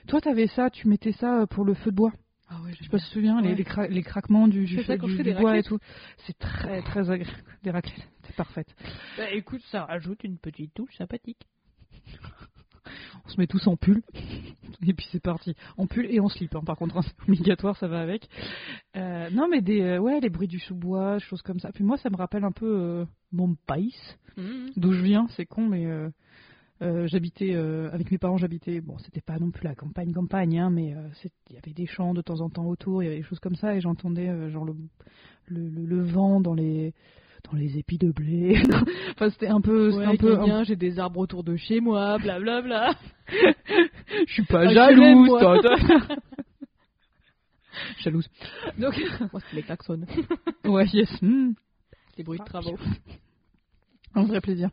Toi, 0.08 0.20
t'avais 0.20 0.48
ça, 0.48 0.70
tu 0.70 0.88
mettais 0.88 1.14
ça 1.14 1.42
euh, 1.42 1.46
pour 1.46 1.64
le 1.66 1.74
feu 1.74 1.92
de 1.92 1.96
bois. 1.96 2.12
Ah 2.54 2.62
ouais, 2.64 2.74
je 2.74 2.84
sais 2.84 2.90
pas 2.90 3.00
si 3.00 3.06
tu 3.06 3.10
te 3.10 3.14
souviens, 3.16 3.42
les, 3.42 3.56
les, 3.56 4.04
craquements 4.04 4.48
du, 4.48 4.66
du, 4.66 5.34
bois 5.34 5.58
et 5.58 5.64
tout. 5.64 5.80
C'est 6.26 6.38
très 6.38 6.82
très 6.84 7.10
agréable. 7.10 7.44
Des 7.64 7.72
raclettes, 7.72 8.08
c'est 8.28 8.36
parfait. 8.36 8.66
Bah 9.18 9.32
écoute, 9.32 9.62
ça 9.72 9.86
rajoute 9.86 10.24
une 10.24 10.38
petite 10.38 10.74
touche 10.74 10.96
sympathique. 10.98 11.48
on 13.26 13.30
se 13.30 13.40
met 13.40 13.48
tous 13.48 13.66
en 13.68 13.76
pull 13.76 14.02
et 14.86 14.94
puis 14.94 15.08
c'est 15.12 15.22
parti. 15.22 15.56
En 15.78 15.88
pull 15.88 16.06
et 16.06 16.20
en 16.20 16.30
slip, 16.30 16.56
hein. 16.56 16.62
par 16.66 16.78
contre, 16.78 16.98
hein, 16.98 17.02
c'est 17.02 17.24
obligatoire, 17.30 17.78
ça 17.78 17.88
va 17.88 18.02
avec. 18.02 18.28
Euh, 18.96 19.30
non, 19.32 19.48
mais 19.50 19.62
des, 19.62 19.82
euh, 19.82 20.00
ouais, 20.00 20.20
les 20.20 20.30
bruits 20.30 20.48
du 20.48 20.60
sous-bois, 20.60 21.20
choses 21.20 21.42
comme 21.42 21.60
ça. 21.60 21.72
Puis 21.72 21.84
moi, 21.84 21.98
ça 21.98 22.10
me 22.10 22.18
rappelle 22.18 22.44
un 22.44 22.52
peu 22.52 22.68
euh, 22.68 23.06
mon 23.32 23.56
pays, 23.68 23.96
mmh. 24.38 24.72
d'où 24.76 24.94
je 24.94 25.02
viens. 25.02 25.28
C'est 25.36 25.46
con, 25.46 25.68
mais 25.68 25.88
euh, 26.82 27.08
j'habitais 27.08 27.54
euh, 27.54 27.90
avec 27.92 28.12
mes 28.12 28.18
parents, 28.18 28.38
j'habitais. 28.38 28.82
Bon, 28.82 28.98
c'était 28.98 29.22
pas 29.22 29.38
non 29.40 29.52
plus 29.52 29.64
la 29.64 29.76
campagne, 29.76 30.12
campagne, 30.12 30.60
hein, 30.60 30.70
mais 30.70 30.94
euh, 30.96 31.08
il 31.50 31.56
y 31.56 31.58
avait 31.58 31.74
des 31.74 31.86
champs 31.86 32.14
de 32.14 32.22
temps 32.22 32.42
en 32.42 32.50
temps 32.50 32.66
autour, 32.66 33.04
il 33.04 33.06
y 33.06 33.10
avait 33.10 33.18
des 33.20 33.24
choses 33.24 33.40
comme 33.40 33.56
ça, 33.56 33.76
et 33.76 33.82
j'entendais 33.82 34.50
genre 34.50 34.66
le, 34.66 34.76
le, 35.48 35.70
le- 35.70 35.86
le 35.86 36.02
vent 36.04 36.42
dans 36.42 36.54
les 36.54 36.94
dans 37.52 37.58
les 37.58 37.78
épis 37.78 37.98
de 37.98 38.10
blé. 38.12 38.62
enfin, 39.12 39.30
c'était 39.30 39.48
un 39.48 39.60
peu, 39.60 39.92
Ouais, 39.94 40.06
un 40.06 40.16
peu. 40.16 40.38
bien, 40.44 40.64
j'ai 40.64 40.78
des 40.78 40.98
arbres 41.00 41.20
autour 41.20 41.44
de 41.44 41.58
chez 41.58 41.82
moi, 41.82 42.18
blablabla. 42.18 42.94
Je 44.28 44.32
suis 44.34 44.46
pas 44.46 44.62
Ah, 44.66 44.74
jalouse, 44.74 45.28
toi, 45.28 45.60
jalouse. 48.00 48.28
Donc, 48.78 48.94
Moi, 49.32 49.42
c'est 49.50 49.56
les 49.56 49.64
klaxons, 49.64 50.02
ouais, 50.66 50.86
yes. 50.94 51.10
les 52.18 52.24
bruits 52.24 52.40
de 52.40 52.44
travaux. 52.46 52.78
Un 54.22 54.24
vrai 54.24 54.42
plaisir. 54.42 54.70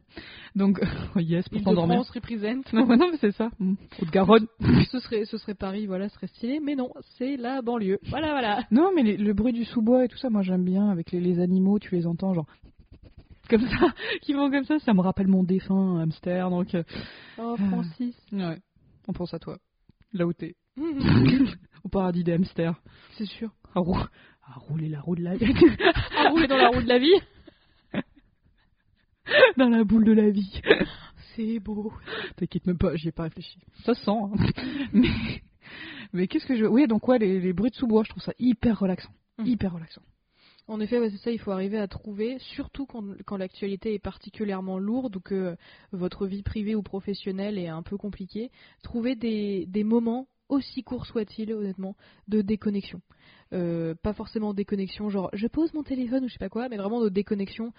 Donc, 0.55 0.81
ouais, 1.17 1.25
yes, 1.25 1.49
pour 1.49 1.57
Île 1.59 1.61
de 1.61 1.65
t'endormir. 1.65 1.97
France 1.97 2.11
représente. 2.11 2.73
Non, 2.73 2.87
non, 2.97 3.09
mais 3.11 3.17
c'est 3.21 3.33
ça. 3.33 3.51
Hmm. 3.59 3.75
Haute-Garonne. 4.03 4.47
ce 4.91 4.99
serait, 5.01 5.25
ce 5.25 5.39
serait 5.39 5.55
Paris, 5.55 5.87
voilà, 5.87 6.09
ce 6.09 6.15
serait 6.17 6.27
stylé, 6.27 6.61
mais 6.61 6.75
non, 6.77 6.91
c'est 7.19 7.37
la 7.37 7.63
banlieue. 7.63 7.99
Voilà, 8.11 8.31
voilà. 8.33 8.65
Non, 8.71 8.91
mais 8.95 9.03
les- 9.03 9.17
le 9.17 9.33
bruit 9.33 9.53
du 9.53 9.65
sous-bois 9.65 10.05
et 10.05 10.09
tout 10.09 10.19
ça, 10.19 10.29
moi 10.31 10.43
j'aime 10.43 10.65
bien. 10.65 10.89
Avec 10.91 11.11
les, 11.13 11.21
les 11.21 11.39
animaux, 11.41 11.79
tu 11.79 11.95
les 11.95 12.07
entends, 12.07 12.35
genre. 12.35 12.47
Comme 13.49 13.67
ça, 13.67 13.87
qui 14.23 14.33
vont 14.33 14.51
comme 14.51 14.65
ça, 14.65 14.79
ça 14.79 14.95
me 14.95 15.01
rappelle 15.01 15.27
mon 15.27 15.43
défunt 15.43 16.01
hamster, 16.01 16.51
donc. 16.51 16.75
euh, 16.75 16.83
Oh, 17.39 17.57
Francis. 17.57 18.15
ouais, 18.33 18.59
on 19.09 19.13
pense 19.13 19.35
à 19.35 19.39
toi. 19.39 19.57
Là 20.13 20.27
où 20.27 20.33
t'es. 20.33 20.55
Au 21.85 21.89
paradis 21.89 22.23
des 22.25 22.33
hamsters. 22.35 22.75
c'est 23.17 23.25
sûr. 23.25 23.51
À, 23.75 23.81
rou- 23.81 23.97
à 23.97 24.53
rouler 24.59 24.89
la 24.89 25.01
roue 25.01 25.17
de 25.17 25.23
la 25.23 25.35
vie. 25.37 25.53
À 26.17 26.29
rouler 26.31 26.47
dans 26.47 26.57
la 26.57 26.69
roue 26.69 26.83
de 26.83 26.89
la 26.89 26.99
vie. 26.99 27.15
dans 29.57 29.69
la 29.69 29.85
boule 29.85 30.05
de 30.05 30.13
la 30.13 30.31
vie. 30.31 30.61
C'est 31.37 31.59
beau. 31.59 31.93
T'inquiète 32.37 32.67
même 32.67 32.79
pas, 32.79 32.95
j'y 32.97 33.09
ai 33.09 33.13
pas 33.13 33.25
réfléchi. 33.25 33.59
Ça 33.85 33.95
se 33.95 34.05
sent, 34.05 34.11
hein. 34.11 34.33
Mais, 34.93 35.09
mais 36.13 36.27
qu'est-ce 36.27 36.47
que 36.47 36.57
je. 36.57 36.65
Oui, 36.65 36.89
donc 36.89 37.07
ouais, 37.07 37.19
les, 37.19 37.41
les 37.41 37.53
bruits 37.53 37.71
de 37.71 37.77
sous-bois, 37.77 38.03
je 38.05 38.11
trouve 38.11 38.23
ça 38.23 38.33
hyper 38.39 38.81
relaxant. 38.81 39.13
Mhm. 39.39 39.47
Hyper 39.47 39.73
relaxant. 39.75 40.03
En 40.67 40.81
effet, 40.81 40.99
ouais, 40.99 41.11
c'est 41.11 41.17
ça, 41.19 41.31
il 41.31 41.39
faut 41.39 41.51
arriver 41.51 41.79
à 41.79 41.89
trouver, 41.89 42.39
surtout 42.39 42.87
quand, 42.87 43.03
quand 43.27 43.37
l'actualité 43.37 43.95
est 43.95 43.99
particulièrement 43.99 44.79
lourde 44.79 45.17
ou 45.17 45.21
que 45.21 45.57
votre 45.91 46.27
vie 46.27 46.43
privée 46.43 46.77
ou 46.77 46.83
professionnelle 46.83 47.59
est 47.59 47.69
un 47.69 47.83
peu 47.83 47.97
compliquée, 47.97 48.51
trouver 48.83 49.17
des, 49.17 49.67
des 49.67 49.83
moments, 49.83 50.29
aussi 50.49 50.85
courts 50.85 51.07
soient-ils, 51.07 51.53
honnêtement, 51.53 51.97
de 52.29 52.41
déconnexion. 52.43 53.01
Euh, 53.53 53.95
pas 54.01 54.13
forcément 54.13 54.55
déconnexion, 54.55 55.09
genre 55.11 55.29
je 55.33 55.49
pose 55.49 55.75
mon 55.75 55.83
téléphone 55.83 56.25
ou 56.25 56.29
je 56.29 56.35
sais 56.35 56.39
pas 56.39 56.49
quoi, 56.49 56.69
mais 56.69 56.77
vraiment 56.77 57.03
de 57.03 57.09
déconnexion 57.09 57.73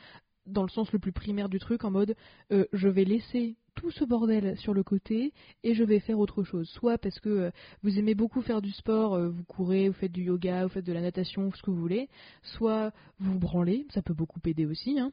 dans 0.45 0.63
le 0.63 0.69
sens 0.69 0.91
le 0.91 0.99
plus 0.99 1.11
primaire 1.11 1.49
du 1.49 1.59
truc, 1.59 1.83
en 1.83 1.91
mode 1.91 2.15
euh, 2.51 2.65
je 2.73 2.87
vais 2.87 3.05
laisser 3.05 3.55
tout 3.75 3.91
ce 3.91 4.03
bordel 4.03 4.57
sur 4.57 4.73
le 4.73 4.83
côté 4.83 5.33
et 5.63 5.73
je 5.73 5.83
vais 5.83 5.99
faire 5.99 6.19
autre 6.19 6.43
chose. 6.43 6.67
Soit 6.69 6.97
parce 6.97 7.19
que 7.19 7.29
euh, 7.29 7.51
vous 7.83 7.97
aimez 7.97 8.15
beaucoup 8.15 8.41
faire 8.41 8.61
du 8.61 8.71
sport, 8.71 9.13
euh, 9.13 9.29
vous 9.29 9.43
courez, 9.43 9.87
vous 9.87 9.93
faites 9.93 10.11
du 10.11 10.23
yoga, 10.23 10.63
vous 10.63 10.73
faites 10.73 10.85
de 10.85 10.91
la 10.91 11.01
natation, 11.01 11.51
ce 11.51 11.61
que 11.61 11.71
vous 11.71 11.79
voulez, 11.79 12.09
soit 12.41 12.91
vous 13.19 13.39
branlez, 13.39 13.85
ça 13.93 14.01
peut 14.01 14.13
beaucoup 14.13 14.39
aider 14.45 14.65
aussi, 14.65 14.99
hein. 14.99 15.11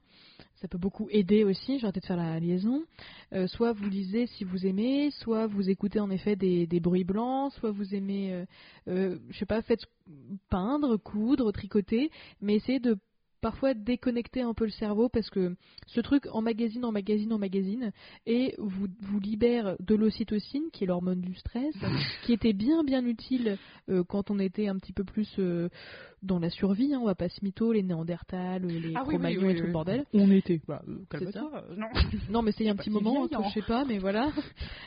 ça 0.57 0.67
peut 0.67 0.79
beaucoup 0.79 1.07
aider 1.11 1.45
aussi, 1.45 1.79
j'ai 1.79 1.85
arrêté 1.85 2.01
de 2.01 2.07
faire 2.07 2.17
la 2.17 2.41
liaison, 2.41 2.83
soit 3.47 3.73
vous 3.73 3.89
lisez 3.89 4.27
si 4.27 4.45
vous 4.45 4.67
aimez, 4.67 5.11
soit 5.13 5.47
vous 5.47 5.71
écoutez 5.71 6.01
en 6.01 6.11
effet 6.11 6.35
des, 6.35 6.67
des 6.67 6.81
bruits 6.81 7.05
blancs, 7.05 7.53
soit 7.53 7.71
vous 7.71 7.95
aimez, 7.95 8.45
je 8.87 9.39
sais 9.39 9.47
pas, 9.47 9.63
faites 9.63 9.87
peindre, 10.51 10.97
coudre, 10.97 11.53
tricoter, 11.53 12.11
mais 12.41 12.57
essayez 12.57 12.81
de 12.81 12.99
parfois 13.41 13.75
déconnecter 13.75 14.43
un 14.43 14.55
peu 14.55 14.65
le 14.65 14.71
cerveau 14.71 15.09
parce 15.09 15.31
que 15.31 15.55
ce 15.87 16.01
truc 16.01 16.27
en 16.33 16.43
magazine, 16.43 16.85
en 16.85 16.93
magazine, 16.93 17.33
en 17.33 17.39
magazine, 17.39 17.93
et 18.27 18.55
vous, 18.59 18.87
vous 19.01 19.21
libère 19.21 19.77
de 19.81 19.95
l'ocytocine, 19.95 20.71
qui 20.73 20.85
est 20.85 20.87
l'hormone 20.87 21.21
du 21.21 21.35
stress, 21.35 21.75
qui 22.25 22.33
était 22.33 22.53
bien 22.53 22.85
bien 22.85 23.05
utile 23.05 23.59
euh, 23.89 24.05
quand 24.05 24.31
on 24.31 24.39
était 24.39 24.69
un 24.69 24.77
petit 24.77 24.93
peu 24.93 25.05
plus 25.05 25.29
euh, 25.39 25.69
dans 26.23 26.39
la 26.39 26.51
survie, 26.51 26.95
hein, 26.95 26.99
on 27.01 27.07
va 27.07 27.15
pas 27.15 27.29
se 27.29 27.45
mytho, 27.45 27.73
les 27.73 27.83
néandertals, 27.83 28.63
les 28.67 28.93
Ah 28.95 29.05
oui, 29.07 29.15
oui, 29.15 29.15
Cro-Magnons 29.15 29.47
oui, 29.47 29.53
et 29.53 29.57
tout 29.57 29.67
le 29.67 29.73
bordel. 29.73 30.05
On 30.13 30.31
était. 30.31 30.61
Bah, 30.67 30.83
euh, 30.89 30.99
euh, 31.15 31.77
Non. 31.77 31.87
Non, 32.31 32.43
mais 32.43 32.53
c'est 32.53 32.69
un 32.69 32.77
petit 32.77 32.91
moment, 32.91 33.25
hein, 33.25 33.29
hein. 33.33 33.43
je 33.49 33.61
sais 33.61 33.67
pas, 33.67 33.85
mais 33.85 33.99
voilà. 33.99 34.31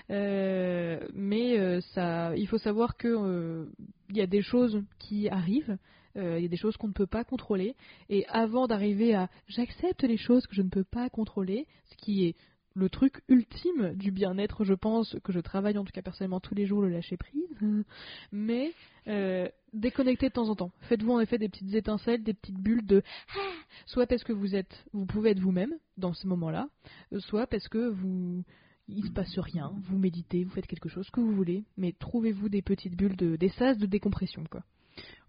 Euh, 0.09 0.99
mais 1.13 1.57
euh, 1.57 1.79
ça, 1.93 2.35
il 2.35 2.45
faut 2.47 2.57
savoir 2.57 2.97
que 2.97 3.07
euh, 3.07 3.65
il 4.09 4.17
y 4.17 4.21
a 4.21 4.27
des 4.27 4.41
choses 4.41 4.83
qui 4.99 5.29
arrivent, 5.29 5.77
euh, 6.17 6.37
il 6.37 6.43
y 6.43 6.45
a 6.45 6.49
des 6.49 6.57
choses 6.57 6.77
qu'on 6.77 6.87
ne 6.87 6.93
peut 6.93 7.07
pas 7.07 7.23
contrôler, 7.23 7.75
et 8.09 8.25
avant 8.27 8.67
d'arriver 8.67 9.15
à 9.15 9.29
j'accepte 9.47 10.03
les 10.03 10.17
choses 10.17 10.45
que 10.47 10.55
je 10.55 10.61
ne 10.61 10.69
peux 10.69 10.83
pas 10.83 11.09
contrôler, 11.09 11.67
ce 11.85 11.95
qui 11.97 12.25
est 12.25 12.35
le 12.73 12.89
truc 12.89 13.21
ultime 13.27 13.93
du 13.95 14.11
bien-être, 14.11 14.63
je 14.63 14.73
pense, 14.73 15.17
que 15.23 15.31
je 15.31 15.39
travaille 15.39 15.77
en 15.77 15.83
tout 15.83 15.91
cas 15.91 16.01
personnellement 16.01 16.39
tous 16.39 16.55
les 16.55 16.65
jours, 16.65 16.81
le 16.81 16.89
lâcher 16.89 17.17
prise. 17.17 17.43
Mais 18.31 18.71
euh, 19.07 19.47
déconnectez 19.73 20.29
de 20.29 20.33
temps 20.33 20.49
en 20.49 20.55
temps. 20.55 20.71
Faites-vous 20.81 21.11
en 21.11 21.19
effet 21.19 21.37
des 21.37 21.49
petites 21.49 21.73
étincelles, 21.73 22.23
des 22.23 22.33
petites 22.33 22.59
bulles 22.59 22.85
de 22.85 23.03
ah 23.35 23.51
soit 23.85 24.07
parce 24.07 24.23
que 24.23 24.33
vous 24.33 24.55
êtes, 24.55 24.85
vous 24.93 25.05
pouvez 25.05 25.31
être 25.31 25.39
vous-même 25.39 25.73
dans 25.97 26.13
ce 26.13 26.27
moment-là, 26.27 26.69
euh, 27.13 27.19
soit 27.19 27.47
parce 27.47 27.67
que 27.67 27.89
vous 27.89 28.43
il 28.87 29.05
se 29.05 29.11
passe 29.11 29.37
rien, 29.39 29.71
vous 29.83 29.97
méditez, 29.97 30.43
vous 30.43 30.51
faites 30.51 30.67
quelque 30.67 30.89
chose 30.89 31.09
que 31.11 31.21
vous 31.21 31.33
voulez, 31.33 31.63
mais 31.77 31.93
trouvez-vous 31.93 32.49
des 32.49 32.61
petites 32.61 32.95
bulles 32.95 33.15
de 33.15 33.35
des 33.35 33.49
sas 33.49 33.77
de 33.77 33.85
décompression 33.85 34.43
quoi. 34.49 34.63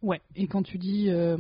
Ouais, 0.02 0.20
et 0.36 0.46
quand 0.46 0.62
tu 0.62 0.78
dis 0.78 1.08
euh, 1.10 1.36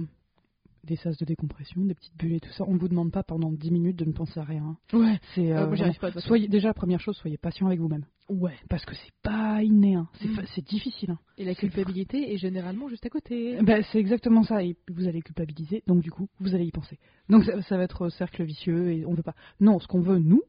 des 0.84 0.96
sas 0.96 1.16
de 1.16 1.24
décompression, 1.24 1.84
des 1.84 1.94
petites 1.94 2.16
bulles 2.16 2.34
et 2.34 2.40
tout 2.40 2.50
ça, 2.52 2.64
on 2.66 2.76
vous 2.76 2.88
demande 2.88 3.12
pas 3.12 3.22
pendant 3.22 3.52
10 3.52 3.70
minutes 3.70 3.96
de 3.98 4.04
ne 4.04 4.12
penser 4.12 4.38
à 4.40 4.44
rien. 4.44 4.76
Ouais. 4.92 5.20
C'est 5.34 5.52
Euh, 5.52 5.66
euh, 5.70 5.92
pas, 6.00 6.12
soyez 6.20 6.48
déjà 6.48 6.72
première 6.74 7.00
chose, 7.00 7.16
soyez 7.16 7.36
patient 7.38 7.66
avec 7.66 7.78
vous-même. 7.80 8.04
Ouais. 8.28 8.54
Parce 8.68 8.84
que 8.84 8.94
c'est 8.94 9.12
pas 9.22 9.62
inné, 9.62 9.94
hein. 9.96 10.08
c'est 10.20 10.28
Mm. 10.28 10.44
c'est 10.54 10.64
difficile. 10.64 11.10
hein. 11.12 11.18
Et 11.38 11.44
la 11.44 11.54
culpabilité 11.54 12.32
est 12.32 12.38
généralement 12.38 12.88
juste 12.88 13.04
à 13.06 13.10
côté. 13.10 13.58
Bah, 13.62 13.82
c'est 13.92 13.98
exactement 13.98 14.42
ça, 14.42 14.62
et 14.64 14.76
vous 14.88 15.06
allez 15.06 15.22
culpabiliser, 15.22 15.82
donc 15.86 16.02
du 16.02 16.10
coup, 16.10 16.28
vous 16.40 16.54
allez 16.54 16.64
y 16.66 16.70
penser. 16.72 16.98
Donc 17.28 17.44
ça, 17.44 17.60
ça 17.62 17.76
va 17.76 17.82
être 17.84 18.08
cercle 18.08 18.42
vicieux, 18.44 18.92
et 18.92 19.04
on 19.06 19.14
veut 19.14 19.22
pas. 19.24 19.34
Non, 19.60 19.78
ce 19.80 19.86
qu'on 19.86 20.00
veut, 20.00 20.18
nous, 20.18 20.42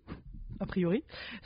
a 0.63 0.65
priori, 0.65 1.03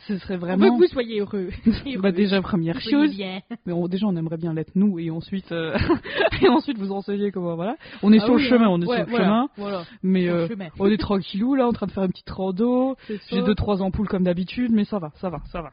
ce 0.08 0.18
serait 0.20 0.36
On 0.36 0.38
veut 0.38 0.46
vraiment. 0.46 0.78
que 0.78 0.84
vous 0.84 0.88
soyez 0.90 1.20
heureux. 1.20 1.50
Bah, 2.02 2.12
déjà, 2.12 2.42
première 2.42 2.80
chose, 2.80 3.12
bien. 3.12 3.42
mais 3.66 3.74
on- 3.74 3.88
déjà, 3.88 4.06
on 4.08 4.16
aimerait 4.16 4.38
bien 4.38 4.54
l'être 4.54 4.72
nous, 4.76 5.00
et 5.00 5.10
ensuite, 5.10 5.52
euh, 5.52 5.76
et 6.42 6.48
ensuite 6.50 6.78
vous 6.78 6.94
renseigner 6.94 7.32
comment, 7.32 7.56
voilà. 7.56 7.76
On 8.04 8.14
est 8.14 8.20
Ah 8.22 8.26
sur 8.26 8.36
oui, 8.36 8.44
le 8.44 8.50
chemin, 8.50 8.66
hein. 8.68 8.70
on 8.72 8.82
est 8.82 8.86
Ouais, 8.88 8.98
sur 8.98 9.06
le 9.06 9.10
voilà, 9.12 9.26
chemin, 9.26 9.50
Voilà. 9.58 9.84
mais 10.04 10.30
euh, 10.30 10.48
chemin. 10.48 10.68
on 10.80 10.88
est 10.88 10.98
tranquillou, 10.98 11.56
là, 11.56 11.68
en 11.68 11.74
train 11.74 11.88
de 11.88 11.92
faire 11.92 12.04
une 12.04 12.12
petite 12.12 12.30
rando. 12.30 12.96
J'ai 13.30 13.42
deux 13.44 13.56
trois 13.56 13.82
ampoules 13.82 14.08
comme 14.08 14.24
d'habitude, 14.24 14.72
mais 14.72 14.86
ça 14.86 15.00
va, 15.00 15.12
ça 15.16 15.30
va, 15.30 15.40
ça 15.52 15.62
va. 15.62 15.72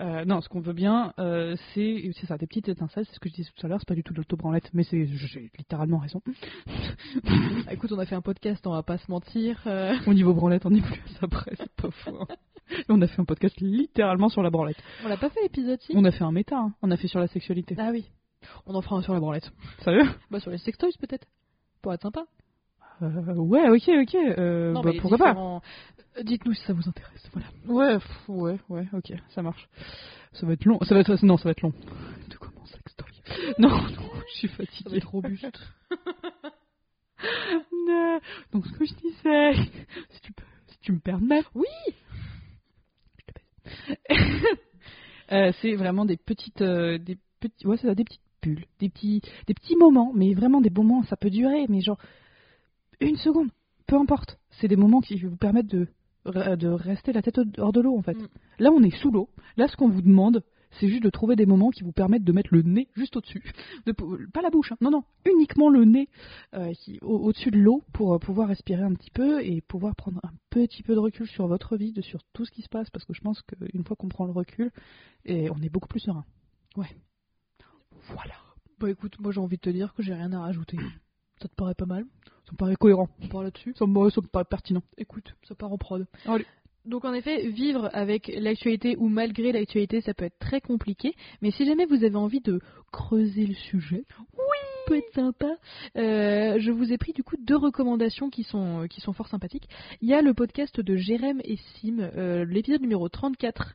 Euh, 0.00 0.24
non, 0.24 0.40
ce 0.40 0.48
qu'on 0.48 0.60
veut 0.60 0.72
bien, 0.72 1.12
euh, 1.18 1.54
c'est 1.72 2.10
c'est 2.20 2.26
ça, 2.26 2.36
des 2.36 2.46
petites 2.46 2.68
étincelles. 2.68 3.04
C'est 3.06 3.14
ce 3.14 3.20
que 3.20 3.28
je 3.28 3.34
disais 3.34 3.50
tout 3.56 3.64
à 3.64 3.68
l'heure. 3.68 3.78
C'est 3.80 3.88
pas 3.88 3.94
du 3.94 4.02
tout 4.02 4.12
de 4.12 4.18
l'autobranlette, 4.18 4.68
mais 4.74 4.82
c'est 4.82 5.06
j'ai 5.06 5.50
littéralement 5.56 5.98
raison. 5.98 6.20
Écoute, 7.70 7.92
on 7.92 7.98
a 7.98 8.04
fait 8.06 8.14
un 8.16 8.20
podcast, 8.20 8.66
on 8.66 8.72
va 8.72 8.82
pas 8.82 8.98
se 8.98 9.10
mentir. 9.10 9.60
Au 10.06 10.14
niveau 10.14 10.34
branlette, 10.34 10.66
on 10.66 10.74
est 10.74 10.80
plus 10.84 11.00
après, 11.22 11.52
c'est 11.56 11.72
pas 11.76 11.90
fou. 11.90 12.10
hein. 12.20 12.26
Et 12.70 12.84
on 12.88 13.00
a 13.02 13.06
fait 13.06 13.20
un 13.20 13.24
podcast 13.24 13.60
littéralement 13.60 14.28
sur 14.28 14.42
la 14.42 14.50
branlette. 14.50 14.76
On 15.04 15.08
l'a 15.08 15.16
pas 15.16 15.30
fait 15.30 15.42
l'épisode 15.42 15.80
si? 15.82 15.92
On 15.96 16.04
a 16.04 16.10
fait 16.10 16.24
un 16.24 16.32
méta, 16.32 16.56
hein. 16.58 16.74
on 16.82 16.90
a 16.90 16.96
fait 16.96 17.08
sur 17.08 17.20
la 17.20 17.26
sexualité. 17.28 17.74
Ah 17.78 17.90
oui. 17.92 18.06
On 18.66 18.74
en 18.74 18.82
fera 18.82 18.96
un 18.96 19.02
sur 19.02 19.14
la 19.14 19.20
branlette. 19.20 19.50
Sérieux? 19.82 20.04
Bah 20.30 20.40
sur 20.40 20.50
les 20.50 20.58
sextoys 20.58 20.92
peut-être. 21.00 21.26
Pour 21.82 21.92
être 21.94 22.02
sympa. 22.02 22.24
euh, 23.02 23.34
Ouais, 23.36 23.68
ok, 23.70 23.88
ok. 24.02 24.14
Euh, 24.14 24.72
non, 24.72 24.82
bah, 24.82 24.90
mais 24.92 25.00
pourquoi 25.00 25.18
pas? 25.18 25.30
différents- 25.32 25.62
Euh, 26.18 26.22
Dites-nous 26.22 26.52
si 26.54 26.64
ça 26.64 26.72
vous 26.72 26.88
intéresse. 26.88 27.28
Voilà. 27.32 27.48
Ouais, 27.66 27.98
pff, 27.98 28.28
ouais, 28.28 28.58
ouais, 28.68 28.86
ok, 28.92 29.12
ça 29.30 29.42
marche. 29.42 29.68
Ça 30.32 30.46
va 30.46 30.52
être 30.52 30.64
long. 30.64 30.78
Ça 30.82 30.94
va 30.94 31.00
être 31.00 31.24
non, 31.24 31.36
ça 31.36 31.44
va 31.44 31.50
être 31.50 31.62
long. 31.62 31.72
De 32.30 32.36
comment 32.36 32.64
sextoy? 32.66 33.08
Non, 33.58 33.68
non, 33.68 33.86
je 34.28 34.34
suis 34.38 34.48
Ça 34.48 34.54
va 34.58 34.64
fatiguée. 34.66 34.96
être 34.98 35.10
robuste. 35.10 35.60
Non. 37.88 38.20
Donc 38.52 38.66
ce 38.66 38.72
que 38.72 38.84
je 38.84 38.94
disais, 38.94 39.54
si 40.10 40.20
tu 40.20 40.32
peux, 40.32 40.44
si 40.68 40.78
tu 40.80 40.92
me 40.92 40.98
permets. 40.98 41.42
Oui. 41.54 41.66
Euh, 45.32 45.52
c'est 45.62 45.74
vraiment 45.74 46.04
des 46.04 46.18
petites, 46.18 46.60
euh, 46.60 46.98
des 46.98 47.16
petits, 47.40 47.66
ouais, 47.66 47.78
ça, 47.78 47.94
des 47.94 48.04
petites 48.04 48.20
bulles, 48.42 48.66
des 48.78 48.90
petits, 48.90 49.22
des 49.46 49.54
petits 49.54 49.74
moments, 49.74 50.12
mais 50.14 50.34
vraiment 50.34 50.60
des 50.60 50.68
moments, 50.68 51.02
ça 51.04 51.16
peut 51.16 51.30
durer, 51.30 51.64
mais 51.70 51.80
genre 51.80 51.96
une 53.00 53.16
seconde, 53.16 53.48
peu 53.86 53.96
importe. 53.96 54.38
C'est 54.50 54.68
des 54.68 54.76
moments 54.76 55.00
qui 55.00 55.16
vous 55.16 55.38
permettent 55.38 55.70
de 55.70 55.88
de 56.26 56.68
rester 56.68 57.12
la 57.12 57.22
tête 57.22 57.40
hors 57.58 57.72
de 57.72 57.80
l'eau 57.80 57.96
en 57.96 58.02
fait. 58.02 58.18
Mm. 58.18 58.28
Là, 58.58 58.70
on 58.70 58.82
est 58.82 58.96
sous 58.98 59.10
l'eau. 59.10 59.30
Là, 59.56 59.66
ce 59.66 59.76
qu'on 59.76 59.88
vous 59.88 60.02
demande, 60.02 60.42
c'est 60.80 60.88
juste 60.88 61.02
de 61.02 61.10
trouver 61.10 61.36
des 61.36 61.46
moments 61.46 61.70
qui 61.70 61.82
vous 61.82 61.92
permettent 61.92 62.24
de 62.24 62.32
mettre 62.32 62.50
le 62.52 62.62
nez 62.62 62.88
juste 62.94 63.16
au-dessus. 63.16 63.42
De 63.86 63.92
pas 63.92 64.42
la 64.42 64.50
bouche, 64.50 64.72
hein. 64.72 64.76
non, 64.80 64.90
non, 64.90 65.04
uniquement 65.24 65.68
le 65.70 65.84
nez 65.84 66.08
euh, 66.54 66.72
au- 67.02 67.18
au-dessus 67.18 67.50
de 67.50 67.58
l'eau 67.58 67.82
pour 67.92 68.14
euh, 68.14 68.18
pouvoir 68.18 68.48
respirer 68.48 68.82
un 68.82 68.92
petit 68.94 69.10
peu 69.10 69.42
et 69.44 69.60
pouvoir 69.60 69.94
prendre 69.96 70.20
un 70.24 70.32
petit 70.50 70.82
peu 70.82 70.94
de 70.94 70.98
recul 71.00 71.26
sur 71.26 71.46
votre 71.46 71.76
vie, 71.76 71.92
de, 71.92 72.00
sur 72.02 72.20
tout 72.32 72.44
ce 72.44 72.50
qui 72.50 72.62
se 72.62 72.68
passe, 72.68 72.90
parce 72.90 73.04
que 73.04 73.14
je 73.14 73.20
pense 73.20 73.42
qu'une 73.42 73.84
fois 73.84 73.96
qu'on 73.96 74.08
prend 74.08 74.24
le 74.26 74.32
recul, 74.32 74.70
et 75.24 75.50
on 75.50 75.56
est 75.62 75.68
beaucoup 75.70 75.88
plus 75.88 76.00
serein. 76.00 76.24
Ouais. 76.76 76.88
Voilà. 78.08 78.34
Bah 78.80 78.90
écoute, 78.90 79.18
moi 79.20 79.32
j'ai 79.32 79.40
envie 79.40 79.56
de 79.56 79.60
te 79.62 79.70
dire 79.70 79.94
que 79.94 80.02
j'ai 80.02 80.14
rien 80.14 80.32
à 80.32 80.40
rajouter. 80.40 80.76
Ça 81.42 81.48
te 81.48 81.54
paraît 81.54 81.74
pas 81.74 81.86
mal 81.86 82.04
Ça 82.46 82.52
me 82.52 82.56
paraît 82.56 82.76
cohérent. 82.76 83.08
On 83.20 83.28
parle 83.28 83.44
là-dessus? 83.44 83.74
Ça 83.76 83.86
me, 83.86 84.10
ça 84.10 84.20
me 84.20 84.26
paraît 84.28 84.44
pertinent. 84.44 84.82
Écoute, 84.96 85.34
ça 85.48 85.54
part 85.54 85.72
en 85.72 85.78
prod. 85.78 86.06
Allez. 86.26 86.46
Donc 86.84 87.04
en 87.04 87.14
effet, 87.14 87.48
vivre 87.48 87.88
avec 87.92 88.30
l'actualité 88.36 88.96
ou 88.98 89.08
malgré 89.08 89.52
l'actualité, 89.52 90.00
ça 90.00 90.12
peut 90.12 90.26
être 90.26 90.38
très 90.38 90.60
compliqué. 90.60 91.14
Mais 91.40 91.50
si 91.50 91.64
jamais 91.64 91.86
vous 91.86 92.04
avez 92.04 92.16
envie 92.16 92.40
de 92.40 92.60
creuser 92.92 93.46
le 93.46 93.54
sujet, 93.54 94.04
oui, 94.34 94.58
peut 94.86 94.96
être 94.98 95.12
sympa. 95.14 95.56
euh, 95.96 96.58
je 96.58 96.70
vous 96.70 96.92
ai 96.92 96.98
pris 96.98 97.12
du 97.12 97.22
coup 97.22 97.36
deux 97.40 97.56
recommandations 97.56 98.28
qui 98.28 98.42
sont 98.42 98.86
qui 98.88 99.00
sont 99.00 99.12
fort 99.12 99.28
sympathiques. 99.28 99.68
Il 100.02 100.08
y 100.08 100.14
a 100.14 100.20
le 100.20 100.34
podcast 100.34 100.80
de 100.80 100.96
Jérém 100.96 101.40
et 101.44 101.56
Sim, 101.56 102.00
euh, 102.00 102.44
l'épisode 102.44 102.82
numéro 102.82 103.08
34. 103.08 103.74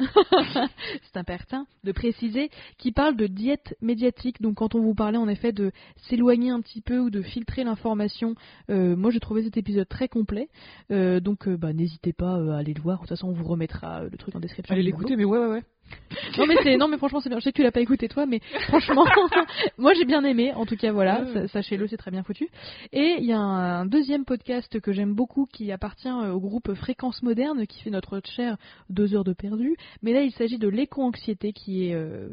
c'est 1.02 1.16
important 1.16 1.66
de 1.84 1.92
préciser, 1.92 2.50
qui 2.78 2.92
parle 2.92 3.16
de 3.16 3.26
diète 3.26 3.76
médiatique. 3.80 4.40
Donc, 4.40 4.56
quand 4.56 4.74
on 4.74 4.80
vous 4.80 4.94
parlait 4.94 5.18
en 5.18 5.28
effet 5.28 5.52
de 5.52 5.72
s'éloigner 6.08 6.50
un 6.50 6.60
petit 6.60 6.80
peu 6.80 6.98
ou 6.98 7.10
de 7.10 7.22
filtrer 7.22 7.64
l'information, 7.64 8.34
euh, 8.70 8.96
moi 8.96 9.10
j'ai 9.10 9.20
trouvé 9.20 9.42
cet 9.42 9.56
épisode 9.56 9.88
très 9.88 10.08
complet. 10.08 10.48
Euh, 10.90 11.20
donc, 11.20 11.48
euh, 11.48 11.56
bah, 11.56 11.72
n'hésitez 11.72 12.12
pas 12.12 12.36
à 12.36 12.58
aller 12.58 12.74
le 12.74 12.82
voir. 12.82 12.98
De 12.98 13.02
toute 13.02 13.10
façon, 13.10 13.28
on 13.28 13.32
vous 13.32 13.44
remettra 13.44 14.04
le 14.04 14.16
truc 14.16 14.34
en 14.34 14.40
description. 14.40 14.72
Allez 14.72 14.82
l'écouter, 14.82 15.16
mais 15.16 15.24
ouais, 15.24 15.38
ouais, 15.38 15.48
ouais. 15.48 15.62
non 16.38 16.46
mais 16.46 16.56
c'est 16.62 16.76
non 16.76 16.88
mais 16.88 16.98
franchement 16.98 17.20
c'est 17.20 17.28
bien. 17.28 17.38
Je 17.38 17.44
sais 17.44 17.52
que 17.52 17.56
tu 17.56 17.62
l'as 17.62 17.72
pas 17.72 17.80
écouté 17.80 18.08
toi, 18.08 18.26
mais 18.26 18.40
franchement, 18.68 19.04
moi 19.78 19.92
j'ai 19.94 20.04
bien 20.04 20.24
aimé. 20.24 20.52
En 20.54 20.66
tout 20.66 20.76
cas 20.76 20.92
voilà, 20.92 21.22
Ouais. 21.22 21.48
sachez-le, 21.48 21.86
c'est 21.88 21.96
très 21.96 22.10
bien 22.10 22.22
foutu. 22.22 22.48
Et 22.92 23.16
il 23.18 23.24
y 23.24 23.32
a 23.32 23.38
un 23.38 23.86
deuxième 23.86 24.24
podcast 24.24 24.80
que 24.80 24.92
j'aime 24.92 25.14
beaucoup 25.14 25.46
qui 25.46 25.70
appartient 25.72 26.08
euh, 26.08 26.32
au 26.32 26.40
groupe 26.40 26.74
Fréquence 26.74 27.22
Moderne 27.22 27.66
qui 27.66 27.82
fait 27.82 27.90
notre 27.90 28.20
cher 28.24 28.56
deux 28.88 29.14
heures 29.14 29.24
de 29.24 29.32
perdu. 29.32 29.76
Mais 30.02 30.12
là 30.12 30.22
il 30.22 30.32
s'agit 30.32 30.58
de 30.58 30.68
l'éco-anxiété 30.68 31.52
qui 31.52 31.86
est 31.88 31.94
euh, 31.94 32.28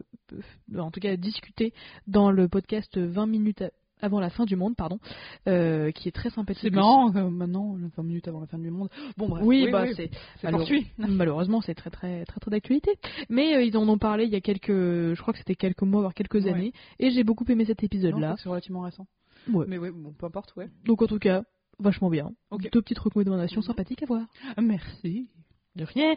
en 0.77 0.91
tout 0.91 0.99
cas 0.99 1.15
discuté 1.15 1.73
dans 2.07 2.31
le 2.31 2.47
podcast 2.47 2.97
20 2.97 3.27
minutes 3.27 3.61
à- 3.61 3.69
avant 4.01 4.19
la 4.19 4.29
fin 4.29 4.45
du 4.45 4.55
monde, 4.55 4.75
pardon, 4.75 4.99
euh, 5.47 5.91
qui 5.91 6.07
est 6.07 6.11
très 6.11 6.29
sympathique. 6.29 6.61
C'est 6.63 6.69
marrant, 6.75 7.13
euh, 7.15 7.29
maintenant, 7.29 7.75
20 7.95 8.03
minutes 8.03 8.27
avant 8.27 8.39
la 8.41 8.47
fin 8.47 8.57
du 8.59 8.69
monde. 8.69 8.89
Bon, 9.17 9.27
bref. 9.27 9.43
Oui, 9.45 9.69
bah 9.71 9.85
c'est 9.95 10.09
c'est 10.39 10.51
malheureux-. 10.51 10.65
Malheureusement, 10.97 11.61
c'est 11.61 11.75
très 11.75 11.89
très 11.89 12.25
très 12.25 12.39
très 12.39 12.51
d'actualité. 12.51 12.91
Mais 13.29 13.55
euh, 13.55 13.63
ils 13.63 13.75
en 13.77 13.87
ont 13.89 13.97
parlé 13.97 14.25
il 14.25 14.31
y 14.31 14.35
a 14.35 14.41
quelques, 14.41 14.67
je 14.71 15.19
crois 15.21 15.33
que 15.33 15.39
c'était 15.39 15.55
quelques 15.55 15.81
mois, 15.83 16.01
voire 16.01 16.13
quelques 16.13 16.35
Ouais. 16.45 16.49
années, 16.53 16.73
et 16.99 17.09
j'ai 17.11 17.23
beaucoup 17.23 17.45
aimé 17.49 17.65
cet 17.65 17.83
épisode-là. 17.83 18.35
que 18.35 18.41
C'est 18.41 18.49
relativement 18.49 18.81
récent. 18.81 19.07
Ouais. 19.51 19.65
Mais 19.67 19.77
ouais, 19.77 19.91
bon, 19.91 20.11
peu 20.11 20.25
importe, 20.25 20.55
ouais. 20.57 20.69
Donc 20.85 21.01
en 21.01 21.07
tout 21.07 21.19
cas, 21.19 21.43
vachement 21.79 22.09
bien. 22.09 22.31
Ok. 22.51 22.69
Deux 22.71 22.81
petites 22.81 22.99
recommandations 22.99 23.61
Mhm. 23.61 23.67
sympathiques 23.67 24.03
à 24.03 24.05
voir. 24.05 24.25
Merci. 24.61 25.27
De 25.75 25.83
rien. 25.85 26.15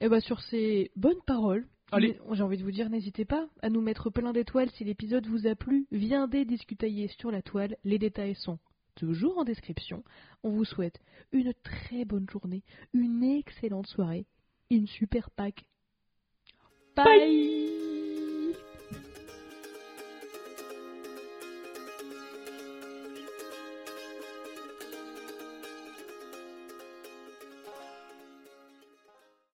Et 0.00 0.08
bah 0.08 0.20
sur 0.20 0.40
ces 0.42 0.90
bonnes 0.96 1.20
paroles. 1.26 1.66
Allez. 1.90 2.18
J'ai 2.32 2.42
envie 2.42 2.58
de 2.58 2.62
vous 2.62 2.70
dire, 2.70 2.90
n'hésitez 2.90 3.24
pas 3.24 3.48
à 3.62 3.70
nous 3.70 3.80
mettre 3.80 4.10
plein 4.10 4.32
d'étoiles 4.32 4.70
si 4.70 4.84
l'épisode 4.84 5.26
vous 5.26 5.46
a 5.46 5.54
plu. 5.54 5.86
Viendez 5.90 6.44
discutailler 6.44 7.08
sur 7.08 7.30
la 7.30 7.42
toile. 7.42 7.76
Les 7.84 7.98
détails 7.98 8.34
sont 8.34 8.58
toujours 8.94 9.38
en 9.38 9.44
description. 9.44 10.04
On 10.42 10.50
vous 10.50 10.64
souhaite 10.64 11.00
une 11.32 11.54
très 11.62 12.04
bonne 12.04 12.28
journée, 12.28 12.62
une 12.92 13.22
excellente 13.22 13.86
soirée, 13.86 14.26
une 14.70 14.86
super 14.86 15.30
Pâques. 15.30 15.64
Bye. 16.96 18.07